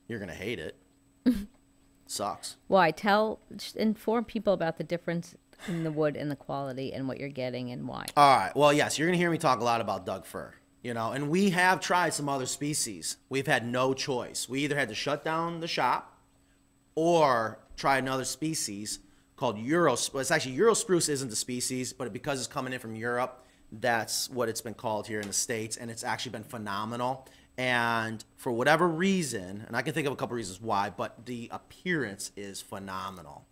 You're 0.07 0.19
gonna 0.19 0.31
hate 0.31 0.57
it. 0.57 0.77
Sucks. 2.07 2.55
Why? 2.67 2.91
Tell, 2.91 3.41
just 3.57 3.75
inform 3.75 4.23
people 4.23 4.53
about 4.53 4.77
the 4.77 4.85
difference 4.85 5.35
in 5.67 5.83
the 5.83 5.91
wood 5.91 6.15
and 6.15 6.31
the 6.31 6.35
quality 6.37 6.93
and 6.93 7.09
what 7.09 7.19
you're 7.19 7.27
getting 7.27 7.71
and 7.71 7.89
why. 7.89 8.05
All 8.15 8.37
right. 8.37 8.55
Well, 8.55 8.71
yes, 8.71 8.97
you're 8.97 9.09
gonna 9.09 9.17
hear 9.17 9.31
me 9.31 9.37
talk 9.37 9.59
a 9.59 9.65
lot 9.65 9.81
about 9.81 10.05
Doug 10.05 10.25
fir. 10.25 10.53
You 10.81 10.93
know, 10.93 11.11
and 11.11 11.29
we 11.29 11.49
have 11.49 11.81
tried 11.81 12.13
some 12.13 12.29
other 12.29 12.45
species. 12.45 13.17
We've 13.27 13.47
had 13.47 13.67
no 13.67 13.93
choice. 13.93 14.47
We 14.47 14.61
either 14.61 14.77
had 14.77 14.87
to 14.87 14.95
shut 14.95 15.25
down 15.25 15.59
the 15.59 15.67
shop 15.67 16.21
or 16.95 17.59
try 17.75 17.97
another 17.97 18.23
species 18.23 18.99
called 19.35 19.57
Euro. 19.59 19.97
Well, 20.13 20.21
it's 20.21 20.31
actually 20.31 20.53
Euro 20.53 20.73
spruce 20.73 21.09
isn't 21.09 21.29
the 21.29 21.35
species, 21.35 21.93
but 21.93 22.11
because 22.13 22.39
it's 22.39 22.47
coming 22.47 22.73
in 22.73 22.79
from 22.79 22.95
Europe, 22.95 23.43
that's 23.71 24.29
what 24.29 24.49
it's 24.49 24.61
been 24.61 24.73
called 24.73 25.07
here 25.07 25.19
in 25.19 25.27
the 25.27 25.33
states, 25.33 25.77
and 25.77 25.91
it's 25.91 26.03
actually 26.03 26.31
been 26.31 26.43
phenomenal. 26.43 27.27
And 27.57 28.23
for 28.37 28.51
whatever 28.51 28.87
reason, 28.87 29.63
and 29.67 29.75
I 29.75 29.81
can 29.81 29.93
think 29.93 30.07
of 30.07 30.13
a 30.13 30.15
couple 30.15 30.35
reasons 30.35 30.61
why, 30.61 30.89
but 30.89 31.25
the 31.25 31.49
appearance 31.51 32.31
is 32.35 32.61
phenomenal. 32.61 33.45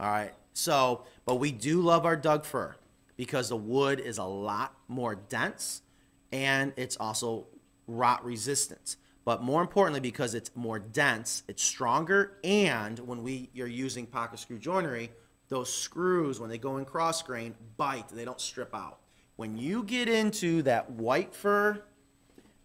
All 0.00 0.10
right. 0.10 0.32
So, 0.52 1.04
but 1.24 1.36
we 1.36 1.52
do 1.52 1.80
love 1.80 2.04
our 2.04 2.16
Doug 2.16 2.44
fir 2.44 2.76
because 3.16 3.48
the 3.48 3.56
wood 3.56 4.00
is 4.00 4.18
a 4.18 4.24
lot 4.24 4.74
more 4.86 5.14
dense 5.14 5.82
and 6.30 6.72
it's 6.76 6.96
also 6.96 7.46
rot 7.86 8.24
resistant. 8.24 8.96
But 9.24 9.42
more 9.42 9.60
importantly, 9.60 10.00
because 10.00 10.34
it's 10.34 10.50
more 10.54 10.78
dense, 10.78 11.42
it's 11.48 11.62
stronger. 11.62 12.38
And 12.42 12.98
when 13.00 13.22
we 13.22 13.50
you're 13.52 13.66
using 13.66 14.06
pocket 14.06 14.38
screw 14.38 14.58
joinery, 14.58 15.10
those 15.48 15.72
screws 15.72 16.40
when 16.40 16.48
they 16.50 16.58
go 16.58 16.78
in 16.78 16.84
cross 16.84 17.22
grain 17.22 17.54
bite; 17.76 18.08
they 18.08 18.24
don't 18.24 18.40
strip 18.40 18.74
out. 18.74 19.00
When 19.36 19.56
you 19.56 19.82
get 19.82 20.08
into 20.08 20.62
that 20.62 20.90
white 20.90 21.34
fir, 21.34 21.82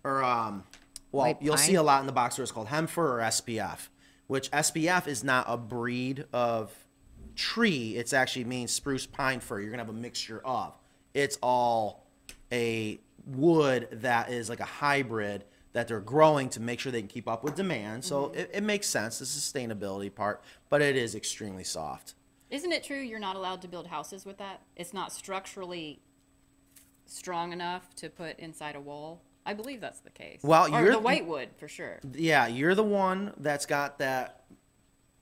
or 0.03 0.23
um, 0.23 0.63
well, 1.11 1.25
White 1.25 1.41
you'll 1.41 1.55
pine? 1.55 1.65
see 1.65 1.75
a 1.75 1.83
lot 1.83 2.01
in 2.01 2.07
the 2.07 2.13
box 2.13 2.37
where 2.37 2.43
it's 2.43 2.51
called 2.51 2.67
Hem-fir 2.67 3.19
or 3.19 3.23
SPF, 3.23 3.89
which 4.27 4.49
SPF 4.51 5.07
is 5.07 5.23
not 5.23 5.45
a 5.47 5.57
breed 5.57 6.25
of 6.33 6.73
tree. 7.35 7.95
It's 7.95 8.13
actually 8.13 8.45
means 8.45 8.71
spruce 8.71 9.05
pine 9.05 9.39
fir. 9.39 9.59
You're 9.59 9.69
gonna 9.69 9.83
have 9.83 9.93
a 9.93 9.97
mixture 9.97 10.41
of. 10.43 10.73
It's 11.13 11.37
all 11.43 12.07
a 12.51 12.99
wood 13.25 13.87
that 13.91 14.31
is 14.31 14.49
like 14.49 14.59
a 14.59 14.65
hybrid 14.65 15.45
that 15.73 15.87
they're 15.87 15.99
growing 15.99 16.49
to 16.49 16.59
make 16.59 16.79
sure 16.79 16.91
they 16.91 17.01
can 17.01 17.07
keep 17.07 17.27
up 17.27 17.43
with 17.43 17.55
demand. 17.55 18.05
So 18.05 18.25
Mm-hmm. 18.27 18.39
it, 18.39 18.51
it 18.53 18.63
makes 18.63 18.87
sense, 18.87 19.19
the 19.19 19.25
sustainability 19.25 20.13
part, 20.13 20.41
but 20.69 20.81
it 20.81 20.95
is 20.95 21.15
extremely 21.15 21.63
soft. 21.63 22.13
Isn't 22.49 22.71
it 22.71 22.83
true 22.83 22.99
you're 22.99 23.19
not 23.19 23.35
allowed 23.35 23.61
to 23.63 23.67
build 23.67 23.87
houses 23.87 24.25
with 24.25 24.37
that? 24.37 24.61
It's 24.75 24.93
not 24.93 25.11
structurally 25.11 25.99
strong 27.05 27.51
enough 27.51 27.93
to 27.95 28.09
put 28.09 28.39
inside 28.39 28.75
a 28.75 28.79
wall. 28.79 29.21
I 29.45 29.53
believe 29.53 29.81
that's 29.81 29.99
the 29.99 30.09
case. 30.11 30.39
Well, 30.43 30.67
or 30.73 30.79
you're- 30.79 30.91
the 30.91 30.99
white 30.99 31.25
wood 31.27 31.49
for 31.57 31.67
sure. 31.67 31.99
Yeah, 32.13 32.47
you're 32.47 32.75
the 32.75 32.83
one 32.83 33.33
that's 33.37 33.65
got 33.65 33.97
that 33.99 34.39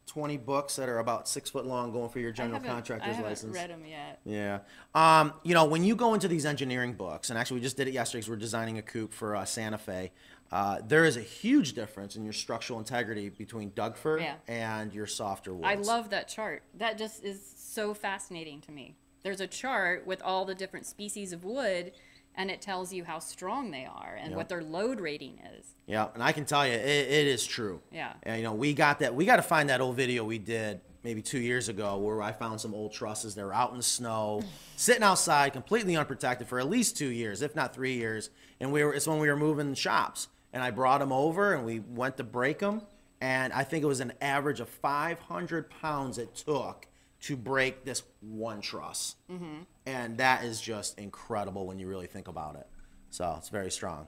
20 0.08 0.36
books 0.38 0.76
that 0.76 0.89
are 0.89 0.99
about 0.99 1.28
six 1.28 1.49
foot 1.49 1.66
long 1.66 1.91
going 1.93 2.10
for 2.10 2.20
your 2.20 2.32
general 2.34 2.56
haven't- 2.56 2.70
contractor's 2.70 3.12
I 3.14 3.16
haven't 3.16 3.30
license. 3.32 3.56
read 3.56 3.70
them 3.70 3.86
yet. 3.86 4.20
Yeah. 4.26 4.60
Um, 4.93 5.34
you 5.43 5.54
know, 5.54 5.64
when 5.66 5.84
you 5.86 5.95
go 5.95 6.14
into 6.14 6.28
these 6.28 6.45
engineering 6.45 6.93
books, 6.93 7.30
and 7.30 7.39
actually 7.39 7.56
we 7.56 7.62
just 7.64 7.78
did 7.78 7.88
it 7.88 7.93
yesterday 7.93 8.20
because 8.20 8.30
we're 8.30 8.36
designing 8.36 8.78
a 8.78 8.82
coop 8.82 9.14
for 9.14 9.36
uh, 9.38 9.45
Santa 9.45 9.78
Fe, 9.78 10.12
uh, 10.52 10.80
there 10.86 11.06
is 11.06 11.16
a 11.18 11.22
huge 11.22 11.74
difference 11.74 12.16
in 12.16 12.24
your 12.24 12.34
structural 12.34 12.80
integrity 12.80 13.30
between 13.30 13.72
Doug 13.76 13.95
fir 13.95 14.20
Yeah. 14.20 14.36
and 14.47 14.93
your 14.93 15.08
softer 15.08 15.54
woods. 15.54 15.66
I 15.66 15.76
love 15.76 16.10
that 16.10 16.28
chart. 16.28 16.64
That 16.78 16.97
just 16.97 17.24
is 17.24 17.41
so 17.58 17.93
fascinating 17.93 18.60
to 18.62 18.72
me. 18.72 18.95
There's 19.24 19.39
a 19.39 19.47
chart 19.47 20.06
with 20.06 20.22
all 20.22 20.45
the 20.45 20.56
different 20.56 20.86
species 20.88 21.32
of 21.32 21.43
wood, 21.45 21.93
and 22.36 22.49
it 22.49 22.62
tells 22.62 22.91
you 22.91 23.04
how 23.04 23.20
strong 23.20 23.72
they 23.72 23.86
are 23.86 24.18
and 24.20 24.36
what 24.36 24.49
their 24.49 24.64
load 24.64 24.99
rating 24.99 25.39
is. 25.58 25.76
Yeah, 25.86 26.08
and 26.14 26.24
I 26.24 26.32
can 26.32 26.45
tell 26.45 26.66
you, 26.66 26.74
it, 26.74 26.80
it 26.86 27.28
is 27.28 27.45
true. 27.45 27.82
Yeah. 27.91 28.14
And, 28.24 28.38
you 28.38 28.43
know, 28.43 28.54
we 28.54 28.74
got 28.74 28.99
that. 28.99 29.14
We 29.14 29.26
got 29.26 29.36
to 29.38 29.41
find 29.41 29.70
that 29.70 29.80
old 29.80 29.95
video 29.95 30.24
we 30.24 30.38
did 30.39 30.82
maybe 31.04 31.22
two 31.22 31.39
years 31.39 31.68
ago 31.70 31.97
where 31.97 32.22
I 32.22 32.32
found 32.32 32.60
some 32.62 32.74
old 32.74 32.93
trusses. 32.93 33.36
They 33.36 33.43
were 33.43 33.54
out 33.54 33.72
in 33.72 33.78
the 33.78 33.84
snow, 33.84 34.43
sitting 34.76 35.04
outside, 35.04 35.54
completely 35.54 35.95
unprotected 35.95 36.47
for 36.47 36.60
at 36.60 36.70
least 36.70 36.97
two 36.97 37.10
years, 37.10 37.41
if 37.41 37.56
not 37.56 37.74
three 37.74 37.93
years. 37.93 38.30
And 38.60 38.72
we 38.72 38.84
were. 38.84 38.93
It's 38.93 39.08
when 39.08 39.20
we 39.20 39.28
were 39.28 39.36
moving 39.38 39.74
shops, 39.74 40.28
and 40.54 40.62
I 40.62 40.72
brought 40.72 40.99
them 40.99 41.12
over, 41.12 41.54
and 41.54 41.66
we 41.66 41.80
went 41.80 42.18
to 42.18 42.24
break 42.24 42.60
them. 42.60 42.82
And 43.22 43.54
I 43.54 43.64
think 43.64 43.84
it 43.84 43.88
was 43.88 43.99
an 43.99 44.14
average 44.20 44.60
of 44.60 44.68
500 44.68 45.70
pounds 45.70 46.18
it 46.18 46.36
took 46.36 46.88
to 47.22 47.38
break 47.38 47.86
this 47.86 48.04
one 48.20 48.62
truss. 48.62 49.16
Mm-hmm. 49.32 49.62
And 49.86 50.18
that 50.18 50.43
is 50.43 50.60
just 50.60 50.97
incredible 50.97 51.68
when 51.68 51.78
you 51.78 51.88
really 51.88 52.08
think 52.08 52.28
about 52.28 52.56
it. 52.56 52.68
So 53.12 53.36
it's 53.38 53.49
very 53.49 53.70
strong. 53.70 54.08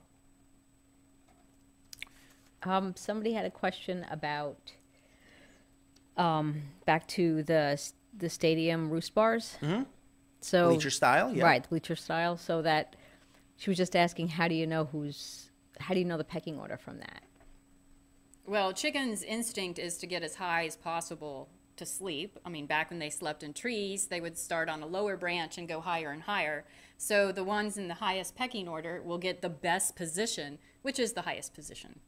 Um, 2.63 2.95
somebody 2.95 3.33
had 3.33 3.45
a 3.45 3.51
question 3.51 4.05
about, 4.09 4.57
um, 6.17 6.63
back 6.85 7.07
to 7.09 7.43
the, 7.43 7.79
the 8.17 8.29
stadium 8.29 8.89
roost 8.89 9.13
bars. 9.13 9.57
Mm-hmm. 9.61 9.83
So. 10.41 10.69
Bleacher 10.69 10.89
style, 10.89 11.31
yeah. 11.33 11.43
Right, 11.43 11.69
bleacher 11.69 11.95
style, 11.95 12.37
so 12.37 12.61
that, 12.63 12.95
she 13.57 13.69
was 13.69 13.77
just 13.77 13.95
asking, 13.95 14.29
how 14.29 14.47
do 14.47 14.55
you 14.55 14.65
know 14.65 14.85
who's, 14.85 15.51
how 15.79 15.93
do 15.93 15.99
you 15.99 16.05
know 16.05 16.17
the 16.17 16.23
pecking 16.23 16.59
order 16.59 16.77
from 16.77 16.99
that? 16.99 17.23
Well, 18.45 18.73
chickens' 18.73 19.23
instinct 19.23 19.79
is 19.79 19.97
to 19.97 20.07
get 20.07 20.23
as 20.23 20.35
high 20.35 20.65
as 20.65 20.75
possible 20.75 21.49
to 21.77 21.85
sleep. 21.85 22.37
I 22.45 22.49
mean, 22.49 22.65
back 22.65 22.89
when 22.89 22.99
they 22.99 23.09
slept 23.09 23.41
in 23.41 23.53
trees, 23.53 24.07
they 24.07 24.21
would 24.21 24.37
start 24.37 24.69
on 24.69 24.83
a 24.83 24.85
lower 24.85 25.17
branch 25.17 25.57
and 25.57 25.67
go 25.67 25.81
higher 25.81 26.11
and 26.11 26.21
higher. 26.23 26.65
So 26.97 27.31
the 27.31 27.43
ones 27.43 27.77
in 27.77 27.87
the 27.87 27.95
highest 27.95 28.35
pecking 28.35 28.67
order 28.67 29.01
will 29.01 29.17
get 29.17 29.41
the 29.41 29.49
best 29.49 29.95
position, 29.95 30.59
which 30.81 30.99
is 30.99 31.13
the 31.13 31.21
highest 31.21 31.53
position. 31.53 31.99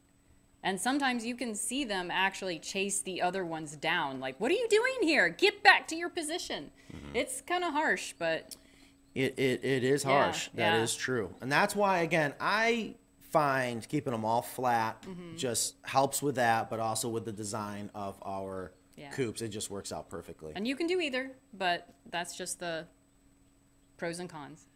And 0.62 0.80
sometimes 0.80 1.26
you 1.26 1.36
can 1.36 1.56
see 1.56 1.84
them 1.84 2.10
actually 2.12 2.60
chase 2.60 3.02
the 3.02 3.22
other 3.22 3.46
ones 3.46 3.76
down. 3.76 4.20
Like, 4.20 4.40
what 4.40 4.52
are 4.52 4.56
you 4.56 4.68
doing 4.70 5.08
here? 5.10 5.30
Get 5.30 5.64
back 5.64 5.88
to 5.90 5.96
your 5.96 6.10
position. 6.10 6.72
Mm-hmm. 6.94 7.16
It's 7.16 7.42
kind 7.42 7.64
of 7.64 7.72
harsh, 7.74 8.14
but 8.18 8.56
It, 9.14 9.38
it, 9.38 9.64
it 9.64 9.84
is 9.84 10.04
Yeah, 10.04 10.24
harsh. 10.24 10.50
That 10.56 10.80
is 10.80 10.96
yeah. 10.96 11.02
true. 11.02 11.36
And 11.40 11.52
that's 11.52 11.76
why, 11.76 12.00
again, 12.00 12.34
I 12.40 12.96
find 13.40 13.86
keeping 13.90 14.12
them 14.14 14.24
all 14.24 14.42
flat 14.42 15.02
Mm-hmm. 15.02 15.36
just 15.36 15.76
helps 15.84 16.22
with 16.22 16.36
that, 16.36 16.70
but 16.70 16.80
also 16.80 17.10
with 17.10 17.26
the 17.26 17.34
design 17.34 17.92
of 17.94 18.18
our 18.26 18.72
Yeah. 18.96 19.10
coops. 19.12 19.42
It 19.42 19.50
just 19.50 19.70
works 19.70 19.92
out 19.92 20.10
perfectly. 20.10 20.54
and 20.56 20.66
you 20.66 20.76
can 20.76 20.88
do 20.88 21.02
either, 21.02 21.32
but 21.54 21.94
that's 22.10 22.38
just 22.38 22.60
the 22.60 22.88
pros 23.98 24.20
and 24.20 24.30
cons. 24.30 24.68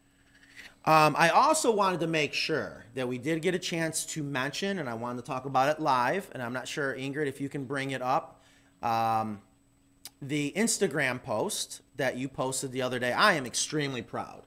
Um, 0.84 1.16
I 1.18 1.30
also 1.30 1.72
wanted 1.74 2.01
to 2.01 2.07
make 2.07 2.34
sure 2.34 2.86
that 2.95 3.07
we 3.07 3.18
did 3.18 3.41
get 3.41 3.55
a 3.55 3.60
chance 3.60 4.05
to 4.07 4.24
mention, 4.24 4.80
and 4.80 4.89
I 4.89 4.93
wanted 4.93 5.22
to 5.24 5.28
talk 5.28 5.45
about 5.45 5.70
it 5.70 5.82
live, 5.82 6.30
and 6.34 6.43
I'm 6.43 6.51
not 6.53 6.68
sure, 6.68 6.93
Ingrid, 6.95 7.28
if 7.28 7.39
you 7.39 7.47
can 7.47 7.64
bring 7.66 7.91
it 7.91 8.01
up. 8.01 8.41
Um, 8.82 9.41
the 10.22 10.51
Instagram 10.57 11.22
post 11.24 11.82
that 11.95 12.18
you 12.18 12.28
posted 12.28 12.72
the 12.74 12.82
other 12.82 12.99
day, 12.99 13.14
I 13.14 13.34
am 13.34 13.45
extremely 13.45 14.01
proud. 14.01 14.43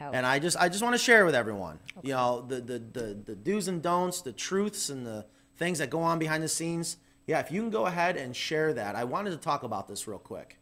And 0.00 0.24
I 0.24 0.38
just 0.38 0.56
I 0.56 0.68
just 0.68 0.82
want 0.82 0.94
to 0.94 0.98
share 0.98 1.24
with 1.24 1.34
everyone, 1.34 1.78
you 2.02 2.12
know, 2.12 2.44
the, 2.46 2.60
the 2.60 2.78
the 2.78 3.22
the 3.24 3.34
do's 3.34 3.68
and 3.68 3.82
don'ts, 3.82 4.22
the 4.22 4.32
truths 4.32 4.90
and 4.90 5.06
the 5.06 5.26
things 5.56 5.78
that 5.78 5.90
go 5.90 6.00
on 6.00 6.18
behind 6.18 6.42
the 6.42 6.48
scenes. 6.48 6.98
Yeah, 7.26 7.40
if 7.40 7.50
you 7.50 7.60
can 7.60 7.70
go 7.70 7.86
ahead 7.86 8.16
and 8.16 8.34
share 8.34 8.72
that. 8.74 8.94
I 8.96 9.04
wanted 9.04 9.30
to 9.30 9.36
talk 9.36 9.62
about 9.62 9.88
this 9.88 10.06
real 10.06 10.18
quick 10.18 10.58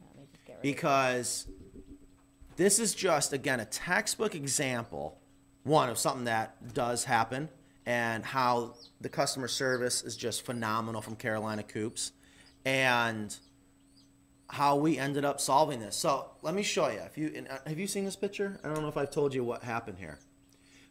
because 0.62 1.46
this 2.56 2.78
is 2.78 2.94
just 2.94 3.32
again 3.32 3.60
a 3.60 3.64
textbook 3.66 4.34
example 4.34 5.18
one 5.62 5.88
of 5.90 5.98
something 5.98 6.24
that 6.24 6.72
does 6.74 7.04
happen 7.04 7.48
and 7.84 8.24
how 8.24 8.74
the 9.00 9.08
customer 9.08 9.48
service 9.48 10.02
is 10.02 10.16
just 10.16 10.42
phenomenal 10.42 11.00
from 11.00 11.16
Carolina 11.16 11.62
Coops 11.62 12.12
and 12.64 13.36
how 14.48 14.76
we 14.76 14.98
ended 14.98 15.24
up 15.24 15.40
solving 15.40 15.80
this. 15.80 15.96
So 15.96 16.30
let 16.42 16.54
me 16.54 16.62
show 16.62 16.88
you. 16.88 17.00
If 17.00 17.18
you 17.18 17.44
uh, 17.50 17.58
have 17.66 17.78
you 17.78 17.86
seen 17.86 18.04
this 18.04 18.16
picture? 18.16 18.60
I 18.62 18.68
don't 18.68 18.82
know 18.82 18.88
if 18.88 18.96
I've 18.96 19.10
told 19.10 19.34
you 19.34 19.44
what 19.44 19.62
happened 19.62 19.98
here. 19.98 20.18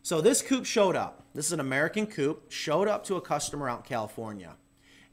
So 0.03 0.21
this 0.21 0.41
coop 0.41 0.65
showed 0.65 0.95
up. 0.95 1.23
This 1.33 1.47
is 1.47 1.51
an 1.51 1.59
American 1.59 2.05
coop. 2.05 2.51
Showed 2.51 2.87
up 2.87 3.05
to 3.05 3.15
a 3.15 3.21
customer 3.21 3.69
out 3.69 3.79
in 3.79 3.85
California, 3.85 4.55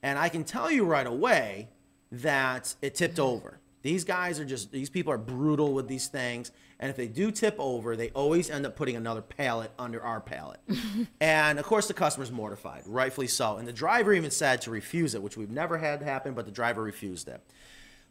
and 0.03 0.18
I 0.18 0.28
can 0.28 0.45
tell 0.45 0.70
you 0.70 0.84
right 0.84 1.07
away 1.07 1.68
that 2.11 2.74
it 2.82 2.95
tipped 2.95 3.18
over. 3.18 3.59
These 3.82 4.05
guys 4.05 4.38
are 4.38 4.45
just 4.45 4.70
these 4.70 4.90
people 4.90 5.12
are 5.12 5.18
brutal 5.18 5.72
with 5.72 5.88
these 5.88 6.09
things, 6.09 6.53
and 6.78 6.90
if 6.90 6.97
they 6.97 7.09
do 7.09 7.30
tip 7.30 7.57
over, 7.59 7.97
they 7.97 8.11
always 8.11 8.51
end 8.51 8.66
up 8.66 8.76
putting 8.76 8.97
another 8.97 9.22
pallet 9.22 9.70
under 9.78 10.03
our 10.03 10.20
pallet. 10.20 10.61
and 11.20 11.59
of 11.59 11.64
course, 11.64 11.88
the 11.88 11.95
customer's 11.95 12.30
mortified, 12.30 12.82
rightfully 12.86 13.28
so. 13.28 13.57
And 13.57 13.66
the 13.66 13.72
driver 13.72 14.12
even 14.12 14.30
said 14.30 14.62
to 14.62 14.70
refuse 14.70 15.14
it, 15.14 15.22
which 15.22 15.36
we've 15.36 15.51
never 15.51 15.78
had 15.78 16.03
happen, 16.03 16.34
but 16.34 16.45
the 16.45 16.53
driver 16.53 16.82
refused 16.82 17.28
it. 17.28 17.40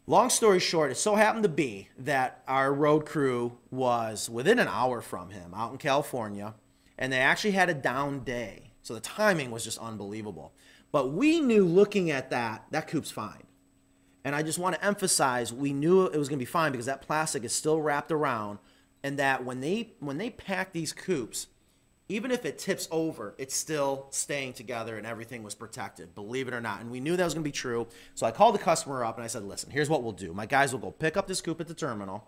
Long 0.07 0.29
story 0.29 0.59
short, 0.59 0.91
it 0.91 0.95
so 0.95 1.15
happened 1.15 1.43
to 1.43 1.49
be 1.49 1.89
that 1.97 2.43
our 2.47 2.73
road 2.73 3.05
crew 3.05 3.57
was 3.69 4.29
within 4.29 4.57
an 4.59 4.67
hour 4.67 4.99
from 4.99 5.29
him 5.29 5.53
out 5.53 5.71
in 5.71 5.77
California, 5.77 6.55
and 6.97 7.13
they 7.13 7.19
actually 7.19 7.51
had 7.51 7.69
a 7.69 7.73
down 7.73 8.23
day. 8.23 8.71
So 8.81 8.95
the 8.95 8.99
timing 8.99 9.51
was 9.51 9.63
just 9.63 9.77
unbelievable. 9.77 10.53
But 10.91 11.13
we 11.13 11.39
knew 11.39 11.65
looking 11.65 12.09
at 12.09 12.31
that, 12.31 12.65
that 12.71 12.87
coop's 12.87 13.11
fine. 13.11 13.43
And 14.23 14.35
I 14.35 14.43
just 14.43 14.59
want 14.59 14.75
to 14.75 14.85
emphasize 14.85 15.53
we 15.53 15.71
knew 15.71 16.05
it 16.05 16.17
was 16.17 16.29
going 16.29 16.39
to 16.39 16.45
be 16.45 16.49
fine 16.49 16.71
because 16.71 16.87
that 16.87 17.01
plastic 17.01 17.43
is 17.43 17.53
still 17.53 17.79
wrapped 17.79 18.11
around 18.11 18.59
and 19.03 19.17
that 19.17 19.43
when 19.43 19.61
they 19.61 19.93
when 19.99 20.17
they 20.17 20.29
pack 20.29 20.73
these 20.73 20.93
coops, 20.93 21.47
even 22.11 22.29
if 22.29 22.45
it 22.45 22.57
tips 22.57 22.89
over, 22.91 23.33
it's 23.37 23.55
still 23.55 24.07
staying 24.09 24.51
together 24.51 24.97
and 24.97 25.07
everything 25.07 25.43
was 25.43 25.55
protected, 25.55 26.13
believe 26.13 26.49
it 26.49 26.53
or 26.53 26.59
not. 26.59 26.81
And 26.81 26.91
we 26.91 26.99
knew 26.99 27.15
that 27.15 27.23
was 27.23 27.33
going 27.33 27.43
to 27.43 27.47
be 27.47 27.53
true. 27.53 27.87
So 28.15 28.25
I 28.25 28.31
called 28.31 28.53
the 28.53 28.59
customer 28.59 29.05
up 29.05 29.15
and 29.15 29.23
I 29.23 29.27
said, 29.27 29.43
listen, 29.45 29.71
here's 29.71 29.89
what 29.89 30.03
we'll 30.03 30.11
do. 30.11 30.33
My 30.33 30.45
guys 30.45 30.73
will 30.73 30.79
go 30.79 30.91
pick 30.91 31.15
up 31.15 31.27
this 31.27 31.39
coop 31.39 31.61
at 31.61 31.69
the 31.69 31.73
terminal 31.73 32.27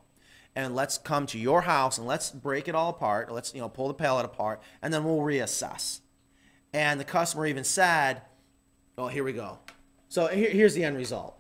and 0.56 0.74
let's 0.74 0.98
come 0.98 1.26
to 1.28 1.38
your 1.38 1.62
house 1.62 1.98
and 1.98 2.08
let's 2.08 2.32
break 2.32 2.70
it 2.70 2.76
all 2.76 2.92
apart. 2.92 3.30
Let's, 3.30 3.54
you 3.54 3.60
know, 3.60 3.68
pull 3.68 3.90
the 3.90 3.94
pallet 3.94 4.26
apart 4.26 4.62
and 4.82 4.94
then 4.94 5.04
we'll 5.04 5.18
reassess. 5.18 6.00
And 6.72 6.98
the 6.98 7.06
customer 7.06 7.46
even 7.46 7.66
said, 7.66 8.22
oh, 8.98 9.10
here 9.10 9.26
we 9.26 9.34
go. 9.34 9.60
So 10.08 10.28
here, 10.28 10.50
here's 10.50 10.76
the 10.76 10.86
end 10.86 10.96
result. 10.96 11.38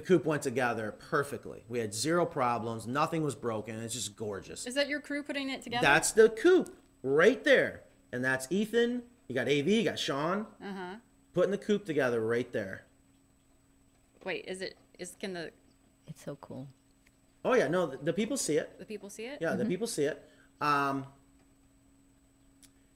The 0.00 0.06
coop 0.06 0.24
went 0.24 0.40
together 0.40 0.94
perfectly. 1.10 1.62
We 1.68 1.78
had 1.78 1.92
zero 1.92 2.24
problems. 2.24 2.86
Nothing 2.86 3.22
was 3.22 3.34
broken. 3.34 3.78
It's 3.80 3.92
just 3.92 4.16
gorgeous. 4.16 4.66
Is 4.66 4.74
that 4.74 4.88
your 4.88 4.98
crew 4.98 5.22
putting 5.22 5.50
it 5.50 5.60
together? 5.60 5.82
That's 5.82 6.12
the 6.12 6.30
coop 6.30 6.74
right 7.02 7.44
there. 7.44 7.82
And 8.10 8.24
that's 8.24 8.46
Ethan. 8.48 9.02
You 9.28 9.34
got 9.34 9.46
AV, 9.46 9.68
you 9.68 9.84
got 9.84 9.98
Sean. 9.98 10.46
uh-huh. 10.64 10.94
Putting 11.34 11.50
the 11.50 11.58
coop 11.58 11.84
together 11.84 12.24
right 12.24 12.50
there. 12.50 12.86
Wait, 14.24 14.46
is 14.48 14.62
it 14.62 14.78
is 14.98 15.16
can 15.20 15.34
the 15.34 15.50
It's 16.06 16.24
so 16.24 16.38
cool. 16.40 16.66
Oh 17.44 17.52
yeah, 17.52 17.68
no, 17.68 17.84
the, 17.84 17.98
the 17.98 18.12
people 18.14 18.38
see 18.38 18.56
it. 18.56 18.78
the 18.78 18.86
people 18.86 19.10
see 19.10 19.24
it? 19.24 19.36
Yeah, 19.38 19.54
the 19.54 19.66
people 19.66 19.86
see 19.86 20.04
it. 20.04 20.26
Um, 20.62 21.04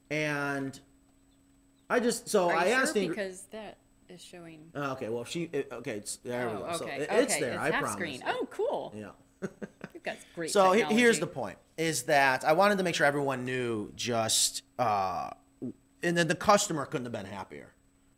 and 0.09 0.79
I 1.87 1.99
just 1.99 2.29
so 2.29 2.49
Are 2.49 2.55
I 2.55 2.65
you 2.65 2.73
asked 2.73 2.95
sure? 2.95 3.07
Because 3.07 3.43
that 3.51 3.77
is 4.09 4.21
showing. 4.21 4.71
Oh, 4.75 4.91
okay, 4.93 5.09
well, 5.09 5.21
if 5.23 5.29
she 5.29 5.49
it- 5.51 5.69
okay, 5.71 5.97
it's, 5.97 6.17
there 6.17 6.47
we 6.49 6.55
oh, 6.55 6.59
go. 6.59 6.65
okay. 6.65 6.77
So 6.77 6.85
okay. 6.85 7.07
it's 7.23 7.39
there. 7.39 7.59
I 7.59 7.71
promise. 7.71 7.93
screen. 7.93 8.23
Oh, 8.25 8.47
cool. 8.51 8.93
Yeah. 8.95 9.09
You've 9.93 10.03
got 10.03 10.17
great. 10.35 10.51
So 10.51 10.71
he- 10.71 10.83
here's 10.83 11.19
the 11.19 11.27
point: 11.27 11.57
is 11.77 12.03
that 12.03 12.43
I 12.43 12.53
wanted 12.53 12.77
to 12.77 12.83
make 12.83 12.95
sure 12.95 13.05
everyone 13.05 13.45
knew 13.45 13.91
just, 13.95 14.63
uh, 14.79 15.31
and 16.03 16.17
then 16.17 16.27
the 16.27 16.35
customer 16.35 16.85
couldn't 16.85 17.05
have 17.05 17.13
been 17.13 17.25
happier. 17.25 17.73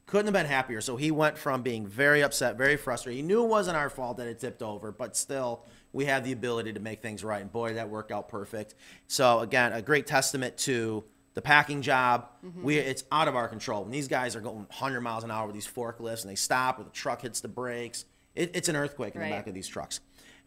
couldn't 0.05 0.27
have 0.27 0.33
been 0.33 0.45
happier. 0.45 0.79
So 0.81 0.95
he 0.95 1.11
went 1.11 1.37
from 1.37 1.61
being 1.63 1.85
very 1.87 2.21
upset, 2.23 2.57
very 2.57 2.77
frustrated. 2.77 3.17
He 3.17 3.23
knew 3.27 3.43
it 3.43 3.47
wasn't 3.47 3.77
our 3.77 3.89
fault 3.89 4.17
that 4.17 4.27
it 4.27 4.39
tipped 4.39 4.61
over, 4.61 4.91
but 4.91 5.15
still, 5.17 5.65
we 5.91 6.05
have 6.05 6.23
the 6.23 6.31
ability 6.31 6.73
to 6.73 6.79
make 6.79 7.01
things 7.01 7.23
right. 7.23 7.41
And 7.41 7.51
boy, 7.51 7.73
that 7.73 7.89
worked 7.89 8.11
out 8.11 8.29
perfect. 8.29 8.75
So 9.07 9.39
again, 9.39 9.73
a 9.73 9.81
great 9.81 10.07
testament 10.07 10.57
to 10.59 11.03
the 11.37 11.41
packing 11.43 11.83
job. 11.83 12.29
Mm-hmm. 12.43 12.63
We 12.63 12.77
it's 12.77 13.03
out 13.11 13.27
of 13.27 13.35
our 13.35 13.47
control. 13.47 13.83
When 13.83 13.91
these 13.91 14.07
guys 14.07 14.35
are 14.35 14.41
going 14.41 14.55
100 14.55 15.01
miles 15.01 15.23
an 15.23 15.29
hour 15.29 15.45
with 15.45 15.53
these 15.53 15.67
forklifts 15.67 16.23
and 16.23 16.31
they 16.31 16.35
stop 16.35 16.79
or 16.79 16.83
the 16.83 16.89
truck 16.89 17.21
hits 17.21 17.41
the 17.41 17.47
brakes, 17.47 18.05
it, 18.33 18.55
it's 18.55 18.69
an 18.69 18.75
earthquake 18.75 19.13
in 19.13 19.21
Right. 19.21 19.29
the 19.29 19.35
back 19.35 19.45
of 19.47 19.53
these 19.53 19.67
trucks. 19.67 19.99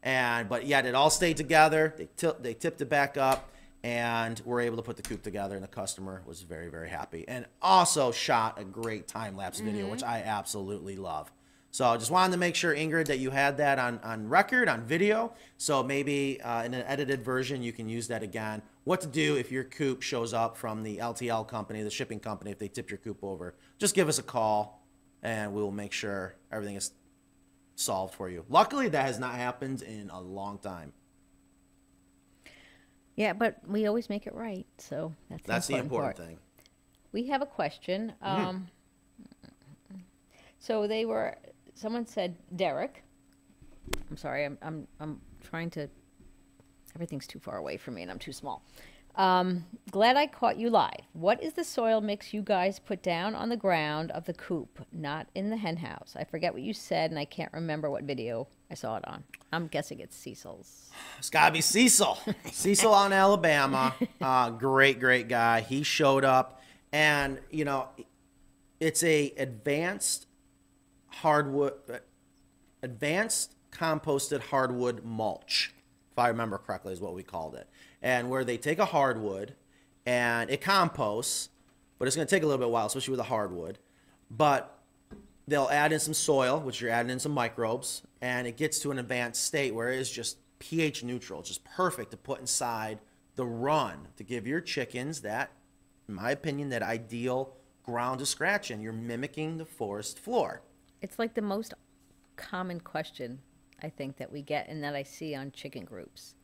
And 0.03 0.49
but 0.49 0.67
yet 0.67 0.87
it 0.87 0.97
all 0.97 1.09
stayed 1.09 1.37
together. 1.37 1.95
They 1.97 2.09
tilt, 2.17 2.43
they 2.43 2.55
tipped 2.55 2.81
it 2.81 2.89
back 2.89 3.17
up, 3.17 3.51
and 3.85 4.43
we're 4.45 4.63
able 4.63 4.79
to 4.79 4.83
put 4.83 4.97
the 4.97 5.03
coop 5.03 5.23
together. 5.23 5.55
And 5.55 5.63
the 5.63 5.69
customer 5.69 6.23
was 6.27 6.43
very 6.43 6.67
very 6.67 6.89
happy, 6.89 7.25
and 7.29 7.47
also 7.63 8.11
shot 8.11 8.59
a 8.59 8.65
great 8.65 9.07
time 9.07 9.37
lapse 9.37 9.61
video, 9.61 9.83
mm-hmm. 9.83 9.93
which 9.93 10.03
I 10.03 10.23
absolutely 10.23 10.97
love. 10.97 11.31
So 11.73 11.87
I 11.87 11.97
just 11.97 12.11
wanted 12.11 12.33
to 12.33 12.39
make 12.39 12.57
sure 12.57 12.75
Ingrid 12.75 13.07
that 13.07 13.21
you 13.21 13.31
had 13.31 13.57
that 13.59 13.79
on 13.79 14.01
on 14.03 14.29
record 14.29 14.69
on 14.69 14.83
video. 14.83 15.33
So 15.57 15.83
maybe 15.83 16.41
uh, 16.41 16.65
in 16.65 16.75
an 16.75 16.85
edited 16.87 17.23
version 17.23 17.63
you 17.63 17.73
can 17.73 17.89
use 17.89 18.09
that 18.09 18.23
again. 18.23 18.63
What 18.85 19.01
to 19.03 19.07
do 19.07 19.37
if 19.37 19.53
your 19.53 19.65
coop 19.65 20.03
shows 20.03 20.35
up 20.35 20.57
from 20.57 20.83
the 20.83 20.99
LTL 20.99 21.47
company, 21.47 21.83
the 21.83 21.91
shipping 21.91 22.19
company, 22.19 22.51
if 22.51 22.59
they 22.59 22.69
tip 22.69 22.91
your 22.91 22.99
coop 22.99 23.19
over? 23.23 23.55
Just 23.79 23.95
give 23.95 24.09
us 24.09 24.19
a 24.19 24.23
call, 24.23 24.85
and 25.23 25.53
we 25.53 25.63
will 25.63 25.71
make 25.71 25.93
sure 25.93 26.35
everything 26.51 26.77
is 26.77 26.91
solved 27.77 28.15
for 28.15 28.29
you. 28.29 28.45
Luckily, 28.49 28.89
that 28.89 29.05
has 29.07 29.19
not 29.19 29.35
happened 29.35 29.83
in 29.83 30.11
a 30.11 30.21
long 30.21 30.59
time. 30.59 30.93
Yeah, 33.17 33.33
but 33.33 33.59
we 33.69 33.87
always 33.87 34.09
make 34.09 34.27
it 34.27 34.35
right, 34.35 34.67
so 34.79 35.13
that's, 35.29 35.43
That's 35.47 35.67
the 35.67 35.77
important 35.77 36.17
part. 36.17 36.29
thing. 36.29 36.39
We 37.13 37.27
have 37.27 37.43
a 37.43 37.47
question. 37.47 38.15
Mm-hmm. 38.25 38.49
Um, 38.49 38.69
so 40.59 40.87
they 40.87 41.05
were. 41.05 41.37
Someone 41.75 42.07
said 42.07 42.37
Derek. 42.57 43.05
I'm 44.11 44.17
sorry. 44.17 44.45
I'm 44.45 44.59
I'm 44.63 44.87
I'm 45.01 45.21
trying 45.43 45.71
to. 45.71 45.89
Everything's 46.95 47.27
too 47.27 47.39
far 47.39 47.57
away 47.57 47.77
from 47.77 47.95
me, 47.95 48.03
and 48.03 48.11
I'm 48.11 48.19
too 48.19 48.33
small. 48.33 48.65
Um, 49.17 49.65
glad 49.91 50.17
I 50.17 50.27
caught 50.27 50.57
you 50.57 50.71
live. 50.71 51.03
What 51.13 51.43
is 51.43 51.55
the 51.55 51.65
soil 51.65 52.01
mix 52.01 52.33
you 52.33 52.43
guys 52.43 52.79
put 52.79 53.03
down 53.03 53.35
on 53.35 53.49
the 53.49 53.57
ground 53.57 54.11
of 54.13 54.25
the 54.25 54.33
coop, 54.33 54.85
not 54.93 55.27
in 55.35 55.51
the 55.51 55.57
hen 55.57 55.77
house? 55.77 56.15
I 56.19 56.25
forget 56.25 56.53
what 56.53 56.63
you 56.63 56.73
said, 56.73 57.11
and 57.11 57.19
I 57.19 57.25
can't 57.25 57.53
remember 57.53 57.91
what 57.91 58.05
video 58.05 58.47
I 58.71 58.75
saw 58.75 58.97
it 58.97 59.07
on. 59.07 59.25
I'm 59.53 59.67
guessing 59.67 60.01
it's 60.01 60.17
Cecil's. 60.17 60.91
It's 61.19 61.31
got 61.31 61.47
to 61.47 61.53
be 61.53 61.61
Cecil. 61.61 62.19
Cecil 62.53 62.93
on 62.93 63.13
Alabama. 63.13 63.95
Uh, 64.21 64.51
great, 64.51 65.01
great 65.01 65.29
guy. 65.29 65.61
He 65.61 65.83
showed 65.83 66.25
up, 66.25 66.63
and 66.93 67.41
you 67.51 67.65
know, 67.65 67.89
it's 68.79 69.03
a 69.03 69.33
advanced 69.37 70.27
hardwood, 71.11 71.75
uh, 71.93 71.99
advanced 72.83 73.55
composted 73.71 74.41
hardwood 74.41 75.05
mulch, 75.05 75.75
if 76.13 76.19
I 76.19 76.29
remember 76.29 76.59
correctly, 76.59 76.93
is 76.93 77.01
what 77.01 77.15
we 77.15 77.23
called 77.23 77.55
it. 77.55 77.69
And 78.03 78.31
where 78.31 78.45
they 78.45 78.57
take 78.57 78.79
a 78.79 78.87
hardwood 78.87 79.55
and 80.07 80.51
it 80.51 80.61
composts, 80.61 81.51
but 81.99 82.09
it's 82.09 82.17
going 82.17 82.27
to 82.27 82.35
take 82.35 82.43
a 82.43 82.47
little 82.47 82.59
bit 82.59 82.71
while, 82.71 82.87
especially 82.87 83.13
with 83.13 83.21
a 83.21 83.25
hardwood. 83.25 83.79
But 84.31 84.79
they'll 85.47 85.69
add 85.71 85.93
in 85.93 86.01
some 86.01 86.15
soil, 86.15 86.61
which 86.61 86.81
you're 86.81 86.91
adding 86.91 87.11
in 87.11 87.19
some 87.19 87.33
microbes, 87.33 88.03
and 88.21 88.47
it 88.47 88.57
gets 88.57 88.79
to 88.81 88.91
an 88.91 88.99
advanced 88.99 89.45
state 89.45 89.75
where 89.75 89.91
it 89.91 89.99
is 89.99 90.11
just 90.11 90.39
pH 90.59 91.05
neutral, 91.05 91.43
just 91.43 91.65
perfect 91.65 92.11
to 92.13 92.17
put 92.17 92.41
inside 92.41 93.01
the 93.37 93.45
run 93.47 94.09
to 94.17 94.23
give 94.23 94.47
your 94.47 94.61
chickens 94.61 95.23
that, 95.23 95.51
in 96.09 96.15
my 96.15 96.31
opinion, 96.31 96.69
that 96.71 96.83
ideal 96.83 97.55
ground 97.83 98.19
to 98.21 98.27
scratch 98.27 98.71
in. 98.71 98.81
You're 98.81 98.93
mimicking 98.93 99.57
the 99.57 99.65
forest 99.65 100.19
floor. 100.19 100.63
It's 101.03 101.19
like 101.19 101.35
the 101.35 101.43
most 101.43 101.75
common 102.37 102.81
question 102.81 103.41
I 103.83 103.89
think 103.89 104.19
that 104.19 104.33
we 104.33 104.43
get 104.43 104.69
and 104.69 104.83
that 104.85 104.95
I 104.95 105.03
see 105.03 105.35
on 105.35 105.53
chicken 105.53 105.85
groups 105.85 106.35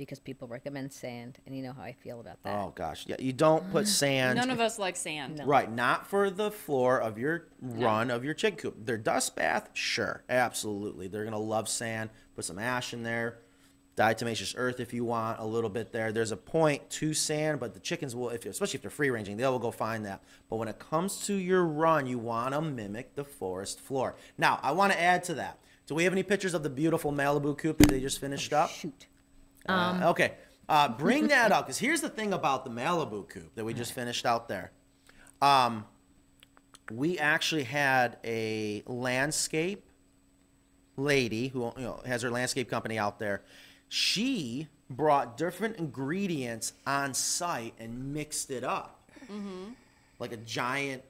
because 0.00 0.18
people 0.18 0.48
recommend 0.48 0.90
sand, 0.90 1.38
and 1.44 1.54
you 1.54 1.62
know 1.62 1.74
how 1.74 1.82
I 1.82 1.92
feel 1.92 2.20
about 2.20 2.42
that. 2.42 2.58
Oh 2.58 2.72
gosh, 2.74 3.04
yeah, 3.06 3.16
you 3.18 3.34
don't 3.34 3.70
put 3.70 3.84
mm. 3.84 3.88
sand. 3.88 4.38
None 4.38 4.50
of 4.50 4.58
us 4.58 4.78
like 4.78 4.96
sand. 4.96 5.36
No. 5.36 5.44
Right, 5.44 5.70
not 5.70 6.06
for 6.06 6.30
the 6.30 6.50
floor 6.50 6.98
of 6.98 7.18
your 7.18 7.48
run 7.60 8.10
of 8.10 8.24
your 8.24 8.32
chicken 8.32 8.58
coop. 8.58 8.86
Their 8.86 8.96
dust 8.96 9.36
bath, 9.36 9.68
sure, 9.74 10.24
absolutely. 10.30 11.06
They're 11.06 11.24
gonna 11.24 11.38
love 11.38 11.68
sand. 11.68 12.08
Put 12.34 12.46
some 12.46 12.58
ash 12.58 12.94
in 12.94 13.02
there, 13.02 13.40
diatomaceous 13.96 14.54
earth 14.56 14.80
if 14.80 14.94
you 14.94 15.04
want 15.04 15.38
a 15.40 15.44
little 15.44 15.70
bit 15.70 15.92
there. 15.92 16.12
There's 16.12 16.32
a 16.32 16.36
point 16.36 16.88
to 16.90 17.12
sand, 17.12 17.60
but 17.60 17.74
the 17.74 17.80
chickens 17.80 18.14
will, 18.16 18.30
if 18.30 18.46
especially 18.46 18.78
if 18.78 18.82
they're 18.82 18.90
free 18.90 19.10
ranging, 19.10 19.36
they 19.36 19.46
will 19.46 19.58
go 19.58 19.70
find 19.70 20.06
that. 20.06 20.22
But 20.48 20.56
when 20.56 20.68
it 20.68 20.78
comes 20.78 21.26
to 21.26 21.34
your 21.34 21.64
run, 21.64 22.06
you 22.06 22.18
want 22.18 22.54
to 22.54 22.60
mimic 22.60 23.14
the 23.14 23.24
forest 23.24 23.80
floor. 23.80 24.16
Now, 24.38 24.58
I 24.62 24.72
want 24.72 24.92
to 24.92 25.00
add 25.00 25.24
to 25.24 25.34
that. 25.34 25.58
Do 25.86 25.94
we 25.94 26.04
have 26.04 26.12
any 26.12 26.22
pictures 26.22 26.54
of 26.54 26.62
the 26.62 26.70
beautiful 26.70 27.12
Malibu 27.12 27.58
coop 27.58 27.78
that 27.78 27.88
they 27.88 28.00
just 28.00 28.20
finished 28.20 28.52
up? 28.52 28.70
Shoot. 28.70 29.06
Uh, 29.68 30.00
okay. 30.04 30.34
Uh, 30.68 30.88
bring 30.88 31.26
that 31.28 31.52
up 31.52 31.66
because 31.66 31.78
here's 31.78 32.00
the 32.00 32.08
thing 32.08 32.32
about 32.32 32.64
the 32.64 32.70
Malibu 32.70 33.28
coop 33.28 33.54
that 33.56 33.64
we 33.64 33.74
just 33.74 33.92
finished 33.92 34.24
out 34.24 34.48
there. 34.48 34.70
Um, 35.42 35.84
we 36.92 37.18
actually 37.18 37.64
had 37.64 38.18
a 38.24 38.82
landscape 38.86 39.84
lady 40.96 41.48
who 41.48 41.72
you 41.76 41.82
know, 41.82 42.00
has 42.06 42.22
her 42.22 42.30
landscape 42.30 42.68
company 42.68 42.98
out 42.98 43.18
there. 43.18 43.42
She 43.90 44.68
brought 44.88 45.36
different 45.36 45.76
ingredients 45.76 46.72
on 46.86 47.12
site 47.12 47.74
and 47.78 48.14
mixed 48.14 48.50
it 48.50 48.64
up 48.64 49.10
mm-hmm. 49.30 49.72
like 50.18 50.32
a 50.32 50.36
giant 50.36 51.02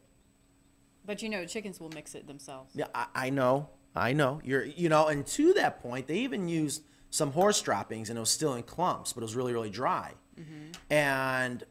But 1.07 1.23
you 1.23 1.29
know, 1.29 1.45
chickens 1.45 1.79
will 1.79 1.91
mix 1.91 2.15
it 2.15 2.27
themselves. 2.27 2.75
yeah, 2.75 2.87
I, 2.95 3.07
I 3.15 3.31
know, 3.31 3.69
I 3.95 4.13
know. 4.15 4.41
You're, 4.43 4.65
you 4.65 4.89
know, 4.89 5.09
and 5.09 5.27
to 5.27 5.53
that 5.55 5.83
point, 5.83 6.07
they 6.07 6.19
even 6.19 6.49
used 6.49 6.83
some 7.11 7.33
horse 7.33 7.61
droppings, 7.61 8.09
and 8.09 8.17
it 8.17 8.21
was 8.21 8.31
still 8.31 8.55
in 8.55 8.63
clumps, 8.63 9.13
but 9.13 9.21
it 9.21 9.25
was 9.25 9.37
really, 9.37 9.53
really 9.53 9.71
dry. 9.71 10.13
Mm-hmm. 10.41 10.93
And 10.93 11.65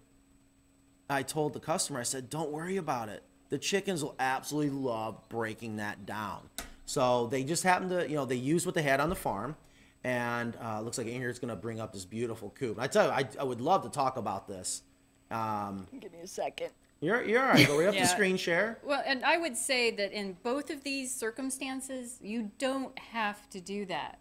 I 1.09 1.23
told 1.23 1.53
the 1.53 1.59
customer, 1.59 1.99
I 1.99 2.03
said, 2.03 2.29
"Don't 2.29 2.51
worry 2.51 2.77
about 2.77 3.09
it. 3.09 3.23
The 3.49 3.57
chickens 3.57 4.03
will 4.03 4.15
absolutely 4.19 4.77
love 4.77 5.27
breaking 5.29 5.77
that 5.77 6.05
down." 6.05 6.49
So 6.85 7.27
they 7.27 7.43
just 7.43 7.63
happened 7.63 7.91
to, 7.91 8.07
you 8.09 8.15
know, 8.15 8.25
they 8.25 8.35
used 8.35 8.65
what 8.65 8.75
they 8.75 8.81
had 8.81 8.99
on 8.99 9.09
the 9.09 9.15
farm, 9.15 9.55
and 10.03 10.57
uh, 10.63 10.81
looks 10.81 10.97
like 10.97 11.07
Ingrid's 11.07 11.39
going 11.39 11.49
to 11.49 11.55
bring 11.55 11.79
up 11.79 11.93
this 11.93 12.05
beautiful 12.05 12.49
coop. 12.51 12.77
And 12.77 12.83
I 12.83 12.87
tell 12.87 13.05
you, 13.05 13.11
I, 13.11 13.27
I 13.39 13.43
would 13.43 13.61
love 13.61 13.83
to 13.83 13.89
talk 13.89 14.17
about 14.17 14.47
this. 14.47 14.83
Um, 15.31 15.87
Give 15.99 16.11
me 16.11 16.19
a 16.23 16.27
second. 16.27 16.69
you're, 17.01 17.23
you're 17.23 17.41
all 17.41 17.49
right. 17.49 17.67
Go 17.67 17.77
right 17.77 17.87
up 17.87 17.93
Yeah. 17.95 18.01
to 18.03 18.07
screen 18.07 18.37
share. 18.37 18.79
Well, 18.83 19.03
and 19.05 19.23
I 19.25 19.37
would 19.37 19.57
say 19.57 19.91
that 19.91 20.11
in 20.11 20.37
both 20.43 20.69
of 20.69 20.83
these 20.83 21.13
circumstances, 21.13 22.17
you 22.21 22.51
don't 22.57 22.97
have 22.97 23.49
to 23.51 23.59
do 23.61 23.85
that. 23.87 24.19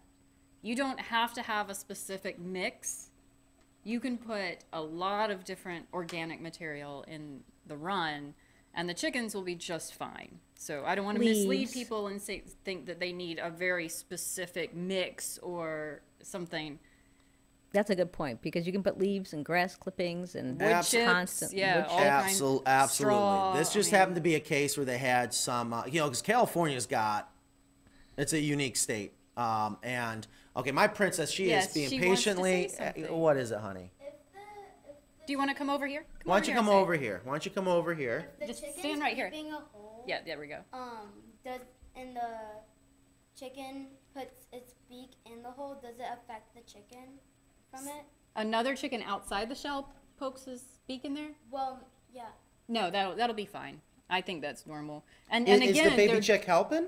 You 0.61 0.75
don't 0.75 0.99
have 0.99 1.33
to 1.35 1.41
have 1.41 1.69
a 1.69 1.75
specific 1.75 2.37
mix. 2.39 3.09
You 3.85 3.99
can 4.01 4.17
put 4.17 4.57
a 4.73 4.81
lot 4.81 5.31
of 5.31 5.45
different 5.45 5.87
organic 5.93 6.41
material 6.41 7.05
in 7.07 7.39
the 7.65 7.77
run, 7.77 8.33
and 8.73 8.89
the 8.89 8.93
chickens 8.93 9.33
will 9.33 9.41
be 9.43 9.55
just 9.55 9.93
fine. 9.95 10.39
So 10.61 10.83
I 10.85 10.93
don't 10.93 11.05
want 11.05 11.17
to 11.17 11.23
mislead 11.23 11.71
people 11.71 12.07
and 12.07 12.21
say, 12.21 12.43
think 12.65 12.85
that 12.87 12.99
they 12.99 13.13
need 13.13 13.39
a 13.41 13.49
very 13.49 13.87
specific 13.87 14.75
mix 14.75 15.37
or 15.37 16.01
something. 16.21 16.77
That's 17.71 17.89
a 17.91 17.95
good 17.95 18.11
point 18.11 18.41
because 18.41 18.67
you 18.67 18.73
can 18.73 18.83
put 18.83 18.99
leaves 18.99 19.31
and 19.31 19.45
grass 19.45 19.77
clippings 19.77 20.35
and 20.35 20.59
Wood 20.59 20.83
chips, 20.83 21.05
constant 21.05 21.53
yeah, 21.53 21.77
wood 21.77 21.85
all 21.87 21.99
chips. 21.99 22.41
Absol- 22.41 22.65
absolutely. 22.65 23.17
straw, 23.17 23.53
this 23.55 23.69
I 23.69 23.73
just 23.73 23.91
mean- 23.91 23.99
happened 23.99 24.15
to 24.15 24.21
be 24.21 24.35
a 24.35 24.39
case 24.41 24.75
where 24.75 24.85
they 24.85 24.97
had 24.97 25.33
some, 25.33 25.71
uh, 25.71 25.85
you 25.85 26.01
know, 26.01 26.07
because 26.07 26.21
California's 26.21 26.85
got, 26.87 27.31
it's 28.17 28.33
a 28.33 28.39
unique 28.39 28.75
state. 28.75 29.13
Um, 29.37 29.77
and 29.81 30.27
okay, 30.57 30.71
my 30.73 30.87
princess, 30.87 31.31
she 31.31 31.47
Yes, 31.47 31.67
is 31.67 31.73
being 31.73 31.89
she 31.89 32.05
wants 32.05 32.23
to 32.23 32.29
patiently. 32.31 32.67
say 32.67 33.05
what 33.09 33.37
is 33.37 33.51
it, 33.51 33.59
honey? 33.59 33.91
If 34.01 34.13
the 34.33 34.39
if 34.89 34.95
the, 35.18 35.18
Do 35.29 35.33
you 35.33 35.37
want 35.37 35.51
to 35.51 35.55
come 35.55 35.69
over 35.69 35.85
here? 35.85 36.05
Why 36.23 36.37
don't 36.37 36.47
you 36.47 36.53
here 36.53 36.59
come 36.59 36.65
and 36.69 36.73
say 36.73 36.79
it. 36.79 36.81
over 36.81 36.93
here? 36.95 37.21
Why 37.23 37.33
don't 37.33 37.45
you 37.45 37.51
come 37.51 37.67
over 37.67 37.93
here? 37.93 38.29
if 38.33 38.39
the 38.39 38.47
Just 38.47 38.61
chicken's 38.61 38.79
stand 38.79 38.99
right 38.99 39.15
here. 39.15 39.29
peeping 39.29 39.51
a 39.51 39.57
hole, 39.71 40.03
Yeah, 40.07 40.21
there 40.25 40.39
we 40.39 40.47
go. 40.47 40.61
um, 40.73 41.09
does 41.45 41.59
and 41.95 42.15
the 42.15 42.31
chicken 43.39 43.89
puts 44.15 44.47
its 44.51 44.73
beak 44.89 45.11
in 45.31 45.43
the 45.43 45.51
hole, 45.51 45.75
does 45.83 45.99
it 45.99 46.07
affect 46.11 46.55
the 46.55 46.61
chicken 46.61 47.19
from 47.69 47.87
it? 47.87 48.05
Another 48.35 48.75
chicken 48.75 49.03
outside 49.03 49.49
the 49.49 49.53
shell 49.53 49.93
pokes 50.17 50.45
his 50.45 50.63
beak 50.87 51.05
in 51.05 51.13
there? 51.13 51.29
Well, 51.51 51.79
yeah. 52.11 52.29
No, 52.67 52.89
that'll 52.89 53.15
that'll 53.15 53.35
be 53.35 53.45
fine. 53.45 53.81
I 54.09 54.21
think 54.21 54.41
that's 54.41 54.65
normal. 54.65 55.05
And 55.29 55.47
Is, 55.47 55.53
and 55.53 55.63
is 55.63 55.69
again, 55.77 55.91
the 55.91 55.95
baby 55.95 56.13
they're, 56.13 56.21
chick 56.21 56.45
helping? 56.45 56.87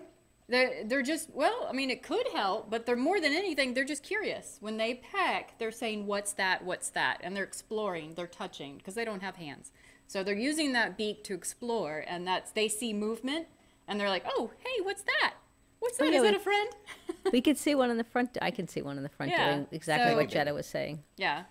They're 0.52 0.84
they're 0.86 1.02
just 1.02 1.30
well, 1.34 1.66
I 1.70 1.74
mean, 1.74 1.89
it 1.89 2.04
could 2.04 2.28
help, 2.34 2.70
but 2.70 2.86
they're 2.86 2.95
more 2.95 3.20
than 3.20 3.34
anything, 3.34 3.74
they're 3.74 3.84
just 3.86 4.04
curious. 4.04 4.58
When 4.62 4.78
they 4.78 4.95
peck, 4.95 5.58
they're 5.58 5.72
saying, 5.72 6.06
"What's 6.06 6.34
that? 6.34 6.64
What's 6.64 6.89
that?" 6.91 7.20
And 7.24 7.36
they're 7.36 7.43
exploring, 7.43 8.14
they're 8.16 8.28
touching 8.28 8.78
because 8.78 8.93
they 8.95 9.06
don't 9.06 9.22
have 9.24 9.38
hands. 9.38 9.72
So 10.08 10.24
they're 10.24 10.36
using 10.36 10.74
that 10.74 10.97
beak 10.97 11.24
to 11.24 11.34
explore, 11.34 12.04
and 12.08 12.28
that's 12.28 12.52
they 12.52 12.68
see 12.68 12.93
movement, 12.93 13.47
and 13.88 13.99
they're 13.99 14.10
like, 14.10 14.26
"Oh, 14.28 14.52
hey, 14.60 14.82
what's 14.84 15.04
that? 15.04 15.34
What's 15.80 15.99
Oh, 15.99 16.06
that? 16.06 16.12
yeah, 16.12 16.18
Is 16.18 16.22
we- 16.24 16.28
that 16.32 16.38
a 16.38 16.43
friend?" 16.43 16.70
we 17.34 17.41
could 17.41 17.58
see 17.58 17.74
one 17.74 17.89
in 17.89 17.97
the 17.97 18.04
front. 18.04 18.38
I 18.41 18.52
can 18.52 18.68
see 18.68 18.82
one 18.82 18.97
in 18.97 19.04
the 19.04 19.10
front 19.10 19.32
Yeah, 19.32 19.54
doing 19.54 19.68
exactly 19.72 20.12
so- 20.12 20.18
what 20.18 20.30
Jetta 20.30 20.54
was 20.54 20.68
saying. 20.68 21.04
yeah. 21.18 21.43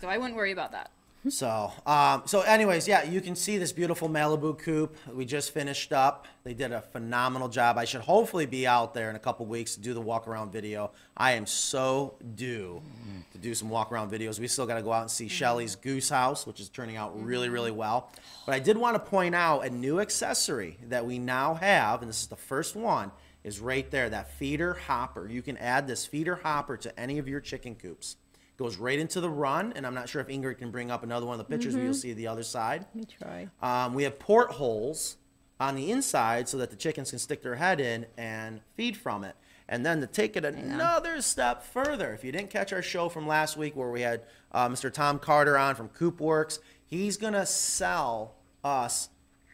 So 0.00 0.08
I 0.08 0.18
wouldn't 0.18 0.36
worry 0.36 0.52
about 0.52 0.72
that. 0.72 0.90
Mm-hmm. 1.26 1.30
So, 1.30 1.72
um, 1.90 2.22
so 2.26 2.42
anyways, 2.42 2.86
yeah, 2.86 3.02
you 3.02 3.20
can 3.20 3.34
see 3.34 3.58
this 3.58 3.72
beautiful 3.72 4.08
Malibu 4.08 4.56
coop 4.56 4.96
we 5.12 5.24
just 5.24 5.52
finished 5.52 5.92
up. 5.92 6.26
They 6.44 6.54
did 6.54 6.70
a 6.70 6.80
phenomenal 6.80 7.48
job. 7.48 7.78
I 7.78 7.84
should 7.84 8.02
hopefully 8.02 8.46
be 8.46 8.66
out 8.66 8.94
there 8.94 9.10
in 9.10 9.16
a 9.16 9.18
couple 9.18 9.44
weeks 9.46 9.74
to 9.74 9.80
do 9.80 9.92
the 9.92 10.00
walk 10.00 10.28
around 10.28 10.52
video. 10.52 10.92
I 11.16 11.32
am 11.32 11.44
so 11.46 12.14
due 12.36 12.80
mm-hmm. 12.84 13.20
to 13.32 13.38
do 13.38 13.54
some 13.54 13.68
walk 13.68 13.90
around 13.90 14.12
videos. 14.12 14.38
We 14.38 14.46
still 14.46 14.66
got 14.66 14.76
to 14.76 14.82
go 14.82 14.92
out 14.92 15.02
and 15.02 15.10
see 15.10 15.24
mm-hmm. 15.24 15.32
Shelly's 15.32 15.74
goose 15.74 16.10
house, 16.10 16.46
which 16.46 16.60
is 16.60 16.68
turning 16.68 16.96
out 16.96 17.20
really, 17.20 17.48
really 17.48 17.72
well. 17.72 18.12
But 18.44 18.54
I 18.54 18.60
did 18.60 18.76
want 18.76 18.94
to 18.94 19.00
point 19.00 19.34
out 19.34 19.66
a 19.66 19.70
new 19.70 19.98
accessory 19.98 20.78
that 20.88 21.04
we 21.04 21.18
now 21.18 21.54
have, 21.54 22.02
and 22.02 22.08
this 22.08 22.20
is 22.20 22.28
the 22.28 22.36
first 22.36 22.76
one, 22.76 23.10
is 23.42 23.58
right 23.58 23.90
there, 23.90 24.08
that 24.10 24.30
feeder 24.32 24.74
hopper. 24.74 25.28
You 25.28 25.42
can 25.42 25.56
add 25.56 25.88
this 25.88 26.06
feeder 26.06 26.36
hopper 26.36 26.76
to 26.76 27.00
any 27.00 27.18
of 27.18 27.28
your 27.28 27.40
chicken 27.40 27.74
coops 27.74 28.16
goes 28.56 28.76
right 28.76 28.98
into 28.98 29.20
the 29.20 29.30
run, 29.30 29.72
and 29.76 29.86
I'm 29.86 29.94
not 29.94 30.08
sure 30.08 30.20
if 30.20 30.28
Ingrid 30.28 30.58
can 30.58 30.70
bring 30.70 30.90
up 30.90 31.02
another 31.02 31.26
one 31.26 31.38
of 31.38 31.46
the 31.46 31.50
pictures 31.50 31.74
where 31.74 31.84
you'll 31.84 31.94
see 31.94 32.12
the 32.12 32.26
other 32.26 32.42
side. 32.42 32.86
Let 32.94 32.96
me 32.96 33.04
try. 33.04 33.48
Um, 33.60 33.94
we 33.94 34.04
have 34.04 34.18
portholes 34.18 35.16
on 35.60 35.74
the 35.74 35.90
inside 35.90 36.48
so 36.48 36.56
that 36.58 36.70
the 36.70 36.76
chickens 36.76 37.10
can 37.10 37.18
stick 37.18 37.42
their 37.42 37.56
head 37.56 37.80
in 37.80 38.06
and 38.16 38.60
feed 38.76 38.96
from 38.96 39.24
it. 39.24 39.36
And 39.68 39.84
then 39.84 40.00
to 40.00 40.06
take 40.06 40.36
it 40.36 40.44
another 40.44 41.20
step 41.20 41.64
further, 41.64 42.12
if 42.14 42.22
you 42.22 42.30
didn't 42.30 42.50
catch 42.50 42.72
our 42.72 42.82
show 42.82 43.08
from 43.08 43.26
last 43.26 43.56
week 43.56 43.74
where 43.74 43.90
we 43.90 44.02
had 44.02 44.22
uh, 44.52 44.68
Mr. 44.68 44.92
Tom 44.92 45.18
Carter 45.18 45.58
on 45.58 45.74
from 45.74 45.88
Coop 45.88 46.20
Works, 46.20 46.60
he's 46.86 47.16
gonna 47.16 47.44
sell 47.44 48.36
us 48.62 49.08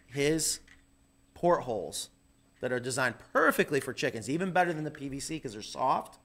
his 0.06 0.60
portholes 1.34 2.10
that 2.60 2.72
are 2.72 2.80
designed 2.80 3.14
perfectly 3.32 3.80
for 3.80 3.92
chickens, 3.92 4.28
even 4.28 4.52
better 4.52 4.72
than 4.72 4.84
the 4.84 4.90
PVC 4.90 5.30
because 5.30 5.54
they're 5.54 5.62
soft. 5.62 6.18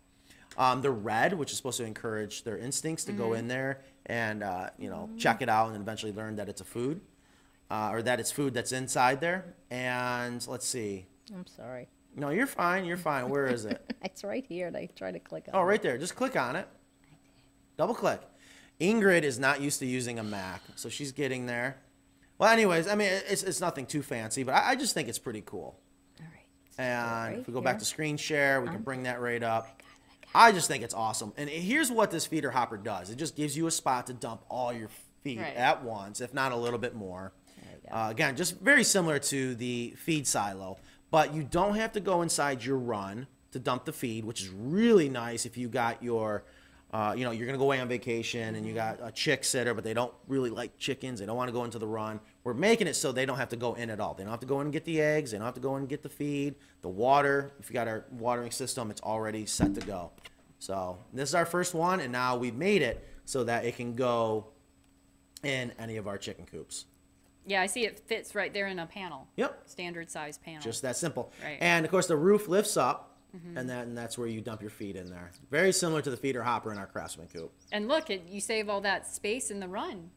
Um, 0.57 0.81
they're 0.81 0.91
red, 0.91 1.33
which 1.33 1.51
is 1.51 1.57
supposed 1.57 1.77
to 1.77 1.85
encourage 1.85 2.43
their 2.43 2.57
instincts 2.57 3.03
to 3.05 3.11
go 3.11 3.33
in 3.33 3.47
there 3.47 3.81
and 4.07 4.41
uh, 4.41 4.69
you 4.79 4.89
know 4.89 5.09
check 5.17 5.41
it 5.41 5.49
out 5.49 5.71
and 5.71 5.81
eventually 5.81 6.11
learn 6.11 6.35
that 6.37 6.49
it's 6.49 6.61
a 6.61 6.65
food, 6.65 6.99
uh, 7.69 7.89
or 7.93 8.01
that 8.01 8.19
it's 8.19 8.31
food 8.31 8.53
that's 8.53 8.71
inside 8.71 9.21
there. 9.21 9.53
And 9.69 10.45
let's 10.47 10.67
see. 10.67 11.05
I'm 11.33 11.45
sorry. 11.45 11.87
No, 12.15 12.29
you're 12.29 12.47
fine. 12.47 12.85
You're 12.85 12.97
fine. 12.97 13.29
Where 13.29 13.47
is 13.47 13.65
it? 13.65 13.83
It's 14.03 14.23
right 14.23 14.45
here, 14.47 14.67
and 14.67 14.77
I 14.77 14.87
try 14.95 15.11
to 15.11 15.19
click 15.19 15.45
on 15.47 15.59
Oh, 15.59 15.63
right 15.63 15.81
there. 15.81 15.97
Just 15.97 16.15
click 16.15 16.35
on 16.35 16.55
it. 16.55 16.67
Double 17.77 17.93
click. 17.93 18.21
Ingrid 18.79 19.23
is 19.23 19.37
not 19.37 19.59
used 19.61 19.79
to 19.79 19.85
using 19.85 20.17
a 20.17 20.23
Mac, 20.23 20.61
so 20.75 20.87
she's 20.89 21.11
getting 21.11 21.45
there. 21.45 21.77
Well, 22.37 22.49
anyways, 22.49 22.87
I 22.87 22.95
mean, 22.95 23.09
it's, 23.27 23.43
it's 23.43 23.59
nothing 23.59 23.85
too 23.85 24.01
fancy, 24.01 24.43
but 24.43 24.53
I, 24.55 24.69
I 24.71 24.75
just 24.75 24.93
think 24.93 25.09
it's 25.09 25.19
pretty 25.19 25.43
cool. 25.45 25.79
All 26.19 26.25
right. 26.31 26.45
And 26.77 27.33
right 27.33 27.39
if 27.41 27.47
we 27.47 27.53
go 27.53 27.61
back 27.61 27.75
here. 27.75 27.79
to 27.79 27.85
screen 27.85 28.17
share, 28.17 28.61
we 28.61 28.69
can 28.69 28.81
bring 28.81 29.03
that 29.03 29.19
right 29.21 29.41
up. 29.43 29.81
I 30.37 30.51
just 30.51 30.67
think 30.67 30.83
it's 30.83 30.93
awesome. 30.93 31.33
And 31.35 31.49
here's 31.49 31.91
what 31.91 32.11
this 32.11 32.25
feeder 32.27 32.51
hopper 32.51 32.77
does. 32.77 33.09
It 33.09 33.15
just 33.17 33.35
gives 33.35 33.57
you 33.57 33.65
a 33.67 33.71
spot 33.71 34.07
to 34.07 34.13
dump 34.13 34.43
all 34.49 34.71
your 34.71 34.89
feed 35.23 35.39
Right. 35.39 35.55
at 35.55 35.83
once, 35.83 36.21
if 36.21 36.33
not 36.33 36.51
a 36.51 36.55
little 36.55 36.79
bit 36.79 36.95
more. 36.95 37.33
Uh, 37.89 38.07
again, 38.11 38.35
just 38.35 38.59
very 38.59 38.83
similar 38.83 39.17
to 39.17 39.55
the 39.55 39.93
feed 39.97 40.27
silo, 40.27 40.77
but 41.09 41.33
you 41.33 41.41
don't 41.43 41.75
have 41.75 41.93
to 41.93 41.99
go 42.01 42.21
inside 42.21 42.63
your 42.63 42.77
run 42.77 43.25
to 43.51 43.59
dump 43.59 43.85
the 43.85 43.93
feed, 43.93 44.25
which 44.25 44.41
is 44.41 44.49
really 44.49 45.07
nice 45.09 45.45
if 45.45 45.57
you 45.57 45.69
got 45.69 46.03
your, 46.03 46.43
uh, 46.91 47.13
you 47.17 47.23
know, 47.23 47.31
you're 47.31 47.45
gonna 47.45 47.57
go 47.57 47.63
away 47.63 47.79
on 47.79 47.87
vacation 47.87 48.55
and 48.55 48.65
you 48.67 48.73
got 48.73 48.99
a 49.01 49.09
chick 49.11 49.43
sitter, 49.45 49.73
but 49.73 49.85
they 49.85 49.93
don't 49.93 50.13
really 50.27 50.49
like 50.49 50.77
chickens. 50.77 51.19
They 51.19 51.25
don't 51.25 51.37
want 51.37 51.47
to 51.47 51.53
go 51.53 51.63
into 51.63 51.79
the 51.79 51.87
run. 51.87 52.19
We're 52.47 52.53
making 52.53 52.87
it 52.87 52.95
so 52.95 53.11
they 53.11 53.25
don't 53.25 53.35
have 53.35 53.49
to 53.49 53.57
go 53.57 53.73
in 53.73 53.89
at 53.89 53.99
all. 53.99 54.13
They 54.13 54.23
don't 54.23 54.31
have 54.31 54.39
to 54.39 54.45
go 54.45 54.61
in 54.61 54.67
and 54.67 54.71
get 54.71 54.85
the 54.85 55.01
eggs. 55.01 55.31
They 55.31 55.37
don't 55.37 55.43
have 55.43 55.55
to 55.55 55.59
go 55.59 55.75
in 55.75 55.81
and 55.81 55.89
get 55.89 56.01
the 56.01 56.07
feed, 56.07 56.55
the 56.81 56.87
water. 56.87 57.51
If 57.59 57.69
you 57.69 57.73
got 57.73 57.89
our 57.89 58.05
watering 58.09 58.51
system, 58.51 58.89
it's 58.89 59.01
already 59.01 59.45
set 59.45 59.75
to 59.75 59.81
go. 59.81 60.11
So 60.57 60.97
this 61.11 61.27
is 61.27 61.35
our 61.35 61.45
first 61.45 61.73
one, 61.73 61.99
and 61.99 62.09
now 62.09 62.37
we've 62.37 62.55
made 62.55 62.83
it 62.83 63.05
so 63.25 63.43
that 63.43 63.65
it 63.65 63.75
can 63.75 63.95
go 63.95 64.47
in 65.43 65.73
any 65.77 65.97
of 65.97 66.07
our 66.07 66.17
chicken 66.17 66.45
coops. 66.45 66.85
Yeah, 67.45 67.61
I 67.61 67.65
see 67.65 67.83
it 67.83 67.99
fits 68.07 68.33
right 68.33 68.53
there 68.53 68.67
in 68.67 68.79
a 68.79 68.85
panel. 68.85 69.27
Yep. 69.35 69.63
Standard 69.65 70.09
size 70.09 70.37
panel. 70.37 70.61
Just 70.61 70.83
that 70.83 70.95
simple. 70.95 71.33
Right. 71.43 71.57
And 71.59 71.83
of 71.83 71.91
course, 71.91 72.07
the 72.07 72.15
roof 72.15 72.47
lifts 72.47 72.77
up, 72.77 73.17
mm-hmm. 73.35 73.57
and 73.57 73.69
then 73.69 73.93
that's 73.93 74.17
where 74.17 74.29
you 74.29 74.39
dump 74.39 74.61
your 74.61 74.71
feed 74.71 74.95
in 74.95 75.09
there. 75.09 75.31
Very 75.51 75.73
similar 75.73 76.01
to 76.01 76.09
the 76.09 76.15
feeder 76.15 76.43
hopper 76.43 76.71
in 76.71 76.77
our 76.77 76.87
Craftsman 76.87 77.27
coop. 77.27 77.51
and 77.73 77.89
look, 77.89 78.09
it, 78.09 78.23
you 78.29 78.39
save 78.39 78.69
all 78.69 78.79
that 78.79 79.05
space 79.05 79.51
in 79.51 79.59
the 79.59 79.67
run. 79.67 80.11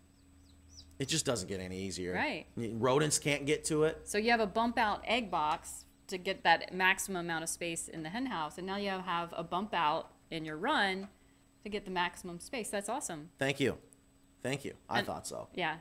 It 1.00 1.08
just 1.08 1.24
doesn't 1.24 1.48
get 1.48 1.60
any 1.60 1.78
easier. 1.80 2.12
Right. 2.12 2.44
Rodents 2.56 3.18
can't 3.18 3.46
get 3.46 3.64
to 3.64 3.84
it. 3.84 4.02
So 4.04 4.18
you 4.18 4.30
have 4.32 4.40
a 4.40 4.46
bump 4.46 4.78
out 4.78 5.02
egg 5.06 5.30
box 5.30 5.86
to 6.08 6.18
get 6.18 6.44
that 6.44 6.74
maximum 6.74 7.24
amount 7.24 7.42
of 7.42 7.48
space 7.48 7.88
in 7.88 8.02
the 8.02 8.10
hen 8.10 8.26
house, 8.26 8.58
and 8.58 8.66
now 8.66 8.76
you 8.76 8.90
have 8.90 9.32
a 9.34 9.42
bump 9.42 9.72
out 9.72 10.10
in 10.30 10.44
your 10.44 10.58
run 10.58 11.08
to 11.64 11.70
get 11.70 11.86
the 11.86 11.90
maximum 11.90 12.38
space. 12.38 12.68
That's 12.68 12.90
awesome. 12.90 13.30
Thank 13.38 13.60
you. 13.60 13.78
Thank 14.42 14.62
you. 14.64 14.74
I 14.90 14.98
And- 14.98 15.06
thought 15.06 15.26
so. 15.26 15.48
Yeah, 15.54 15.76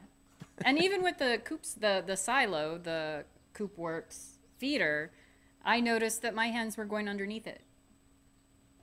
and 0.63 0.81
even 0.81 1.03
with 1.03 1.17
the 1.17 1.41
coops, 1.43 1.73
the 1.73 2.01
the 2.05 2.15
silo, 2.15 2.77
the 2.77 3.25
Coop 3.53 3.77
Works 3.77 4.39
feeder, 4.57 5.11
I 5.65 5.81
noticed 5.81 6.21
that 6.21 6.33
my 6.33 6.47
hens 6.47 6.77
were 6.77 6.85
going 6.85 7.09
underneath 7.09 7.45
it. 7.45 7.61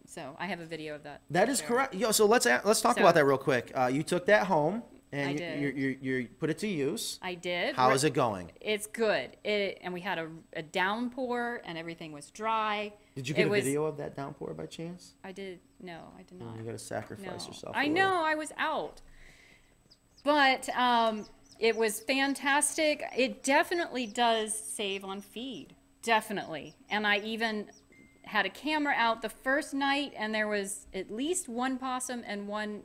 So 0.06 0.36
I 0.38 0.46
have 0.46 0.60
a 0.60 0.66
video 0.66 0.94
of 0.94 1.02
that. 1.04 1.22
That 1.30 1.48
is 1.48 1.62
correct. 1.62 1.94
Yo, 1.94 2.10
so 2.12 2.26
let's 2.26 2.44
let's 2.44 2.82
talk 2.82 2.96
So- 2.96 3.00
about 3.00 3.14
that 3.14 3.24
real 3.24 3.38
quick. 3.38 3.72
Uh, 3.74 3.86
you 3.86 4.02
took 4.02 4.26
that 4.26 4.46
home 4.48 4.82
and 5.12 5.28
I 5.28 5.32
you, 5.32 5.38
did. 5.38 5.60
You, 5.60 5.68
you, 5.68 5.98
you 6.18 6.28
put 6.38 6.50
it 6.50 6.58
to 6.58 6.66
use. 6.66 7.18
I 7.22 7.34
did. 7.34 7.74
How 7.76 7.90
is 7.92 8.04
it 8.04 8.12
going? 8.14 8.50
It's 8.60 8.86
good. 8.86 9.36
It 9.44 9.78
and 9.82 9.94
we 9.94 10.00
had 10.00 10.18
a, 10.18 10.28
a 10.54 10.62
downpour 10.62 11.62
and 11.64 11.78
everything 11.78 12.12
was 12.12 12.30
dry. 12.30 12.92
Did 13.14 13.28
you 13.28 13.34
It 13.34 13.38
get 13.38 13.46
a 13.46 13.50
was- 13.50 13.64
video 13.64 13.84
of 13.84 13.96
that 13.98 14.16
downpour 14.16 14.54
by 14.54 14.66
chance? 14.66 15.14
I 15.24 15.32
did. 15.32 15.60
No, 15.80 16.00
I 16.18 16.22
did 16.22 16.38
not. 16.40 16.56
You 16.56 16.62
got 16.64 16.72
to 16.72 16.78
sacrifice 16.78 17.42
No. 17.44 17.48
yourself. 17.48 17.76
I 17.76 17.86
know 17.88 18.22
I 18.24 18.34
was 18.34 18.52
out, 18.58 19.00
but 20.24 20.68
um, 20.76 21.26
it 21.58 21.76
was 21.76 22.00
fantastic. 22.00 23.02
It 23.16 23.42
definitely 23.42 24.06
does 24.06 24.58
save 24.58 25.04
on 25.04 25.20
feed, 25.20 25.74
definitely. 26.02 26.74
And 26.90 27.06
I 27.06 27.18
even 27.18 27.66
had 28.24 28.44
a 28.44 28.50
camera 28.50 28.94
out 28.96 29.22
the 29.22 29.28
first 29.28 29.72
night, 29.72 30.12
and 30.16 30.34
there 30.34 30.48
was 30.48 30.86
at 30.92 31.10
least 31.10 31.48
one 31.48 31.78
possum 31.78 32.24
and 32.26 32.48
one 32.48 32.82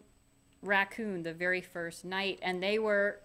raccoon 0.62 1.24
the 1.24 1.34
very 1.34 1.62
first 1.62 2.05
night, 2.05 2.39
and 2.41 2.62
they 2.62 2.80
were 2.80 3.22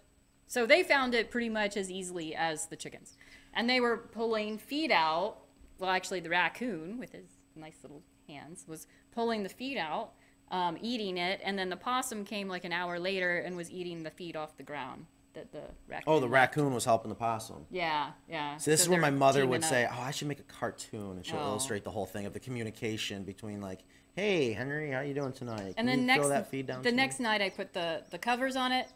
so 0.47 0.65
they 0.67 0.83
found 0.83 1.15
it 1.15 1.31
pretty 1.31 1.49
much 1.49 1.77
as 1.77 1.91
easily 1.91 2.35
as 2.35 2.67
the 2.67 2.77
chickens, 2.77 3.17
and 3.55 3.69
they 3.69 3.81
were 3.81 3.97
pulling 3.97 4.59
feed 4.59 4.91
out. 4.93 5.39
Well, 5.79 5.91
actually, 5.91 6.21
the 6.21 6.31
raccoon 6.31 6.99
with 6.99 7.13
his 7.13 7.27
nice 7.55 7.79
little 7.83 8.03
hands 8.29 8.65
was 8.67 8.87
pulling 9.13 9.43
the 9.43 9.49
feed 9.49 9.77
out, 9.79 10.13
um, 10.51 10.79
eating 10.81 11.19
it, 11.19 11.41
and 11.45 11.59
then 11.59 11.69
the 11.69 11.77
possum 11.77 12.25
came 12.25 12.49
like 12.49 12.65
an 12.65 12.73
hour 12.73 12.99
later 12.99 13.39
and 13.39 13.57
was 13.57 13.71
eating 13.71 14.03
the 14.03 14.11
feed 14.11 14.37
off 14.37 14.57
the 14.57 14.63
ground 14.63 15.07
that 15.35 15.53
the 15.53 15.63
raccoon. 15.87 16.05
Oh, 16.07 16.19
the 16.21 16.29
raccoon 16.29 16.73
was 16.73 16.85
helping 16.87 17.09
the 17.11 17.15
possum. 17.15 17.67
Yeah, 17.71 18.13
yeah. 18.29 18.57
So 18.57 18.71
this 18.71 18.81
So 18.81 18.85
is 18.85 18.89
where 18.89 19.01
my 19.01 19.11
mother 19.11 19.47
would 19.47 19.63
say, 19.65 19.87
"Oh, 19.91 20.01
I 20.01 20.11
should 20.13 20.29
make 20.29 20.41
a 20.41 20.45
cartoon," 20.45 21.17
and 21.17 21.27
she'll 21.27 21.39
Oh. 21.39 21.51
illustrate 21.51 21.85
the 21.85 21.91
whole 21.91 22.07
thing 22.07 22.25
of 22.25 22.33
the 22.33 22.41
communication 22.41 23.25
between 23.25 23.61
like, 23.61 23.81
"Hey, 24.17 24.53
Henry, 24.53 24.91
how 24.91 24.99
are 24.99 25.05
you 25.05 25.15
doing 25.15 25.33
tonight? 25.33 25.75
And 25.77 25.77
Can 25.77 25.87
then 25.87 26.01
you 26.01 26.07
next, 26.07 26.29
that 26.29 26.51
feed 26.51 26.67
down 26.67 26.83
the 26.83 26.89
to 26.89 26.93
me?" 26.93 26.97
next 26.97 27.21
night, 27.21 27.41
I 27.41 27.51
put 27.51 27.73
the 27.73 28.03
the 28.11 28.19
covers 28.19 28.57
on 28.57 28.73
it, 28.73 28.89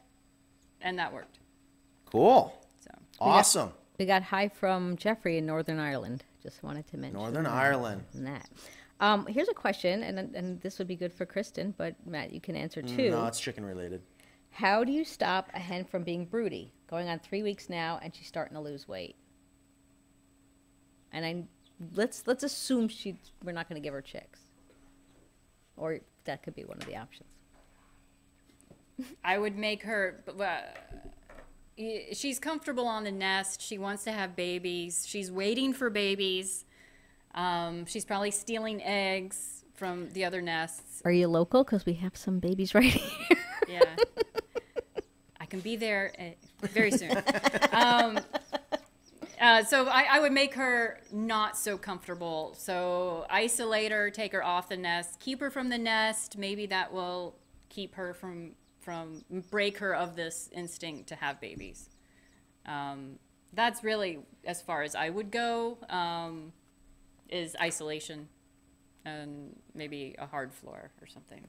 and 0.81 0.99
that 0.99 1.12
worked. 1.12 1.39
Cool, 2.07 2.53
So 2.81 2.91
awesome. 3.21 3.73
We 3.99 4.07
got 4.07 4.23
hi 4.25 4.49
from 4.49 4.97
Jeffrey 4.97 5.37
in 5.39 5.47
Northern 5.47 5.79
Ireland. 5.79 6.25
Just 6.43 6.62
wanted 6.62 6.87
to 6.89 6.97
mention 6.97 7.21
Northern 7.21 7.47
Ireland. 7.47 8.03
that. 8.14 8.49
Um, 8.99 9.27
here's 9.27 9.49
a 9.49 9.55
question, 9.55 10.03
and 10.03 10.35
and 10.35 10.61
this 10.62 10.79
would 10.79 10.89
be 10.89 10.97
good 10.97 11.12
for 11.12 11.25
Kristen, 11.27 11.75
but 11.77 11.95
Matt, 12.07 12.33
you 12.33 12.41
can 12.41 12.57
answer 12.57 12.83
too. 12.83 13.11
No, 13.11 13.27
it's 13.27 13.39
chicken 13.39 13.64
related. 13.64 14.03
How 14.51 14.83
do 14.85 14.91
you 14.91 15.05
stop 15.05 15.49
a 15.55 15.59
hen 15.61 15.85
from 15.85 16.03
being 16.03 16.25
broody? 16.25 16.73
Going 16.89 17.09
on 17.09 17.18
three 17.21 17.43
weeks 17.43 17.68
now, 17.68 18.01
and 18.03 18.12
she's 18.14 18.27
starting 18.27 18.55
to 18.57 18.61
lose 18.61 18.89
weight. 18.89 19.14
And 21.12 21.25
I 21.25 21.45
let's 21.95 22.27
let's 22.27 22.43
assume 22.43 22.89
she 22.89 23.16
we're 23.45 23.53
not 23.53 23.68
going 23.68 23.81
to 23.81 23.85
give 23.85 23.95
her 23.95 24.03
chicks, 24.03 24.41
or 25.81 25.99
that 26.24 26.43
could 26.43 26.55
be 26.55 26.64
one 26.64 26.78
of 26.78 26.87
the 26.87 26.97
options. 26.97 27.28
I 29.24 29.39
would 29.39 29.57
make 29.57 29.83
her. 29.85 30.22
uh, 30.39 30.61
She's 32.12 32.39
comfortable 32.39 32.87
on 32.87 33.05
the 33.05 33.11
nest. 33.12 33.62
She 33.62 33.78
wants 33.78 34.05
to 34.05 34.12
have 34.12 34.37
babies. 34.37 35.05
She's 35.07 35.33
waiting 35.33 35.72
for 35.72 35.89
babies. 35.89 36.66
Um, 37.35 37.87
she's 37.87 38.05
probably 38.05 38.31
stealing 38.31 38.83
eggs 38.83 39.64
from 39.74 40.11
the 40.11 40.26
other 40.26 40.43
nests. 40.43 41.01
Are 41.07 41.12
you 41.12 41.28
local? 41.28 41.64
Because 41.64 41.87
we 41.87 41.95
have 41.95 42.16
some 42.16 42.39
babies 42.39 42.74
right 42.74 42.85
here. 42.93 43.39
Yeah. 43.66 43.97
I 45.41 45.47
can 45.47 45.61
be 45.61 45.76
there 45.76 46.12
uh, 46.18 46.66
very 46.66 46.91
soon. 46.91 47.16
Um, 47.72 48.18
uh, 49.41 49.64
so 49.64 49.86
I, 49.86 50.07
I 50.11 50.20
would 50.20 50.32
make 50.32 50.55
her 50.55 51.01
not 51.12 51.57
so 51.57 51.78
comfortable. 51.78 52.55
So 52.57 53.26
isolate 53.30 53.91
her, 53.93 54.11
take 54.11 54.32
her 54.32 54.45
off 54.45 54.68
the 54.68 54.76
nest, 54.76 55.18
keep 55.20 55.41
her 55.41 55.51
from 55.51 55.68
the 55.68 55.78
nest. 55.78 56.38
Maybe 56.38 56.66
that 56.66 56.93
will 56.93 57.36
keep 57.68 57.95
her 57.95 58.14
from 58.14 58.53
from 58.80 59.24
break 59.51 59.78
her 59.78 59.95
of 59.95 60.16
this 60.16 60.49
instinct 60.53 61.09
to 61.09 61.14
have 61.14 61.41
babies. 61.41 61.91
Um, 62.66 63.18
that's 63.53 63.84
really 63.84 64.20
as 64.45 64.62
far 64.62 64.82
as 64.82 64.95
I 64.95 65.11
would 65.11 65.30
go. 65.30 65.78
Um, 65.88 66.53
is 67.30 67.57
isolation 67.61 68.28
and 69.05 69.57
maybe 69.74 70.14
a 70.18 70.26
hard 70.26 70.53
floor 70.53 70.91
or 71.01 71.07
something. 71.07 71.47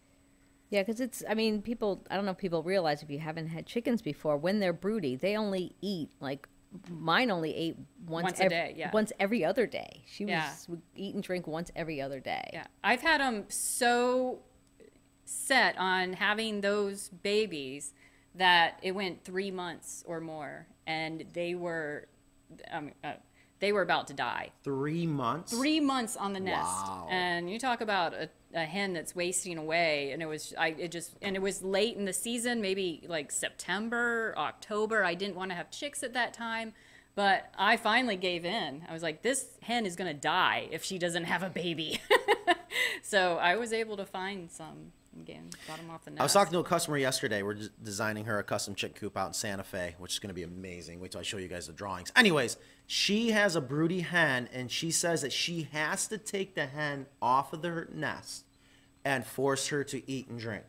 Yeah, 0.70 0.84
because 0.84 1.02
it's, 1.02 1.24
I 1.30 1.34
mean, 1.34 1.62
people, 1.62 2.06
I 2.10 2.16
don't 2.16 2.26
know 2.26 2.32
if 2.32 2.38
people 2.38 2.64
realize 2.64 3.04
if 3.04 3.10
you 3.10 3.20
haven't 3.20 3.48
had 3.48 3.66
chickens 3.66 4.02
before, 4.02 4.38
when 4.38 4.60
they're 4.60 4.72
broody, 4.72 5.18
they 5.18 5.36
only 5.36 5.76
eat, 5.82 6.12
like, 6.22 6.48
mine 6.90 7.30
only 7.32 7.54
ate 7.56 7.78
once, 8.08 8.24
Once 8.24 8.40
a 8.40 8.44
ev- 8.46 8.50
day, 8.50 8.74
yeah. 8.78 8.92
Once 8.92 9.12
every 9.20 9.44
other 9.44 9.66
day. 9.68 10.04
She 10.06 10.24
Yeah. 10.26 10.50
was 10.50 10.68
would 10.70 10.82
eat 10.96 11.14
and 11.16 11.24
drink 11.24 11.48
once 11.48 11.72
every 11.76 12.02
other 12.02 12.20
day. 12.20 12.50
Yeah, 12.54 12.66
I've 12.84 13.02
had 13.02 13.20
them 13.22 13.46
so 13.50 14.40
set 15.26 15.78
on 15.78 16.14
having 16.14 16.62
those 16.62 17.10
babies 17.10 17.94
that 18.36 18.80
it 18.82 18.92
went 18.94 19.24
three 19.24 19.52
months 19.52 20.04
or 20.08 20.20
more, 20.22 20.68
and 20.88 21.26
they 21.34 21.56
were, 21.56 22.08
um, 22.72 22.92
uh, 23.04 23.14
they 23.60 23.72
were 23.72 23.82
about 23.82 24.08
to 24.08 24.14
die. 24.14 24.52
Three 24.64 25.06
months. 25.06 25.52
Three 25.52 25.80
months 25.80 26.16
on 26.16 26.34
the 26.34 26.40
nest, 26.40 26.64
Wow. 26.88 27.08
and 27.12 27.50
you 27.50 27.60
talk 27.60 27.82
about 27.82 28.14
a, 28.14 28.30
a 28.54 28.66
hen 28.66 28.94
that's 28.94 29.16
wasting 29.16 29.58
away, 29.58 30.12
and 30.12 30.22
it 30.22 30.28
was 30.28 30.54
I 30.58 30.70
it 30.70 30.92
just 30.92 31.16
and 31.22 31.36
it 31.36 31.42
was 31.42 31.62
late 31.64 31.98
in 31.98 32.06
the 32.06 32.14
season, 32.14 32.62
maybe 32.62 33.06
like 33.08 33.32
September, 33.32 34.34
October. 34.38 35.04
I 35.04 35.14
didn't 35.14 35.36
want 35.36 35.52
to 35.52 35.56
have 35.56 35.72
chicks 35.72 36.04
at 36.04 36.14
that 36.14 36.34
time. 36.34 36.74
But 37.14 37.52
I 37.58 37.76
finally 37.76 38.16
gave 38.16 38.46
in. 38.46 38.84
I 38.88 38.94
was 38.94 39.04
like, 39.04 39.22
this 39.22 39.58
hen 39.62 39.86
is 39.86 39.98
going 39.98 40.08
to 40.08 40.20
die 40.20 40.70
if 40.72 40.84
she 40.84 40.98
doesn't 40.98 41.26
have 41.26 41.44
a 41.44 41.50
baby. 41.50 42.00
so 43.04 43.38
I 43.38 43.58
was 43.58 43.74
able 43.74 43.98
to 43.98 44.06
find 44.06 44.50
some. 44.50 44.94
Again, 45.20 45.50
got 45.68 45.78
them 45.78 45.90
off 45.90 46.06
the 46.06 46.12
nest. 46.12 46.22
I 46.22 46.24
was 46.24 46.34
talking 46.34 46.54
to 46.54 46.60
a 46.60 46.64
customer 46.64 46.98
yesterday. 46.98 47.44
We're 47.44 47.56
des- 47.56 47.70
designing 47.84 48.26
her 48.26 48.40
a 48.40 48.44
custom 48.44 48.76
chick 48.76 48.96
coop 48.96 49.18
out 49.18 49.28
in 49.28 49.34
Santa 49.34 49.64
Fe, 49.64 49.96
which 50.00 50.14
is 50.14 50.20
going 50.20 50.30
to 50.30 50.34
be 50.34 50.44
amazing. 50.44 51.02
Wait 51.02 51.12
till 51.12 51.20
I 51.20 51.24
show 51.24 51.38
you 51.38 51.50
guys 51.50 51.68
the 51.68 51.74
drawings. 51.74 52.12
Anyways, 52.16 52.56
she 52.88 53.32
has 53.32 53.56
a 53.58 53.62
broody 53.62 54.02
hen, 54.02 54.48
and 54.54 54.72
she 54.72 54.90
says 54.90 55.22
that 55.22 55.34
she 55.34 55.68
has 55.74 56.08
to 56.08 56.18
take 56.18 56.56
the 56.56 56.66
hen 56.66 57.08
off 57.22 57.52
of 57.52 57.62
the 57.62 57.88
nest 57.94 58.46
and 59.04 59.26
force 59.26 59.68
her 59.68 59.84
to 59.84 60.10
eat 60.10 60.30
and 60.30 60.40
drink. 60.40 60.64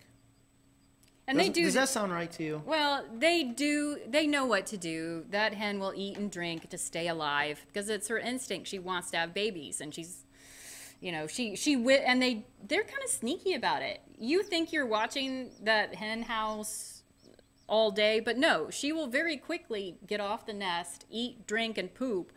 and 1.28 1.38
they 1.38 1.48
do. 1.48 1.62
Does 1.64 1.74
that 1.74 1.88
sound 1.88 2.10
right 2.12 2.30
to 2.32 2.42
you? 2.42 2.62
Well, 2.66 3.04
they 3.16 3.44
do. 3.44 3.98
They 4.08 4.26
know 4.26 4.44
what 4.44 4.66
to 4.66 4.76
do. 4.76 5.24
That 5.30 5.54
hen 5.54 5.78
will 5.78 5.92
eat 5.94 6.16
and 6.18 6.30
drink 6.32 6.68
to 6.70 6.78
stay 6.78 7.06
alive 7.06 7.64
because 7.68 7.88
it's 7.88 8.08
her 8.08 8.18
instinct. 8.18 8.66
She 8.68 8.80
wants 8.80 9.12
to 9.12 9.18
have 9.18 9.32
babies, 9.34 9.80
and 9.80 9.94
she's, 9.94 10.24
you 11.02 11.10
know, 11.10 11.26
she 11.26 11.56
she 11.56 11.74
and 11.74 12.22
they 12.22 12.46
they're 12.66 12.84
kind 12.84 13.02
of 13.04 13.10
sneaky 13.10 13.54
about 13.54 13.82
it. 13.82 14.00
You 14.18 14.42
think 14.44 14.72
you're 14.72 14.86
watching 14.86 15.50
that 15.64 15.96
hen 15.96 16.22
house 16.22 17.02
all 17.66 17.90
day, 17.90 18.20
but 18.20 18.38
no, 18.38 18.70
she 18.70 18.92
will 18.92 19.08
very 19.08 19.36
quickly 19.36 19.96
get 20.06 20.20
off 20.20 20.46
the 20.46 20.52
nest, 20.52 21.04
eat, 21.10 21.46
drink, 21.46 21.76
and 21.76 21.92
poop, 21.92 22.30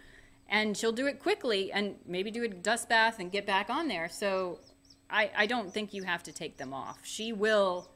and 0.49 0.75
she'll 0.75 0.91
do 0.91 1.05
it 1.05 1.19
quickly 1.19 1.71
and 1.71 1.95
maybe 2.07 2.31
do 2.31 2.43
a 2.43 2.47
dust 2.47 2.89
bath 2.89 3.19
and 3.19 3.31
get 3.31 3.45
back 3.45 3.69
on 3.69 3.87
there. 3.87 4.09
So. 4.09 4.59
I, 5.07 5.29
I 5.37 5.45
don't 5.45 5.71
think 5.71 5.93
you 5.93 6.01
have 6.01 6.23
to 6.23 6.31
take 6.31 6.57
them 6.57 6.73
off. 6.73 6.97
She 7.03 7.31
will 7.31 7.87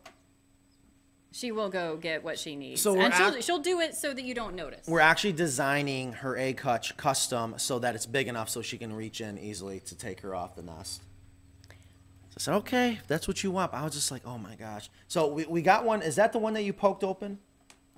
she 1.31 1.51
will 1.51 1.69
go 1.69 1.95
get 1.97 2.23
what 2.23 2.39
she 2.39 2.55
needs. 2.55 2.81
So 2.81 2.99
and 2.99 3.13
she'll, 3.13 3.27
at- 3.27 3.43
she'll 3.43 3.59
do 3.59 3.79
it 3.81 3.95
so 3.95 4.13
that 4.13 4.23
you 4.23 4.33
don't 4.33 4.55
notice. 4.55 4.87
We're 4.87 4.99
actually 4.99 5.33
designing 5.33 6.13
her 6.13 6.35
egg 6.37 6.59
hutch 6.61 6.95
custom 6.97 7.55
so 7.57 7.79
that 7.79 7.95
it's 7.95 8.05
big 8.05 8.27
enough 8.27 8.49
so 8.49 8.61
she 8.61 8.77
can 8.77 8.93
reach 8.93 9.21
in 9.21 9.37
easily 9.37 9.79
to 9.81 9.95
take 9.95 10.21
her 10.21 10.33
off 10.33 10.55
the 10.55 10.63
nest. 10.63 11.03
So 12.29 12.35
I 12.37 12.39
said, 12.39 12.53
okay, 12.59 12.91
if 12.93 13.07
that's 13.07 13.27
what 13.27 13.43
you 13.43 13.51
want. 13.51 13.73
I 13.73 13.83
was 13.83 13.93
just 13.93 14.11
like, 14.11 14.21
oh 14.25 14.37
my 14.37 14.55
gosh. 14.55 14.89
So 15.07 15.27
we, 15.27 15.45
we 15.45 15.61
got 15.61 15.83
one. 15.85 16.01
Is 16.01 16.15
that 16.15 16.31
the 16.33 16.39
one 16.39 16.53
that 16.53 16.63
you 16.63 16.73
poked 16.73 17.03
open? 17.03 17.39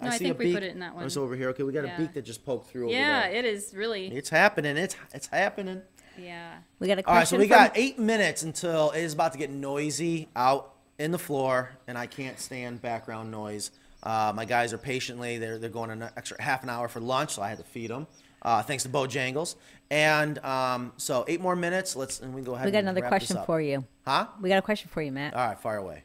No, 0.02 0.08
I 0.08 0.18
see 0.18 0.26
think 0.26 0.36
a 0.36 0.38
we 0.40 0.46
beak. 0.46 0.54
put 0.56 0.64
it 0.64 0.72
in 0.74 0.80
that 0.80 0.94
Oh, 0.98 1.02
It's 1.02 1.16
over 1.16 1.36
here. 1.36 1.50
Okay, 1.50 1.62
we 1.64 1.72
got 1.72 1.86
Yeah. 1.86 1.96
a 1.96 1.98
beak 2.00 2.14
that 2.14 2.24
just 2.26 2.44
poked 2.46 2.70
through 2.72 2.86
over 2.86 2.94
yeah, 2.94 3.30
there. 3.30 3.36
it 3.38 3.46
is 3.46 3.74
really. 3.76 4.08
It's 4.08 4.30
happening. 4.30 4.76
It's 4.78 4.96
it's 5.14 5.28
happening. 5.28 5.82
Yeah. 6.18 6.58
We 6.80 6.88
got 6.88 6.98
a 7.00 7.08
All 7.08 7.14
right, 7.14 7.28
so 7.28 7.38
we 7.38 7.48
from- 7.48 7.58
got 7.58 7.72
eight 7.78 8.00
minutes 8.00 8.42
until 8.44 8.92
it 8.92 9.02
is 9.02 9.14
about 9.14 9.32
to 9.34 9.38
get 9.38 9.52
noisy 9.52 10.28
out 10.36 10.74
in 11.02 11.12
the 11.12 11.20
floor, 11.20 11.72
and 11.88 11.98
I 11.98 12.06
can't 12.06 12.40
stand 12.40 12.82
background 12.82 13.32
noise. 13.32 13.72
Uh, 14.04 14.32
my 14.36 14.46
guys 14.46 14.74
are 14.74 14.78
patiently 14.78 15.38
they're 15.38 15.58
they're 15.58 15.70
going 15.70 15.90
an 15.92 16.04
extra 16.16 16.42
half 16.42 16.64
an 16.64 16.70
hour 16.70 16.88
for 16.88 17.00
lunch, 17.00 17.34
so 17.36 17.42
I 17.42 17.50
had 17.50 17.58
to 17.58 17.64
feed 17.64 17.90
them. 17.90 18.08
Uh, 18.42 18.64
thanks 18.64 18.84
to 18.84 18.90
Bojangles, 18.90 19.56
and 19.92 20.40
um, 20.40 20.94
so 20.98 21.26
eight 21.28 21.42
more 21.42 21.56
minutes. 21.56 21.96
Let's 21.96 22.20
and 22.22 22.34
we 22.34 22.42
can 22.42 22.46
go 22.46 22.56
ahead. 22.56 22.66
We 22.66 22.72
got 22.72 22.80
and 22.80 22.88
another 22.88 23.02
wrap 23.02 23.10
question 23.12 23.36
this 23.36 23.42
up. 23.42 23.46
for 23.46 23.62
you. 23.62 23.86
Huh? 24.06 24.28
We 24.42 24.50
got 24.50 24.58
a 24.58 24.62
question 24.64 24.90
for 24.92 25.02
you, 25.02 25.12
Matt. 25.12 25.34
All 25.36 25.48
right, 25.48 25.60
fire 25.60 25.78
away. 25.78 26.04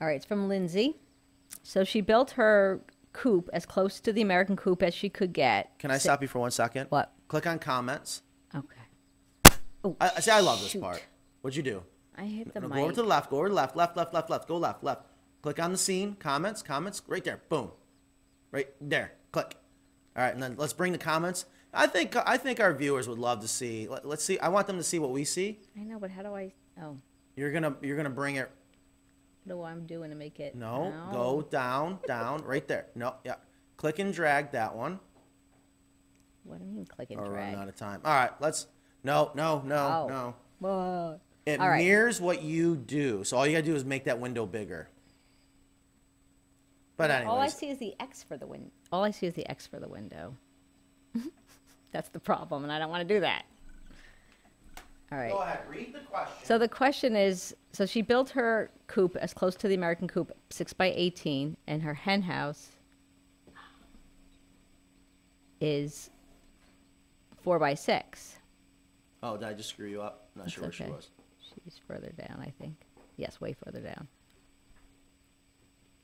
All 0.00 0.06
right, 0.06 0.16
it's 0.16 0.26
from 0.26 0.48
Lindsay. 0.48 0.96
So 1.62 1.84
she 1.84 2.00
built 2.00 2.32
her 2.32 2.82
coop 3.12 3.48
as 3.52 3.64
close 3.66 4.00
to 4.00 4.12
the 4.12 4.20
American 4.20 4.56
coop 4.56 4.82
as 4.82 4.92
she 4.94 5.08
could 5.08 5.32
get. 5.32 5.78
Can 5.78 5.90
I 5.90 5.96
Si- 5.98 6.04
stop 6.04 6.20
you 6.22 6.28
for 6.28 6.40
one 6.40 6.50
second? 6.50 6.86
What? 6.90 7.12
Click 7.28 7.46
on 7.46 7.58
comments. 7.58 8.22
Okay. 8.54 9.56
Oh, 9.84 9.96
I, 10.00 10.10
I 10.16 10.20
see. 10.20 10.30
I 10.30 10.40
love 10.40 10.60
this 10.60 10.70
shoot. 10.70 10.82
part. 10.82 11.02
What'd 11.40 11.56
you 11.56 11.62
do? 11.62 11.82
I 12.16 12.24
hit 12.24 12.52
the 12.52 12.60
No, 12.60 12.68
mic. 12.68 12.76
go 12.76 12.82
over 12.84 12.92
to 12.92 13.02
the 13.02 13.08
left. 13.08 13.30
Go 13.30 13.38
over 13.38 13.46
to 13.48 13.50
the 13.50 13.56
left. 13.56 13.76
Left. 13.76 13.96
Left. 13.96 14.12
Left. 14.14 14.30
Left. 14.30 14.48
Go 14.48 14.56
left. 14.56 14.84
Left. 14.84 15.06
Click 15.42 15.58
on 15.60 15.72
the 15.72 15.78
scene. 15.78 16.14
Comments. 16.16 16.62
Comments. 16.62 17.02
Right 17.06 17.24
there. 17.24 17.42
Boom. 17.48 17.70
Right 18.50 18.68
there. 18.80 19.12
Click. 19.32 19.56
All 20.14 20.22
right, 20.22 20.34
and 20.34 20.42
then 20.42 20.56
let's 20.58 20.74
bring 20.74 20.92
the 20.92 20.98
comments. 20.98 21.46
I 21.72 21.86
think 21.86 22.14
I 22.26 22.36
think 22.36 22.60
our 22.60 22.74
viewers 22.74 23.08
would 23.08 23.18
love 23.18 23.40
to 23.40 23.48
see. 23.48 23.88
Let, 23.88 24.04
us 24.04 24.22
see. 24.22 24.38
I 24.38 24.48
want 24.48 24.66
them 24.66 24.76
to 24.76 24.82
see 24.82 24.98
what 24.98 25.10
we 25.10 25.24
see. 25.24 25.58
I 25.78 25.84
know, 25.84 25.98
but 25.98 26.10
how 26.10 26.22
do 26.22 26.34
I? 26.34 26.52
Oh, 26.82 26.98
You're 27.34 27.50
gonna 27.50 27.74
you're 27.80 27.96
gonna 27.96 28.10
bring 28.10 28.36
it. 28.36 28.50
what 29.44 29.54
do 29.54 29.62
I'm 29.62 29.86
doing 29.86 30.10
to 30.10 30.16
make 30.16 30.38
it? 30.38 30.54
No. 30.54 30.92
Go 31.12 31.40
down. 31.40 31.98
Down. 32.06 32.42
Right 32.44 32.68
there. 32.68 32.88
No. 32.94 33.14
Yeah. 33.24 33.36
Click 33.78 33.98
and 34.00 34.12
drag 34.12 34.52
that 34.52 34.76
one. 34.76 35.00
What 36.44 36.58
do 36.58 36.66
you 36.66 36.72
mean 36.72 36.84
click 36.84 37.10
and 37.10 37.18
oh, 37.18 37.22
Or 37.22 37.26
drag? 37.28 37.38
running 37.44 37.60
out 37.60 37.68
of 37.68 37.76
time. 37.76 38.02
All 38.04 38.12
right. 38.14 38.32
Let's. 38.38 38.66
No. 39.02 39.30
No. 39.34 39.62
No. 39.64 39.76
Oh. 39.76 40.08
No. 40.08 40.34
Whoa. 40.58 41.20
It 41.44 41.60
All 41.60 41.68
right. 41.68 41.84
mirrors 41.84 42.20
what 42.20 42.42
you 42.42 42.76
do. 42.76 43.24
So 43.24 43.36
all 43.36 43.46
you 43.46 43.52
gotta 43.52 43.64
do 43.64 43.74
is 43.74 43.84
make 43.84 44.04
that 44.04 44.20
window 44.20 44.46
bigger. 44.46 44.88
But 46.96 47.10
anyways. 47.10 47.28
All 47.30 47.40
I 47.40 47.48
see 47.48 47.68
is 47.68 47.78
the 47.78 47.94
X 47.98 48.22
for 48.22 48.36
the 48.36 48.46
win. 48.46 48.70
All 48.92 49.02
I 49.02 49.10
see 49.10 49.26
is 49.26 49.34
the 49.34 49.48
X 49.50 49.66
for 49.66 49.80
the 49.80 49.88
window. 49.88 50.36
That's 51.92 52.08
the 52.10 52.20
problem, 52.20 52.62
and 52.62 52.72
I 52.72 52.78
don't 52.78 52.90
want 52.90 53.06
to 53.06 53.14
do 53.14 53.20
that. 53.20 53.44
All 55.10 55.18
right. 55.18 55.32
Go 55.32 55.38
ahead. 55.42 55.60
Read 55.68 55.92
the 55.92 55.98
question. 56.00 56.34
So 56.44 56.58
the 56.58 56.68
question 56.68 57.16
is, 57.16 57.54
so 57.72 57.86
she 57.86 58.02
built 58.02 58.30
her 58.30 58.70
coop 58.86 59.16
as 59.16 59.34
close 59.34 59.56
to 59.56 59.68
the 59.68 59.74
American 59.74 60.08
coop, 60.08 60.32
six 60.50 60.72
by 60.72 60.92
eighteen, 60.96 61.56
and 61.66 61.82
her 61.82 61.92
hen 61.94 62.22
house 62.22 62.68
is 65.60 66.08
four 67.42 67.58
by 67.58 67.74
six. 67.74 68.36
Oh, 69.22 69.36
did 69.36 69.48
I 69.48 69.52
just 69.52 69.70
screw 69.70 69.88
you 69.88 70.02
up? 70.02 70.28
I'm 70.34 70.40
Not 70.40 70.44
That's 70.44 70.54
sure 70.54 70.62
where 70.64 70.72
she 70.72 70.84
okay. 70.84 70.92
was. 70.92 71.10
She's 71.64 71.80
further 71.86 72.12
down, 72.16 72.40
I 72.40 72.52
think. 72.60 72.74
Yes, 73.16 73.40
way 73.40 73.54
further 73.64 73.80
down. 73.80 74.08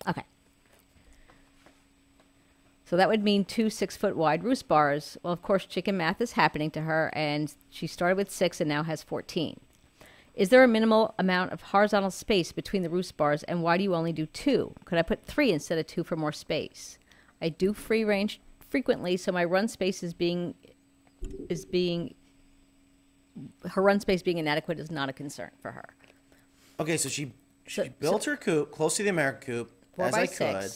Okay. 0.09 0.25
So 2.85 2.97
that 2.97 3.09
would 3.09 3.23
mean 3.23 3.45
two 3.45 3.69
six 3.69 3.97
foot 3.97 4.17
wide 4.17 4.45
roost 4.45 4.67
bars. 4.67 5.19
Well, 5.23 5.33
of 5.33 5.43
course, 5.43 5.67
chicken 5.67 5.97
math 5.97 6.21
is 6.21 6.33
happening 6.33 6.71
to 6.71 6.83
her, 6.83 7.11
and 7.13 7.53
she 7.69 7.87
started 7.87 8.17
with 8.17 8.31
six 8.31 8.61
and 8.61 8.69
now 8.69 8.83
has 8.83 9.03
14. 9.03 9.61
Is 10.35 10.51
there 10.51 10.63
a 10.63 10.69
minimal 10.69 11.15
amount 11.19 11.53
of 11.53 11.61
horizontal 11.61 12.13
space 12.13 12.53
between 12.53 12.83
the 12.83 12.89
roost 12.89 13.17
bars, 13.17 13.43
and 13.43 13.63
why 13.63 13.77
do 13.77 13.83
you 13.83 13.95
only 13.95 14.13
do 14.13 14.25
two? 14.27 14.73
Could 14.85 14.97
I 14.97 15.03
put 15.03 15.27
three 15.27 15.51
instead 15.51 15.79
of 15.79 15.87
two 15.87 16.05
for 16.05 16.17
more 16.17 16.33
space? 16.33 16.97
I 17.43 17.49
do 17.49 17.73
free 17.73 18.05
range 18.05 18.41
frequently, 18.61 19.17
so 19.17 19.33
my 19.33 19.45
run 19.45 19.69
space 19.69 20.03
is 20.03 20.15
being 20.15 20.55
is 21.49 21.65
being 21.65 22.15
her 23.71 23.83
run 23.83 24.01
space 24.01 24.23
being 24.23 24.39
inadequate 24.39 24.79
is 24.79 24.91
not 24.91 25.09
a 25.09 25.13
concern 25.13 25.51
for 25.61 25.73
her. 25.73 25.85
Okay, 26.81 26.97
so 26.97 27.09
she 27.09 27.33
she 27.67 27.83
So- 27.83 27.89
built 27.99 28.25
her 28.25 28.37
coop 28.37 28.71
close 28.73 28.97
to 28.97 29.03
the 29.03 29.11
American 29.11 29.41
coop 29.43 29.73
Four 29.95 30.07
as 30.07 30.13
by 30.13 30.21
I 30.23 30.27
could. 30.27 30.71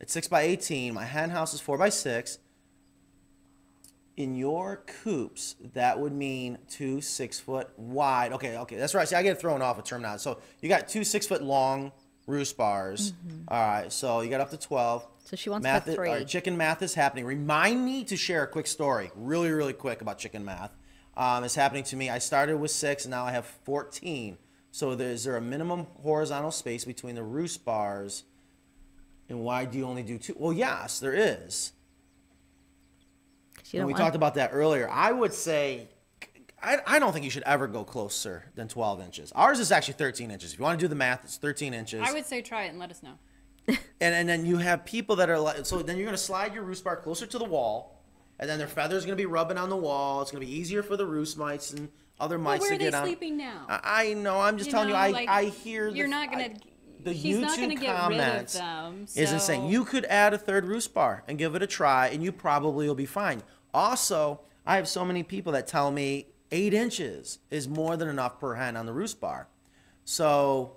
It's 0.00 0.12
six 0.12 0.28
by 0.28 0.42
eighteen. 0.42 0.94
My 0.94 1.04
hen 1.04 1.30
house 1.30 1.54
is 1.54 1.60
four 1.60 1.76
by 1.78 1.88
six. 1.88 2.38
In 4.16 4.34
your 4.34 4.82
coops, 5.02 5.56
that 5.72 5.98
would 5.98 6.12
mean 6.12 6.58
two 6.68 7.00
six 7.00 7.40
foot 7.40 7.70
wide. 7.78 8.32
Okay, 8.34 8.58
okay, 8.58 8.76
that's 8.76 8.94
right. 8.94 9.08
See, 9.08 9.16
I 9.16 9.22
get 9.22 9.40
thrown 9.40 9.62
off 9.62 9.78
a 9.78 9.82
term 9.82 10.02
now. 10.02 10.16
So 10.18 10.40
you 10.60 10.68
got 10.68 10.88
two 10.88 11.04
six 11.04 11.26
foot 11.26 11.42
long 11.42 11.92
roost 12.26 12.56
bars. 12.56 13.14
All 13.48 13.58
right, 13.66 13.90
so 13.92 14.20
you 14.20 14.28
got 14.28 14.40
up 14.42 14.50
to 14.50 14.58
twelve. 14.58 15.02
Mm-hmm. 15.04 15.26
So 15.26 15.36
she 15.36 15.48
wants 15.48 15.62
math. 15.62 15.88
is- 15.88 15.96
all 15.96 16.02
right, 16.02 16.18
three. 16.18 16.26
chicken 16.26 16.56
math 16.56 16.82
is 16.82 16.92
happening. 16.94 17.24
Remind 17.24 17.82
me 17.84 18.04
to 18.04 18.16
share 18.16 18.42
a 18.42 18.46
quick 18.46 18.66
story, 18.66 19.10
really, 19.14 19.50
really 19.50 19.72
quick 19.72 20.02
about 20.02 20.18
chicken 20.18 20.44
math. 20.44 20.76
Um, 21.20 21.44
it's 21.44 21.54
happening 21.54 21.84
to 21.84 21.96
me. 21.96 22.08
I 22.08 22.18
started 22.18 22.56
with 22.56 22.70
six, 22.70 23.04
and 23.04 23.10
now 23.10 23.26
I 23.26 23.32
have 23.32 23.44
fourteen. 23.44 24.38
So 24.70 24.94
there- 24.94 25.10
is 25.10 25.24
there 25.24 25.36
a 25.36 25.40
minimum 25.40 25.86
horizontal 26.02 26.50
space 26.50 26.86
between 26.86 27.14
the 27.14 27.22
roost 27.22 27.62
bars? 27.62 28.24
And 29.28 29.44
why 29.44 29.66
do 29.66 29.76
you 29.76 29.84
only 29.84 30.02
do 30.02 30.16
two? 30.16 30.34
Well, 30.38 30.54
yes, 30.54 30.98
there 30.98 31.12
is. 31.12 31.72
you 33.70 33.78
don't 33.80 33.86
we 33.86 33.92
want- 33.92 34.00
talked 34.02 34.16
about 34.16 34.34
that 34.36 34.50
earlier. 34.54 34.88
I 34.88 35.12
would 35.12 35.34
say, 35.34 35.88
I, 36.62 36.78
I 36.86 36.98
don't 36.98 37.12
think 37.12 37.24
you 37.26 37.30
should 37.30 37.42
ever 37.44 37.66
go 37.68 37.84
closer 37.84 38.50
than 38.54 38.66
12 38.66 39.02
inches. 39.02 39.30
Ours 39.32 39.60
is 39.60 39.70
actually 39.70 39.94
13 39.94 40.30
inches. 40.30 40.54
If 40.54 40.58
you 40.58 40.64
want 40.64 40.80
to 40.80 40.84
do 40.84 40.88
the 40.88 40.94
math, 40.96 41.22
it's 41.22 41.36
13 41.36 41.74
inches. 41.74 42.00
I 42.02 42.12
would 42.12 42.24
say 42.26 42.40
try 42.40 42.64
it 42.64 42.68
and 42.70 42.78
let 42.78 42.90
us 42.90 43.02
know. 43.02 43.18
and, 43.68 43.78
and 44.00 44.28
then 44.28 44.46
you 44.46 44.56
have 44.56 44.84
people 44.86 45.16
that 45.16 45.28
are 45.28 45.38
like, 45.38 45.66
so 45.66 45.82
then 45.82 45.96
you're 45.98 46.06
going 46.06 46.16
to 46.16 46.22
slide 46.22 46.54
your 46.54 46.64
roost 46.64 46.82
bar 46.82 46.96
closer 46.96 47.26
to 47.26 47.38
the 47.38 47.44
wall, 47.44 47.99
and 48.40 48.50
then 48.50 48.58
their 48.58 48.66
feathers 48.66 49.04
going 49.06 49.16
to 49.16 49.20
be 49.22 49.26
rubbing 49.26 49.56
on 49.58 49.68
the 49.70 49.76
wall. 49.76 50.20
It's 50.22 50.32
going 50.32 50.40
to 50.40 50.46
be 50.46 50.52
easier 50.52 50.82
for 50.82 50.96
the 50.96 51.06
roost 51.06 51.38
mites 51.38 51.72
and 51.72 51.88
other 52.18 52.36
Well, 52.38 52.44
mites 52.44 52.62
where 52.62 52.70
to 52.70 52.74
are 52.74 52.78
they 52.78 52.84
get 52.86 52.94
on. 52.94 53.04
sleeping 53.06 53.36
now? 53.36 53.66
I, 53.68 53.80
I 54.10 54.12
know. 54.14 54.40
I'm 54.40 54.56
just 54.58 54.68
You 54.68 54.72
telling 54.72 54.88
know, 54.88 54.94
you. 54.96 55.00
I, 55.00 55.08
like, 55.10 55.28
I 55.28 55.44
hear. 55.44 55.90
The, 55.92 55.96
You're 55.96 56.08
not 56.08 56.30
gonna. 56.32 56.44
I- 56.44 56.56
the 57.02 57.14
she's 57.14 57.38
YouTube 57.38 57.40
not 57.40 57.56
going 57.56 57.68
to 57.70 57.74
get 57.76 57.80
rid 57.82 57.90
of 57.94 58.00
comments 58.02 58.52
them. 58.52 59.06
is 59.16 59.32
insane. 59.32 59.70
You 59.70 59.86
could 59.86 60.04
add 60.04 60.34
a 60.34 60.38
third 60.38 60.66
roost 60.66 60.92
bar 60.92 61.24
and 61.28 61.38
give 61.38 61.54
it 61.54 61.62
a 61.62 61.66
try, 61.66 62.08
and 62.08 62.22
you 62.22 62.30
probably 62.30 62.86
will 62.86 62.94
be 62.94 63.06
fine. 63.06 63.42
Also, 63.72 64.40
I 64.66 64.76
have 64.76 64.86
so 64.86 65.02
many 65.02 65.22
people 65.22 65.52
that 65.52 65.66
tell 65.66 65.90
me 65.90 66.26
eight 66.52 66.74
inches 66.74 67.38
is 67.50 67.66
more 67.68 67.96
than 67.96 68.06
enough 68.08 68.38
per 68.38 68.54
hen 68.56 68.76
on 68.76 68.84
the 68.84 68.92
roost 68.92 69.18
bar. 69.18 69.48
So, 70.04 70.76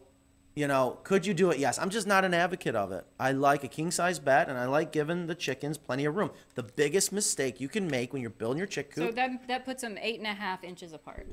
you 0.56 0.68
know, 0.68 1.00
could 1.04 1.26
you 1.26 1.34
do 1.34 1.50
it? 1.50 1.58
Yes. 1.58 1.80
I'm 1.80 1.90
just 1.90 2.06
not 2.06 2.24
an 2.26 2.34
advocate 2.34 2.76
of 2.76 2.92
it. 2.92 3.06
I 3.20 3.32
like 3.32 3.64
a 3.64 3.68
king 3.68 3.90
size 3.92 4.20
bed, 4.20 4.50
and 4.50 4.58
I 4.58 4.66
like 4.66 4.92
giving 4.92 5.28
the 5.28 5.36
chickens 5.36 5.78
plenty 5.78 6.06
of 6.06 6.16
room. 6.16 6.32
The 6.56 6.64
biggest 6.64 7.12
mistake 7.12 7.60
you 7.60 7.68
can 7.68 7.88
make 7.88 8.14
when 8.14 8.22
you're 8.22 8.32
building 8.32 8.58
your 8.58 8.68
chick 8.68 8.94
coop. 8.94 9.10
So 9.10 9.12
that 9.12 9.48
that 9.48 9.66
puts 9.66 9.82
them 9.82 9.98
eight 10.00 10.20
and 10.20 10.28
a 10.28 10.34
half 10.34 10.64
inches 10.64 10.94
apart. 10.94 11.28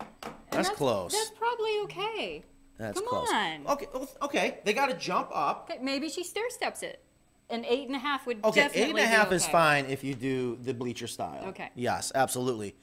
And 0.00 0.34
That's 0.50 0.70
close. 0.70 1.12
That's 1.12 1.30
probably 1.30 1.78
okay. 1.84 2.44
That's 2.78 3.00
Come 3.00 3.08
close. 3.08 3.28
on. 3.32 3.66
Okay. 3.68 3.86
Okay. 4.22 4.58
They 4.64 4.72
got 4.72 4.86
to 4.86 4.94
jump 4.94 5.30
up. 5.32 5.70
Okay, 5.70 5.82
maybe 5.82 6.08
she 6.08 6.24
stair 6.24 6.48
steps 6.50 6.82
it. 6.82 7.02
An 7.48 7.64
eight 7.64 7.86
and 7.86 7.94
a 7.94 7.98
half 8.00 8.26
would 8.26 8.44
Okay, 8.44 8.62
definitely 8.62 9.02
eight 9.02 9.06
and 9.06 9.26
a 9.26 9.30
be 9.30 9.36
is 9.36 9.46
fine 9.46 9.86
if 9.86 10.02
you 10.02 10.14
do 10.14 10.58
the 10.62 10.74
bleacher 10.74 11.06
style. 11.06 11.44
Okay. 11.46 11.70
Yes, 11.74 12.10
absolutely. 12.14 12.74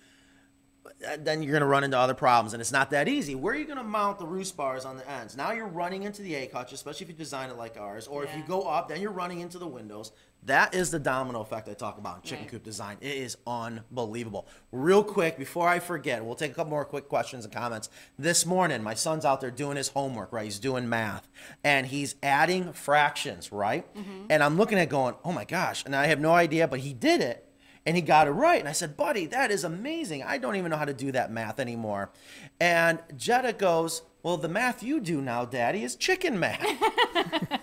Uh, 0.85 1.17
Then 1.17 1.41
you're 1.41 1.51
going 1.51 1.61
to 1.61 1.65
run 1.67 1.83
into 1.83 1.97
other 1.97 2.13
problems, 2.13 2.53
and 2.53 2.59
it's 2.61 2.71
not 2.71 2.89
that 2.91 3.07
easy. 3.07 3.35
Where 3.35 3.53
are 3.53 3.57
you 3.57 3.65
going 3.65 3.77
to 3.77 3.83
mount 3.83 4.19
the 4.19 4.25
roost 4.25 4.57
bars 4.57 4.83
on 4.85 4.97
the 4.97 5.09
ends? 5.09 5.37
Now 5.37 5.51
you're 5.53 5.67
running 5.67 6.03
into 6.03 6.21
the 6.21 6.35
A 6.35 6.49
hutch, 6.49 6.73
especially 6.73 7.05
if 7.05 7.09
you 7.09 7.15
design 7.15 7.49
it 7.49 7.57
like 7.57 7.77
ours, 7.77 8.05
or 8.07 8.23
if 8.23 8.35
you 8.35 8.43
go 8.47 8.63
up, 8.63 8.89
then 8.89 8.99
you're 9.01 9.11
running 9.11 9.39
into 9.39 9.57
the 9.57 9.67
windows. 9.67 10.11
That 10.45 10.73
is 10.75 10.91
the 10.91 10.99
domino 10.99 11.39
effect 11.39 11.69
I 11.69 11.73
talk 11.73 11.97
about 11.97 12.17
in 12.17 12.21
chicken 12.23 12.43
Right. 12.45 12.51
coop 12.51 12.63
design. 12.63 12.97
It 12.99 13.15
is 13.15 13.37
unbelievable. 13.47 14.45
Real 14.73 15.03
quick, 15.03 15.37
before 15.37 15.69
I 15.69 15.79
forget, 15.79 16.23
we'll 16.25 16.35
take 16.35 16.51
a 16.51 16.53
couple 16.53 16.71
more 16.71 16.83
quick 16.83 17.07
questions 17.07 17.45
and 17.45 17.53
comments. 17.53 17.89
This 18.19 18.45
morning, 18.45 18.83
my 18.83 18.93
son's 18.93 19.23
out 19.23 19.39
there 19.39 19.51
doing 19.51 19.77
his 19.77 19.87
homework, 19.89 20.33
right? 20.33 20.43
He's 20.43 20.59
doing 20.59 20.89
math, 20.89 21.29
and 21.63 21.87
he's 21.87 22.15
adding 22.21 22.73
fractions, 22.73 23.51
right? 23.53 23.85
And 24.29 24.43
I'm 24.43 24.57
looking 24.57 24.77
at 24.79 24.89
going, 24.89 25.15
oh 25.23 25.31
my 25.31 25.45
gosh, 25.45 25.85
and 25.85 25.95
I 25.95 26.07
have 26.07 26.19
no 26.19 26.33
idea, 26.33 26.67
but 26.67 26.81
he 26.81 26.93
did 26.93 27.21
it. 27.21 27.47
And 27.85 27.95
he 27.97 28.01
got 28.01 28.27
it 28.27 28.31
right. 28.31 28.59
And 28.59 28.69
I 28.69 28.71
said, 28.71 28.95
buddy, 28.95 29.25
that 29.27 29.51
is 29.51 29.63
amazing. 29.63 30.23
I 30.23 30.37
don't 30.37 30.55
even 30.55 30.71
know 30.71 30.77
how 30.77 30.85
to 30.85 30.93
do 30.93 31.11
that 31.11 31.31
math 31.31 31.59
anymore. 31.59 32.11
And 32.59 32.99
Jetta 33.17 33.53
goes, 33.53 34.03
well, 34.21 34.37
the 34.37 34.47
math 34.47 34.81
you 34.81 35.01
do 35.01 35.21
now, 35.21 35.43
daddy, 35.43 35.83
is 35.83 35.95
chicken 35.95 36.39
math. 36.39 36.65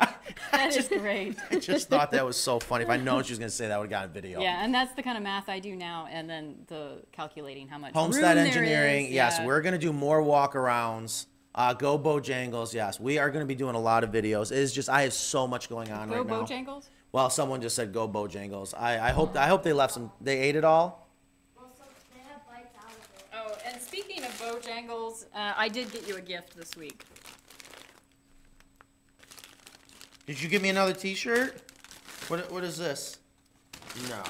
That 0.52 0.76
is 0.76 0.88
great. 0.88 1.36
I 1.50 1.58
just 1.58 1.88
thought 1.88 2.10
that 2.10 2.24
was 2.24 2.36
so 2.36 2.58
funny. 2.58 2.84
If 2.84 2.90
I 2.90 2.96
known 2.96 3.22
she 3.22 3.32
was 3.32 3.38
going 3.38 3.50
to 3.50 3.54
say 3.54 3.68
that, 3.68 3.74
I 3.74 3.78
would 3.78 3.84
have 3.84 3.90
gotten 3.90 4.12
video. 4.12 4.40
Yeah, 4.40 4.64
and 4.64 4.74
that's 4.74 4.92
the 4.94 5.02
kind 5.02 5.16
of 5.16 5.22
math 5.22 5.48
I 5.48 5.60
do 5.60 5.76
now, 5.76 6.08
and 6.10 6.28
then 6.28 6.56
the 6.66 7.02
calculating 7.12 7.68
how 7.68 7.78
much 7.78 7.92
Homestead 7.92 8.36
engineering, 8.36 9.06
is, 9.06 9.12
yes, 9.12 9.36
yeah. 9.38 9.46
we're 9.46 9.60
going 9.60 9.72
to 9.72 9.78
do 9.78 9.92
more 9.92 10.22
walkarounds. 10.22 11.26
Uh, 11.54 11.74
go 11.74 11.98
Bojangles, 11.98 12.72
yes. 12.72 13.00
We 13.00 13.18
are 13.18 13.30
going 13.30 13.42
to 13.42 13.46
be 13.46 13.54
doing 13.54 13.74
a 13.74 13.80
lot 13.80 14.04
of 14.04 14.10
videos. 14.10 14.52
It 14.52 14.58
is 14.58 14.72
just, 14.72 14.88
I 14.88 15.02
have 15.02 15.12
so 15.12 15.46
much 15.46 15.68
going 15.68 15.90
on 15.90 16.08
Go 16.08 16.16
right 16.16 16.26
now. 16.26 16.40
Go 16.40 16.44
Bojangles. 16.44 16.88
Well, 17.18 17.30
someone 17.30 17.60
just 17.60 17.74
said 17.74 17.92
go 17.92 18.06
Bojangles. 18.08 18.74
I, 18.78 19.08
I 19.08 19.10
hope 19.10 19.34
I 19.36 19.48
hope 19.48 19.64
they 19.64 19.72
left 19.72 19.92
some. 19.92 20.12
They 20.20 20.38
ate 20.38 20.54
it 20.54 20.62
all. 20.62 21.08
Also, 21.58 21.82
they 22.14 22.20
have 22.20 22.46
bites 22.46 22.76
out 22.78 22.92
of 22.92 23.50
it. 23.50 23.58
Oh, 23.64 23.68
and 23.68 23.82
speaking 23.82 24.22
of 24.22 24.30
Bojangles, 24.40 25.24
uh, 25.34 25.52
I 25.56 25.68
did 25.68 25.90
get 25.90 26.06
you 26.06 26.14
a 26.16 26.20
gift 26.20 26.56
this 26.56 26.76
week. 26.76 27.02
Did 30.26 30.40
you 30.40 30.48
give 30.48 30.62
me 30.62 30.68
another 30.68 30.92
T-shirt? 30.92 31.60
What 32.28 32.52
what 32.52 32.62
is 32.62 32.78
this? 32.78 33.18
No. 34.08 34.22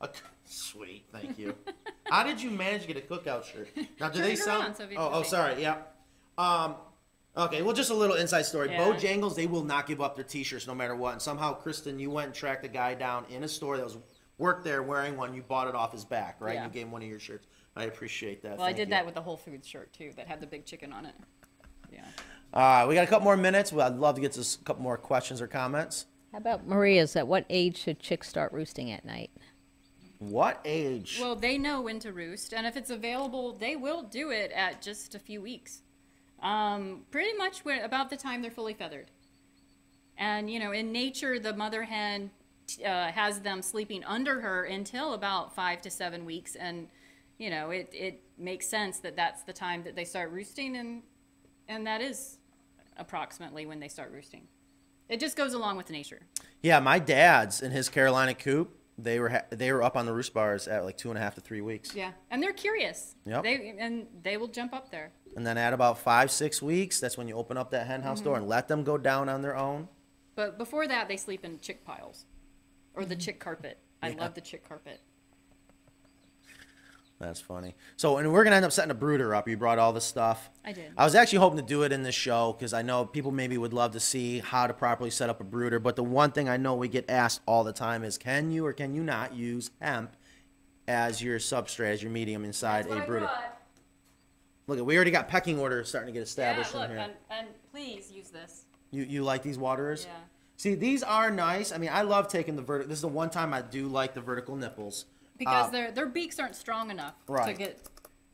A 0.00 0.06
c- 0.06 0.22
sweet, 0.46 1.04
thank 1.12 1.38
you. 1.38 1.54
How 2.06 2.22
did 2.22 2.40
you 2.40 2.50
manage 2.50 2.86
to 2.86 2.94
get 2.94 2.96
a 2.96 3.06
cookout 3.06 3.44
shirt? 3.44 3.68
Now, 4.00 4.08
do 4.08 4.20
Turn 4.20 4.22
they 4.22 4.32
it 4.32 4.38
sell? 4.38 4.62
around 4.62 4.76
so 4.76 4.86
we 4.86 4.96
oh, 4.96 5.08
can 5.10 5.18
oh, 5.18 5.22
see. 5.22 5.28
sorry. 5.28 5.60
Yeah. 5.60 5.76
Um. 6.38 6.76
Okay. 7.36 7.62
Well, 7.62 7.74
just 7.74 7.90
a 7.90 7.94
little 7.94 8.16
inside 8.16 8.42
story. 8.42 8.70
Yeah. 8.70 8.78
Bojangles, 8.84 9.34
they 9.34 9.46
will 9.46 9.64
not 9.64 9.86
give 9.86 10.00
up 10.00 10.14
their 10.14 10.24
T-shirts 10.24 10.66
no 10.66 10.74
matter 10.74 10.94
what. 10.94 11.12
And 11.14 11.22
somehow, 11.22 11.52
Kristen, 11.54 11.98
you 11.98 12.10
went 12.10 12.26
and 12.26 12.34
tracked 12.34 12.64
a 12.64 12.68
guy 12.68 12.94
down 12.94 13.24
in 13.30 13.42
a 13.44 13.48
store 13.48 13.76
that 13.76 13.84
was 13.84 13.98
worked 14.38 14.64
there 14.64 14.82
wearing 14.82 15.16
one. 15.16 15.34
You 15.34 15.42
bought 15.42 15.66
it 15.68 15.74
off 15.74 15.92
his 15.92 16.04
back, 16.04 16.36
right? 16.40 16.54
Yeah. 16.54 16.64
You 16.66 16.70
gave 16.70 16.82
him 16.86 16.92
one 16.92 17.02
of 17.02 17.08
your 17.08 17.18
shirts. 17.18 17.46
I 17.76 17.84
appreciate 17.84 18.42
that. 18.42 18.58
Well, 18.58 18.66
I 18.66 18.72
did 18.72 18.88
you. 18.88 18.90
that 18.94 19.04
with 19.04 19.14
the 19.16 19.22
Whole 19.22 19.36
Foods 19.36 19.66
shirt 19.66 19.92
too, 19.92 20.12
that 20.16 20.28
had 20.28 20.40
the 20.40 20.46
big 20.46 20.64
chicken 20.64 20.92
on 20.92 21.06
it. 21.06 21.14
Yeah. 21.92 22.04
All 22.52 22.60
right, 22.62 22.86
we 22.86 22.94
got 22.94 23.02
a 23.04 23.08
couple 23.08 23.24
more 23.24 23.36
minutes. 23.36 23.72
Well, 23.72 23.84
I'd 23.86 23.96
love 23.98 24.14
to 24.14 24.20
get 24.20 24.32
to 24.32 24.40
s- 24.40 24.58
a 24.60 24.64
couple 24.64 24.82
more 24.84 24.96
questions 24.96 25.40
or 25.40 25.48
comments. 25.48 26.06
How 26.30 26.38
about 26.38 26.66
Maria's? 26.68 27.16
At 27.16 27.26
what 27.26 27.46
age 27.50 27.78
should 27.78 27.98
chicks 27.98 28.28
start 28.28 28.52
roosting 28.52 28.92
at 28.92 29.04
night? 29.04 29.30
What 30.18 30.60
age? 30.64 31.18
Well, 31.20 31.34
they 31.36 31.58
know 31.58 31.82
when 31.82 31.98
to 32.00 32.12
roost, 32.12 32.52
and 32.54 32.64
if 32.66 32.76
it's 32.76 32.90
available, 32.90 33.52
they 33.52 33.74
will 33.76 34.02
do 34.02 34.30
it 34.30 34.50
at 34.52 34.80
just 34.80 35.14
a 35.14 35.18
few 35.18 35.42
weeks. 35.42 35.82
Um, 36.42 37.06
pretty 37.10 37.36
much 37.36 37.64
when, 37.64 37.82
about 37.82 38.10
the 38.10 38.16
time 38.16 38.42
they're 38.42 38.50
fully 38.50 38.74
feathered. 38.74 39.10
And, 40.18 40.50
you 40.50 40.58
know, 40.58 40.72
in 40.72 40.92
nature, 40.92 41.38
the 41.38 41.54
mother 41.54 41.84
hen 41.84 42.30
uh, 42.84 43.10
has 43.12 43.40
them 43.40 43.62
sleeping 43.62 44.04
under 44.04 44.40
her 44.40 44.64
until 44.64 45.14
about 45.14 45.54
five 45.54 45.80
to 45.82 45.90
seven 45.90 46.24
weeks. 46.24 46.54
And, 46.54 46.88
you 47.38 47.50
know, 47.50 47.70
it, 47.70 47.90
it 47.92 48.22
makes 48.38 48.66
sense 48.66 48.98
that 48.98 49.16
that's 49.16 49.42
the 49.42 49.52
time 49.52 49.82
that 49.84 49.96
they 49.96 50.04
start 50.04 50.30
roosting, 50.30 50.76
and, 50.76 51.02
and 51.68 51.86
that 51.86 52.00
is 52.00 52.38
approximately 52.96 53.66
when 53.66 53.80
they 53.80 53.88
start 53.88 54.12
roosting. 54.12 54.46
It 55.08 55.20
just 55.20 55.36
goes 55.36 55.52
along 55.52 55.76
with 55.76 55.90
nature. 55.90 56.22
Yeah, 56.62 56.80
my 56.80 56.98
dad's 56.98 57.60
in 57.60 57.72
his 57.72 57.88
Carolina 57.88 58.34
coop. 58.34 58.78
They 58.96 59.18
were 59.18 59.28
ha- 59.28 59.44
they 59.50 59.72
were 59.72 59.82
up 59.82 59.96
on 59.96 60.06
the 60.06 60.12
roost 60.12 60.32
bars 60.34 60.68
at 60.68 60.84
like 60.84 60.96
two 60.96 61.10
and 61.10 61.18
a 61.18 61.20
half 61.20 61.34
to 61.34 61.40
three 61.40 61.60
weeks, 61.60 61.94
Yeah. 61.94 62.12
And 62.30 62.42
they're 62.42 62.52
curious. 62.52 63.16
Yep. 63.26 63.42
They, 63.42 63.74
and 63.78 64.06
they 64.22 64.36
will 64.36 64.48
jump 64.48 64.72
up 64.72 64.90
there. 64.90 65.10
and 65.36 65.44
then 65.46 65.58
at 65.58 65.72
about 65.72 65.98
five 65.98 66.30
six 66.30 66.62
weeks, 66.62 67.00
that's 67.00 67.18
when 67.18 67.26
you 67.26 67.34
open 67.34 67.56
up 67.56 67.70
that 67.72 67.86
hen 67.88 68.02
house 68.02 68.20
door 68.20 68.34
mm-hmm. 68.34 68.42
and 68.42 68.48
let 68.48 68.68
them 68.68 68.84
go 68.84 68.96
down 68.96 69.28
on 69.28 69.42
their 69.42 69.56
own. 69.56 69.88
But 70.36 70.58
before 70.58 70.86
that, 70.86 71.08
they 71.08 71.16
sleep 71.16 71.44
in 71.44 71.58
chick 71.58 71.84
piles 71.84 72.26
or 72.94 73.04
the 73.04 73.14
mm-hmm. 73.14 73.20
chick 73.20 73.40
carpet. 73.40 73.78
I 74.02 74.10
Yeah. 74.10 74.20
love 74.20 74.34
the 74.34 74.40
chick 74.40 74.68
carpet. 74.68 75.00
That's 77.20 77.40
funny. 77.40 77.74
So, 77.96 78.18
and 78.18 78.32
we're 78.32 78.44
gonna 78.44 78.56
end 78.56 78.64
up 78.64 78.72
setting 78.72 78.90
a 78.90 78.94
brooder 78.94 79.34
up. 79.34 79.48
You 79.48 79.56
brought 79.56 79.78
all 79.78 79.92
this 79.92 80.04
stuff. 80.04 80.50
I 80.64 80.72
did. 80.72 80.92
I 80.96 81.04
was 81.04 81.14
actually 81.14 81.38
hoping 81.38 81.58
to 81.58 81.64
do 81.64 81.82
it 81.84 81.92
in 81.92 82.02
this 82.02 82.14
show 82.14 82.52
because 82.52 82.74
I 82.74 82.82
know 82.82 83.04
people 83.06 83.30
maybe 83.30 83.56
would 83.56 83.72
love 83.72 83.92
to 83.92 84.00
see 84.00 84.40
how 84.40 84.66
to 84.66 84.74
properly 84.74 85.10
set 85.10 85.30
up 85.30 85.40
a 85.40 85.44
brooder. 85.44 85.78
But 85.78 85.96
the 85.96 86.02
one 86.02 86.32
thing 86.32 86.48
I 86.48 86.56
know 86.56 86.74
we 86.74 86.88
get 86.88 87.08
asked 87.08 87.40
all 87.46 87.62
the 87.64 87.72
time 87.72 88.02
is, 88.04 88.18
can 88.18 88.50
you 88.50 88.66
or 88.66 88.72
can 88.72 88.94
you 88.94 89.02
not 89.02 89.34
use 89.34 89.70
hemp 89.80 90.16
as 90.88 91.22
your 91.22 91.38
substrate, 91.38 91.92
as 91.92 92.02
your 92.02 92.10
medium 92.12 92.44
inside 92.44 92.86
a 92.88 93.00
brooder? 93.06 93.30
Look, 94.66 94.78
at 94.78 94.84
we 94.84 94.96
already 94.96 95.10
got 95.10 95.28
pecking 95.28 95.58
order 95.58 95.84
starting 95.84 96.08
to 96.08 96.12
get 96.12 96.20
Yeah, 96.20 96.24
established 96.24 96.74
look, 96.74 96.84
in 96.84 96.90
here. 96.90 96.98
and, 96.98 97.12
and 97.30 97.48
please 97.70 98.10
use 98.10 98.30
this. 98.30 98.64
You 98.90 99.04
you 99.04 99.22
like 99.22 99.42
these 99.42 99.58
waterers? 99.58 100.06
Yeah. 100.08 100.16
See, 100.56 100.74
these 100.74 101.02
are 101.02 101.30
nice. 101.30 101.72
I 101.72 101.78
mean, 101.78 101.90
I 101.92 102.02
love 102.02 102.28
taking 102.28 102.56
the 102.56 102.62
vertical. 102.62 102.88
This 102.88 102.98
is 102.98 103.02
the 103.02 103.08
one 103.08 103.28
time 103.30 103.52
I 103.52 103.60
do 103.62 103.86
like 103.88 104.14
the 104.14 104.20
vertical 104.20 104.56
nipples. 104.56 105.06
Because 105.36 105.68
Uh, 105.68 105.70
their 105.70 105.90
their 105.92 106.06
beaks 106.06 106.38
aren't 106.38 106.54
strong 106.56 106.90
enough 106.90 107.14
to 107.26 107.52
get 107.54 107.80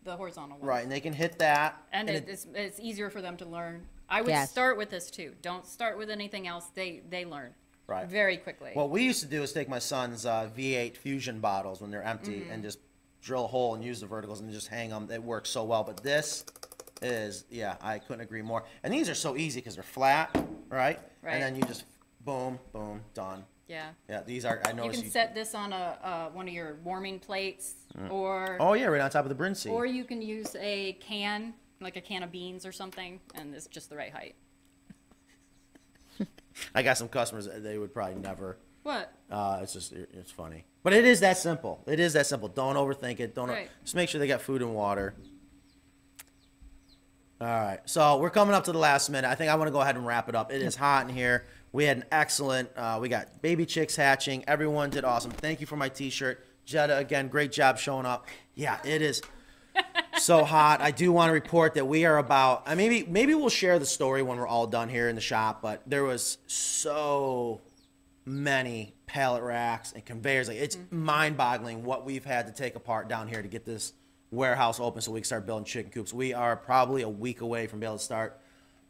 the 0.04 0.16
horizontal 0.16 0.58
ones. 0.58 0.68
right, 0.68 0.82
and 0.82 0.92
they 0.92 1.00
can 1.00 1.12
hit 1.12 1.38
that. 1.38 1.82
And, 1.92 2.08
and 2.08 2.18
it, 2.18 2.28
it's, 2.28 2.46
it's 2.54 2.80
easier 2.80 3.10
for 3.10 3.20
them 3.22 3.36
to 3.38 3.44
learn. 3.46 3.86
I 4.08 4.20
would 4.22 4.30
Yes. 4.30 4.50
start 4.50 4.76
with 4.76 4.90
this 4.90 5.10
too. 5.10 5.34
Don't 5.42 5.66
start 5.66 5.96
with 5.98 6.10
anything 6.10 6.46
else. 6.46 6.66
They 6.74 7.00
they 7.08 7.24
learn 7.24 7.54
Right. 7.86 8.06
very 8.06 8.36
quickly. 8.36 8.70
What 8.74 8.90
we 8.90 9.02
used 9.02 9.20
to 9.20 9.26
do 9.26 9.42
is 9.42 9.52
take 9.52 9.68
my 9.68 9.78
son's 9.78 10.24
uh, 10.26 10.48
V8 10.56 10.96
Fusion 10.96 11.40
bottles 11.40 11.80
when 11.80 11.90
they're 11.90 12.02
empty 12.02 12.40
Mm-hmm. 12.40 12.50
and 12.52 12.62
just 12.62 12.78
drill 13.22 13.44
a 13.44 13.48
hole 13.48 13.74
and 13.74 13.84
use 13.84 14.00
the 14.00 14.06
verticals 14.06 14.40
and 14.40 14.50
just 14.52 14.68
hang 14.68 14.90
them. 14.90 15.08
It 15.10 15.22
works 15.22 15.50
so 15.50 15.64
well. 15.64 15.84
But 15.84 16.02
this 16.02 16.44
is, 17.02 17.44
yeah, 17.50 17.76
I 17.80 17.98
couldn't 17.98 18.20
agree 18.22 18.42
more. 18.42 18.64
And 18.82 18.92
these 18.94 19.08
are 19.08 19.14
so 19.14 19.36
easy 19.36 19.60
because 19.60 19.74
they're 19.74 19.82
flat, 19.82 20.30
right? 20.68 20.98
Right. 21.22 21.32
And 21.34 21.42
then 21.42 21.56
you 21.56 21.62
just 21.62 21.84
boom, 22.24 22.58
boom, 22.72 23.02
done. 23.14 23.44
Yeah. 23.70 23.90
Yeah, 24.08 24.22
these 24.26 24.44
are. 24.44 24.60
I 24.64 24.72
know 24.72 24.84
You 24.86 24.90
can 24.90 25.08
set 25.08 25.32
this 25.32 25.54
on 25.54 25.72
a 25.72 25.96
uh, 26.02 26.28
one 26.30 26.48
of 26.48 26.52
your 26.52 26.74
warming 26.82 27.20
plates, 27.20 27.74
or 28.10 28.56
oh 28.58 28.72
yeah, 28.74 28.86
right 28.86 29.00
on 29.00 29.08
top 29.10 29.24
of 29.24 29.28
the 29.28 29.40
Brinsea. 29.40 29.70
or 29.70 29.86
you 29.86 30.02
can 30.02 30.20
use 30.20 30.56
a 30.58 30.94
can, 30.94 31.54
like 31.80 31.94
a 31.96 32.00
can 32.00 32.24
of 32.24 32.32
beans 32.32 32.66
or 32.66 32.72
something, 32.72 33.20
and 33.36 33.54
it's 33.54 33.68
just 33.68 33.88
the 33.88 33.96
right 33.96 34.12
height. 34.12 34.34
I 36.74 36.82
got 36.82 36.98
some 36.98 37.08
customers 37.08 37.46
that 37.46 37.62
they 37.62 37.78
would 37.78 37.94
probably 37.94 38.16
never. 38.16 38.58
What? 38.82 39.12
Uh, 39.30 39.60
it's 39.62 39.72
just 39.72 39.92
it- 39.92 40.10
it's 40.14 40.32
funny, 40.32 40.64
but 40.82 40.92
it 40.92 41.04
is 41.04 41.20
that 41.20 41.36
simple. 41.38 41.84
It 41.86 42.00
is 42.00 42.14
that 42.14 42.26
simple. 42.26 42.48
Don't 42.48 42.74
overthink 42.74 43.20
it. 43.20 43.36
Don't 43.36 43.50
Right. 43.50 43.70
just 43.84 43.94
make 43.94 44.08
sure 44.08 44.18
they 44.18 44.26
got 44.26 44.40
food 44.42 44.62
and 44.62 44.74
water. 44.74 45.14
All 47.40 47.46
right, 47.46 47.78
so 47.86 48.18
we're 48.18 48.28
coming 48.30 48.54
up 48.54 48.64
to 48.64 48.72
the 48.72 48.78
last 48.78 49.08
minute. 49.10 49.28
I 49.28 49.34
think 49.36 49.50
I 49.50 49.54
want 49.54 49.68
to 49.68 49.72
go 49.72 49.80
ahead 49.80 49.96
and 49.96 50.04
wrap 50.04 50.28
it 50.28 50.34
up. 50.34 50.52
It 50.52 50.60
is 50.60 50.74
hot 50.76 51.08
in 51.08 51.14
here. 51.14 51.46
We 51.72 51.84
had 51.84 51.98
an 51.98 52.04
excellent. 52.10 52.70
Uh, 52.76 52.98
we 53.00 53.08
got 53.08 53.42
baby 53.42 53.64
chicks 53.64 53.94
hatching. 53.96 54.44
Everyone 54.48 54.90
did 54.90 55.04
awesome. 55.04 55.30
Thank 55.30 55.60
you 55.60 55.66
for 55.66 55.76
my 55.76 55.88
T-shirt, 55.88 56.44
Jetta. 56.64 56.96
Again, 56.96 57.28
great 57.28 57.52
job 57.52 57.78
showing 57.78 58.06
up. 58.06 58.26
Yeah, 58.54 58.78
it 58.84 59.02
is 59.02 59.22
so 60.18 60.44
hot. 60.44 60.80
I 60.80 60.90
do 60.90 61.12
want 61.12 61.28
to 61.28 61.32
report 61.32 61.74
that 61.74 61.86
we 61.86 62.04
are 62.04 62.18
about. 62.18 62.64
I 62.66 62.74
maybe 62.74 63.04
maybe 63.04 63.34
we'll 63.34 63.50
share 63.50 63.78
the 63.78 63.86
story 63.86 64.22
when 64.22 64.38
we're 64.38 64.48
all 64.48 64.66
done 64.66 64.88
here 64.88 65.08
in 65.08 65.14
the 65.14 65.20
shop. 65.20 65.62
But 65.62 65.82
there 65.86 66.02
was 66.02 66.38
so 66.46 67.60
many 68.24 68.94
pallet 69.06 69.42
racks 69.42 69.92
and 69.92 70.04
conveyors. 70.04 70.48
Like 70.48 70.58
it's 70.58 70.76
mind-boggling 70.90 71.84
what 71.84 72.04
we've 72.04 72.24
had 72.24 72.46
to 72.46 72.52
take 72.52 72.74
apart 72.74 73.08
down 73.08 73.28
here 73.28 73.42
to 73.42 73.48
get 73.48 73.64
this 73.64 73.92
warehouse 74.30 74.78
open 74.80 75.02
so 75.02 75.12
we 75.12 75.20
can 75.20 75.24
start 75.24 75.46
building 75.46 75.64
chicken 75.64 75.90
coops. 75.90 76.12
We 76.12 76.32
are 76.32 76.56
probably 76.56 77.02
a 77.02 77.08
week 77.08 77.40
away 77.40 77.66
from 77.66 77.80
being 77.80 77.90
able 77.90 77.98
to 77.98 78.04
start 78.04 78.39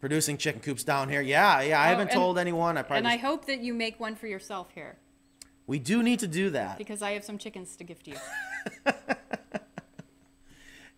producing 0.00 0.36
chicken 0.38 0.60
coops 0.60 0.82
down 0.84 1.08
here. 1.08 1.20
Yeah, 1.20 1.60
yeah. 1.62 1.80
I 1.80 1.86
haven't 1.88 2.08
and- 2.08 2.16
told 2.16 2.38
anyone. 2.38 2.76
I 2.78 2.82
probably 2.82 2.98
And 2.98 3.08
I 3.08 3.14
just- 3.16 3.24
hope 3.26 3.44
that 3.46 3.60
you 3.60 3.74
make 3.74 4.00
one 4.00 4.16
for 4.16 4.26
yourself 4.26 4.68
here 4.74 4.96
we 5.66 5.78
do 5.78 6.02
need 6.02 6.18
to 6.18 6.26
do 6.26 6.50
that. 6.50 6.78
because 6.78 7.00
I 7.00 7.12
have 7.12 7.22
some 7.24 7.38
chickens 7.38 7.76
to 7.76 7.84
gift 7.84 8.08
you. 8.08 8.16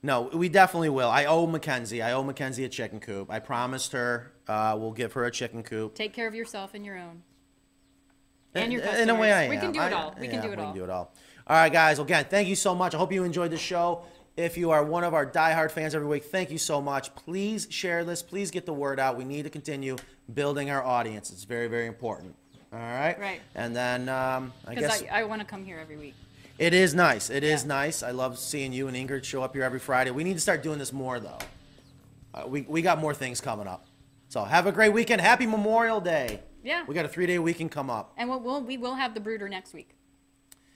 No, 0.05 0.23
we 0.33 0.49
definitely 0.49 0.89
will. 0.89 1.09
I 1.09 1.27
owe 1.27 1.47
Mackenzie. 1.47 2.03
I 2.03 2.13
owe 2.13 2.25
Mackenzie 2.25 2.65
a 2.65 2.69
chicken 2.69 2.99
coop. 2.99 3.31
I 3.31 3.39
promised 3.39 3.93
her 3.93 4.33
uh, 4.49 4.77
we'll 4.77 4.91
give 4.91 5.13
her 5.13 5.25
a 5.27 5.31
chicken 5.31 5.63
coop. 5.63 5.95
Take 5.95 6.13
care 6.13 6.27
of 6.27 6.35
yourself 6.35 6.75
and 6.75 6.85
your 6.85 6.99
own. 6.99 7.23
And 8.55 8.73
your 8.73 8.83
in 8.83 9.09
a 9.11 9.15
way, 9.15 9.33
I 9.33 9.47
customers. 9.47 9.51
We 9.51 9.57
can 9.59 9.67
am. 9.67 9.73
do 9.73 9.79
it 9.81 9.83
I- 9.83 10.03
all. 10.03 10.15
We 10.19 10.27
can 10.27 10.35
yeah, 10.37 10.43
do 10.43 10.53
it 10.53 10.59
we 10.59 10.65
all. 10.65 10.71
can 10.73 10.77
do 10.79 10.85
it 10.85 10.91
all. 10.91 11.15
All 11.47 11.57
right, 11.57 11.73
guys. 11.73 12.01
Again, 12.01 12.27
thank 12.29 12.49
you 12.49 12.57
so 12.57 12.75
much. 12.75 12.95
I 12.97 12.99
hope 12.99 13.13
you 13.13 13.23
enjoyed 13.23 13.53
the 13.53 13.59
show. 13.59 14.03
If 14.37 14.57
you 14.57 14.71
are 14.71 14.83
one 14.83 15.05
of 15.05 15.13
our 15.13 15.27
diehard 15.27 15.71
fans 15.71 15.95
every 15.95 16.09
week, 16.09 16.25
thank 16.25 16.51
you 16.51 16.59
so 16.59 16.81
much. 16.81 17.15
Please 17.15 17.67
share 17.71 18.03
this. 18.05 18.23
Please 18.23 18.51
get 18.51 18.65
the 18.65 18.73
word 18.73 18.99
out. 18.99 19.17
We 19.17 19.25
need 19.25 19.43
to 19.43 19.51
continue 19.51 19.97
building 20.33 20.71
our 20.71 20.83
audience. 20.83 21.31
It's 21.31 21.45
very, 21.45 21.69
very 21.69 21.87
important. 21.87 22.35
All 22.73 22.79
right. 22.79 23.19
Right. 23.21 23.41
And 23.55 23.77
then 23.77 24.09
um, 24.09 24.53
I 24.67 24.75
guess 24.75 24.99
Because 25.01 25.11
I, 25.13 25.21
I 25.21 25.25
want 25.25 25.43
to 25.43 25.47
come 25.47 25.65
here 25.65 25.79
every 25.79 25.99
week. 25.99 26.15
it 26.59 26.73
is 26.73 26.95
nice. 26.95 27.29
It 27.29 27.45
is 27.45 27.63
Yeah. 27.65 27.69
nice. 27.69 28.03
I 28.03 28.13
love 28.13 28.39
seeing 28.39 28.73
you 28.73 28.89
and 28.89 28.97
Ingrid 28.97 29.25
show 29.25 29.43
up 29.43 29.55
here 29.55 29.65
every 29.65 29.79
Friday. 29.81 30.11
We 30.11 30.25
need 30.25 30.35
to 30.35 30.41
start 30.41 30.63
doing 30.63 30.79
this 30.79 30.93
more 30.95 31.21
though. 31.21 31.39
Uh, 32.33 32.45
we 32.47 32.63
we 32.63 32.81
got 32.81 32.99
more 32.99 33.13
things 33.13 33.43
coming 33.43 33.67
up. 33.67 33.85
So 34.31 34.43
have 34.45 34.67
a 34.67 34.73
great 34.73 34.95
weekend. 34.95 35.21
Happy 35.21 35.45
Memorial 35.45 36.01
Day. 36.01 36.41
Yeah. 36.65 36.85
We 36.87 36.95
got 36.95 37.05
a 37.05 37.09
three 37.09 37.27
day 37.27 37.39
weekend 37.39 37.71
come 37.71 37.91
up. 37.91 38.15
And 38.17 38.31
we'll, 38.31 38.41
we'll, 38.41 38.63
we 38.63 38.79
will 38.79 38.95
have 38.95 39.13
the 39.13 39.21
brooder 39.21 39.51
next 39.51 39.75
week. 39.75 39.91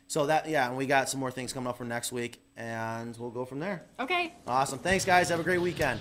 So 0.09 0.27
that 0.27 0.49
yeah, 0.49 0.69
and 0.69 0.77
we 0.77 0.87
got 0.87 1.09
some 1.09 1.19
more 1.21 1.31
things 1.31 1.53
coming 1.53 1.67
up 1.67 1.79
for 1.79 1.85
next 1.85 2.13
week, 2.13 2.41
and 2.57 3.17
we'll 3.17 3.31
go 3.31 3.45
from 3.45 3.59
there. 3.59 3.83
Okay. 3.99 4.33
Awesome. 4.47 4.79
Thanks, 4.79 5.05
guys. 5.05 5.29
Have 5.31 5.41
a 5.41 5.45
great 5.45 5.61
weekend. 5.61 6.01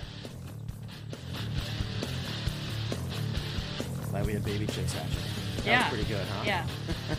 Glad 4.10 4.26
we 4.26 4.32
had 4.32 4.44
baby 4.44 4.66
chicks 4.66 4.92
hatching. 4.92 5.18
That 5.56 5.66
yeah. 5.66 5.78
was 5.78 5.88
pretty 5.88 6.08
good, 6.08 6.26
huh? 6.26 6.44
Yeah. 6.46 6.66